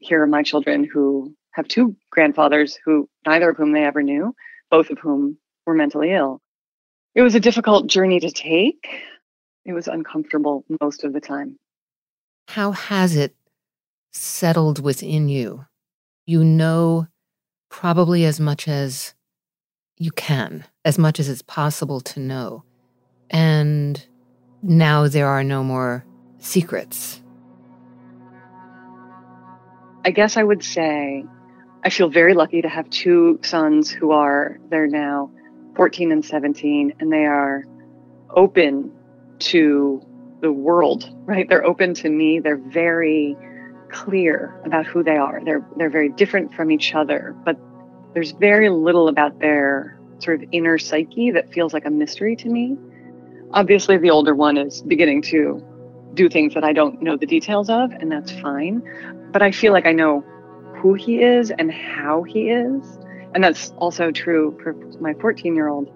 here 0.00 0.22
are 0.22 0.26
my 0.26 0.42
children 0.42 0.84
who 0.84 1.34
have 1.52 1.68
two 1.68 1.96
grandfathers 2.10 2.78
who 2.84 3.08
neither 3.24 3.50
of 3.50 3.56
whom 3.56 3.72
they 3.72 3.84
ever 3.84 4.02
knew, 4.02 4.34
both 4.70 4.90
of 4.90 4.98
whom 4.98 5.38
were 5.66 5.74
mentally 5.74 6.12
ill. 6.12 6.40
It 7.14 7.22
was 7.22 7.34
a 7.34 7.40
difficult 7.40 7.86
journey 7.86 8.20
to 8.20 8.30
take. 8.30 8.88
It 9.64 9.72
was 9.72 9.88
uncomfortable 9.88 10.64
most 10.80 11.04
of 11.04 11.12
the 11.12 11.20
time. 11.20 11.58
How 12.48 12.72
has 12.72 13.16
it 13.16 13.34
settled 14.12 14.82
within 14.82 15.28
you 15.28 15.66
you 16.26 16.42
know 16.42 17.06
probably 17.68 18.24
as 18.24 18.40
much 18.40 18.68
as 18.68 19.14
you 19.98 20.10
can, 20.10 20.64
as 20.84 20.98
much 20.98 21.18
as 21.20 21.28
it's 21.28 21.42
possible 21.42 22.00
to 22.00 22.20
know. 22.20 22.64
And 23.30 24.04
now 24.62 25.08
there 25.08 25.26
are 25.26 25.44
no 25.44 25.64
more 25.64 26.04
secrets. 26.38 27.22
I 30.04 30.10
guess 30.10 30.36
I 30.36 30.44
would 30.44 30.62
say 30.62 31.24
I 31.84 31.90
feel 31.90 32.08
very 32.08 32.34
lucky 32.34 32.62
to 32.62 32.68
have 32.68 32.88
two 32.90 33.40
sons 33.42 33.90
who 33.90 34.12
are, 34.12 34.58
they're 34.70 34.86
now 34.86 35.30
14 35.76 36.12
and 36.12 36.24
17, 36.24 36.94
and 36.98 37.12
they 37.12 37.26
are 37.26 37.64
open 38.30 38.92
to 39.38 40.02
the 40.40 40.52
world, 40.52 41.08
right? 41.24 41.48
They're 41.48 41.64
open 41.64 41.94
to 41.94 42.08
me. 42.08 42.40
They're 42.40 42.56
very 42.56 43.36
clear 43.90 44.60
about 44.64 44.86
who 44.86 45.02
they 45.02 45.16
are. 45.16 45.40
They're 45.44 45.66
they're 45.76 45.90
very 45.90 46.08
different 46.08 46.54
from 46.54 46.70
each 46.70 46.94
other, 46.94 47.34
but 47.44 47.56
there's 48.16 48.32
very 48.32 48.70
little 48.70 49.08
about 49.08 49.40
their 49.40 50.00
sort 50.20 50.42
of 50.42 50.48
inner 50.50 50.78
psyche 50.78 51.30
that 51.32 51.52
feels 51.52 51.74
like 51.74 51.84
a 51.84 51.90
mystery 51.90 52.34
to 52.34 52.48
me. 52.48 52.74
Obviously, 53.50 53.98
the 53.98 54.08
older 54.08 54.34
one 54.34 54.56
is 54.56 54.80
beginning 54.80 55.20
to 55.20 55.62
do 56.14 56.30
things 56.30 56.54
that 56.54 56.64
I 56.64 56.72
don't 56.72 57.02
know 57.02 57.18
the 57.18 57.26
details 57.26 57.68
of, 57.68 57.90
and 57.90 58.10
that's 58.10 58.32
fine. 58.40 58.82
But 59.32 59.42
I 59.42 59.50
feel 59.50 59.74
like 59.74 59.84
I 59.84 59.92
know 59.92 60.22
who 60.78 60.94
he 60.94 61.22
is 61.22 61.50
and 61.50 61.70
how 61.70 62.22
he 62.22 62.48
is. 62.48 62.98
And 63.34 63.44
that's 63.44 63.70
also 63.76 64.10
true 64.10 64.58
for 64.62 64.72
my 64.98 65.12
14 65.20 65.54
year 65.54 65.68
old. 65.68 65.90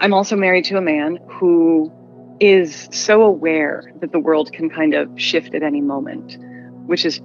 I'm 0.00 0.14
also 0.14 0.36
married 0.36 0.64
to 0.64 0.78
a 0.78 0.80
man 0.80 1.18
who 1.28 1.92
is 2.40 2.88
so 2.92 3.20
aware 3.20 3.92
that 4.00 4.10
the 4.10 4.20
world 4.20 4.54
can 4.54 4.70
kind 4.70 4.94
of 4.94 5.10
shift 5.20 5.54
at 5.54 5.62
any 5.62 5.82
moment 5.82 6.38
which 6.86 7.04
is 7.04 7.20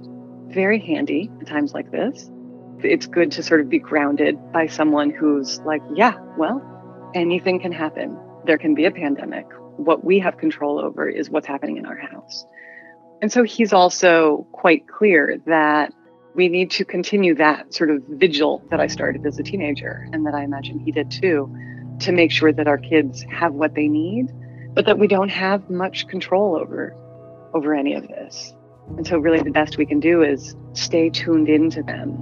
very 0.48 0.78
handy 0.78 1.30
at 1.40 1.46
times 1.46 1.72
like 1.72 1.90
this. 1.90 2.30
It's 2.84 3.06
good 3.06 3.32
to 3.32 3.42
sort 3.42 3.60
of 3.60 3.68
be 3.68 3.78
grounded 3.78 4.36
by 4.52 4.66
someone 4.66 5.10
who's 5.10 5.60
like, 5.60 5.82
yeah, 5.94 6.14
well, 6.36 6.60
anything 7.14 7.60
can 7.60 7.72
happen. 7.72 8.18
There 8.46 8.58
can 8.58 8.74
be 8.74 8.84
a 8.84 8.90
pandemic. 8.90 9.46
What 9.76 10.04
we 10.04 10.18
have 10.20 10.36
control 10.38 10.80
over 10.80 11.08
is 11.08 11.30
what's 11.30 11.46
happening 11.46 11.76
in 11.76 11.86
our 11.86 11.96
house. 11.96 12.44
And 13.20 13.32
so 13.32 13.44
he's 13.44 13.72
also 13.72 14.46
quite 14.52 14.88
clear 14.88 15.40
that 15.46 15.92
we 16.34 16.48
need 16.48 16.70
to 16.72 16.84
continue 16.84 17.34
that 17.36 17.72
sort 17.74 17.90
of 17.90 18.02
vigil 18.08 18.62
that 18.70 18.80
I 18.80 18.86
started 18.86 19.26
as 19.26 19.38
a 19.38 19.42
teenager 19.42 20.08
and 20.12 20.26
that 20.26 20.34
I 20.34 20.42
imagine 20.42 20.78
he 20.78 20.90
did 20.90 21.10
too, 21.10 21.54
to 22.00 22.12
make 22.12 22.30
sure 22.30 22.52
that 22.52 22.66
our 22.66 22.78
kids 22.78 23.24
have 23.30 23.52
what 23.52 23.74
they 23.74 23.86
need, 23.86 24.26
but 24.74 24.86
that 24.86 24.98
we 24.98 25.06
don't 25.06 25.28
have 25.28 25.68
much 25.70 26.08
control 26.08 26.56
over 26.56 26.96
over 27.54 27.74
any 27.74 27.94
of 27.94 28.08
this. 28.08 28.54
And 28.96 29.06
so, 29.06 29.18
really, 29.18 29.40
the 29.40 29.50
best 29.50 29.76
we 29.78 29.86
can 29.86 30.00
do 30.00 30.22
is 30.22 30.56
stay 30.72 31.10
tuned 31.10 31.48
into 31.48 31.82
them. 31.82 32.18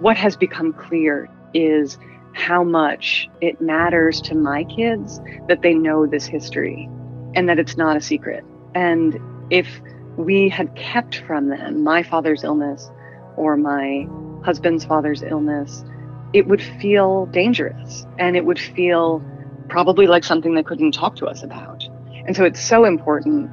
What 0.00 0.16
has 0.16 0.36
become 0.36 0.72
clear 0.72 1.28
is 1.52 1.98
how 2.32 2.64
much 2.64 3.28
it 3.40 3.60
matters 3.60 4.20
to 4.22 4.34
my 4.34 4.64
kids 4.64 5.20
that 5.48 5.62
they 5.62 5.74
know 5.74 6.06
this 6.06 6.24
history 6.24 6.88
and 7.34 7.48
that 7.48 7.58
it's 7.58 7.76
not 7.76 7.96
a 7.96 8.00
secret. 8.00 8.44
And 8.74 9.18
if 9.50 9.80
we 10.16 10.48
had 10.48 10.74
kept 10.74 11.18
from 11.26 11.48
them 11.48 11.84
my 11.84 12.02
father's 12.02 12.44
illness 12.44 12.90
or 13.36 13.56
my 13.56 14.06
husband's 14.44 14.84
father's 14.84 15.22
illness, 15.22 15.84
it 16.32 16.46
would 16.46 16.62
feel 16.62 17.26
dangerous 17.26 18.06
and 18.18 18.36
it 18.36 18.44
would 18.44 18.58
feel 18.58 19.22
probably 19.68 20.06
like 20.06 20.24
something 20.24 20.54
they 20.54 20.62
couldn't 20.62 20.92
talk 20.92 21.16
to 21.16 21.26
us 21.26 21.42
about. 21.42 21.84
And 22.26 22.34
so 22.34 22.44
it's 22.44 22.60
so 22.60 22.84
important 22.84 23.50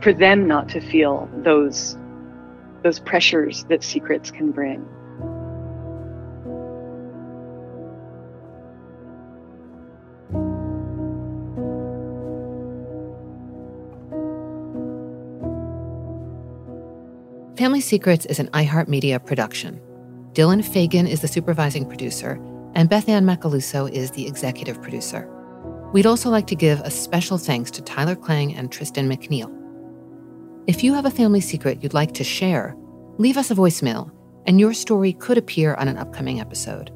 for 0.00 0.12
them 0.12 0.46
not 0.46 0.68
to 0.70 0.80
feel 0.80 1.28
those 1.44 1.96
those 2.82 2.98
pressures 3.00 3.64
that 3.64 3.82
secrets 3.82 4.30
can 4.30 4.52
bring. 4.52 4.86
Family 17.56 17.80
Secrets 17.80 18.26
is 18.26 18.38
an 18.38 18.48
iHeartMedia 18.48 19.24
production. 19.24 19.80
Dylan 20.34 20.62
Fagan 20.62 21.06
is 21.06 21.22
the 21.22 21.28
supervising 21.28 21.88
producer, 21.88 22.38
and 22.74 22.90
Beth 22.90 23.08
Ann 23.08 23.24
Macaluso 23.24 23.90
is 23.90 24.10
the 24.10 24.26
executive 24.26 24.82
producer. 24.82 25.26
We'd 25.94 26.04
also 26.04 26.28
like 26.28 26.46
to 26.48 26.54
give 26.54 26.80
a 26.80 26.90
special 26.90 27.38
thanks 27.38 27.70
to 27.70 27.82
Tyler 27.82 28.14
Klang 28.14 28.54
and 28.54 28.70
Tristan 28.70 29.08
McNeil. 29.08 29.50
If 30.66 30.84
you 30.84 30.92
have 30.92 31.06
a 31.06 31.10
family 31.10 31.40
secret 31.40 31.82
you'd 31.82 31.94
like 31.94 32.12
to 32.14 32.24
share, 32.24 32.76
leave 33.16 33.38
us 33.38 33.50
a 33.50 33.54
voicemail, 33.54 34.10
and 34.46 34.60
your 34.60 34.74
story 34.74 35.14
could 35.14 35.38
appear 35.38 35.76
on 35.76 35.88
an 35.88 35.96
upcoming 35.96 36.40
episode. 36.40 36.90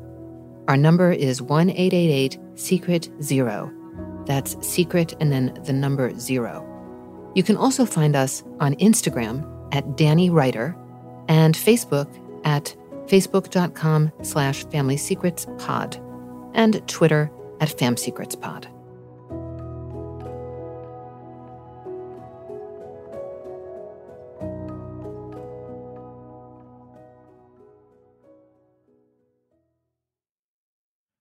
Our 0.68 0.76
number 0.76 1.10
is 1.10 1.40
1 1.40 1.70
888 1.70 2.38
Secret 2.56 3.08
Zero. 3.22 3.72
That's 4.26 4.58
secret 4.60 5.14
and 5.20 5.32
then 5.32 5.58
the 5.64 5.72
number 5.72 6.14
zero. 6.18 6.66
You 7.34 7.42
can 7.44 7.56
also 7.56 7.86
find 7.86 8.14
us 8.14 8.44
on 8.60 8.74
Instagram 8.74 9.56
at 9.72 9.96
Danny 9.96 10.30
Writer, 10.30 10.76
and 11.28 11.54
Facebook 11.54 12.08
at 12.44 12.74
facebook.com 13.06 14.12
slash 14.22 14.64
family 14.66 14.96
secrets 14.96 15.46
pod 15.58 16.00
and 16.54 16.86
Twitter 16.88 17.30
at 17.60 17.68
famsecretspod. 17.68 18.66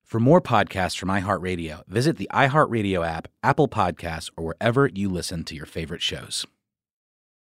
For 0.09 0.19
more 0.19 0.41
podcasts 0.41 0.97
from 0.97 1.09
iHeartRadio, 1.09 1.85
visit 1.85 2.17
the 2.17 2.27
iHeartRadio 2.33 3.07
app, 3.07 3.27
Apple 3.43 3.67
Podcasts, 3.67 4.31
or 4.35 4.43
wherever 4.43 4.87
you 4.87 5.07
listen 5.07 5.43
to 5.43 5.53
your 5.53 5.67
favorite 5.67 6.01
shows. 6.01 6.47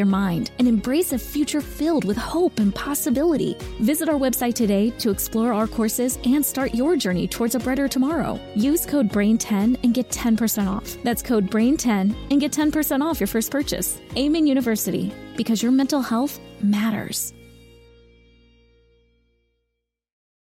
your 0.00 0.06
mind 0.06 0.50
and 0.58 0.66
embrace 0.66 1.12
a 1.12 1.18
future 1.18 1.60
filled 1.60 2.04
with 2.04 2.16
hope 2.16 2.58
and 2.58 2.74
possibility. 2.74 3.56
Visit 3.80 4.08
our 4.08 4.18
website 4.18 4.54
today 4.54 4.90
to 4.98 5.10
explore 5.10 5.52
our 5.52 5.68
courses 5.68 6.18
and 6.24 6.44
start 6.44 6.74
your 6.74 6.96
journey 6.96 7.28
towards 7.28 7.54
a 7.54 7.60
brighter 7.60 7.86
tomorrow. 7.86 8.40
Use 8.56 8.84
code 8.86 9.08
BRAIN10 9.10 9.84
and 9.84 9.94
get 9.94 10.08
10% 10.08 10.66
off. 10.66 10.96
That's 11.04 11.22
code 11.22 11.48
BRAIN10 11.50 12.32
and 12.32 12.40
get 12.40 12.50
10% 12.50 13.02
off 13.04 13.20
your 13.20 13.28
first 13.28 13.52
purchase. 13.52 14.00
Amen 14.16 14.46
University, 14.46 15.12
because 15.36 15.62
your 15.62 15.72
mental 15.72 16.00
health 16.00 16.40
matters. 16.62 17.32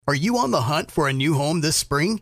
Are 0.10 0.16
you 0.16 0.38
on 0.38 0.52
the 0.52 0.62
hunt 0.62 0.89
for 0.89 1.10
a 1.10 1.14
new 1.14 1.34
home 1.34 1.60
this 1.60 1.76
spring, 1.76 2.22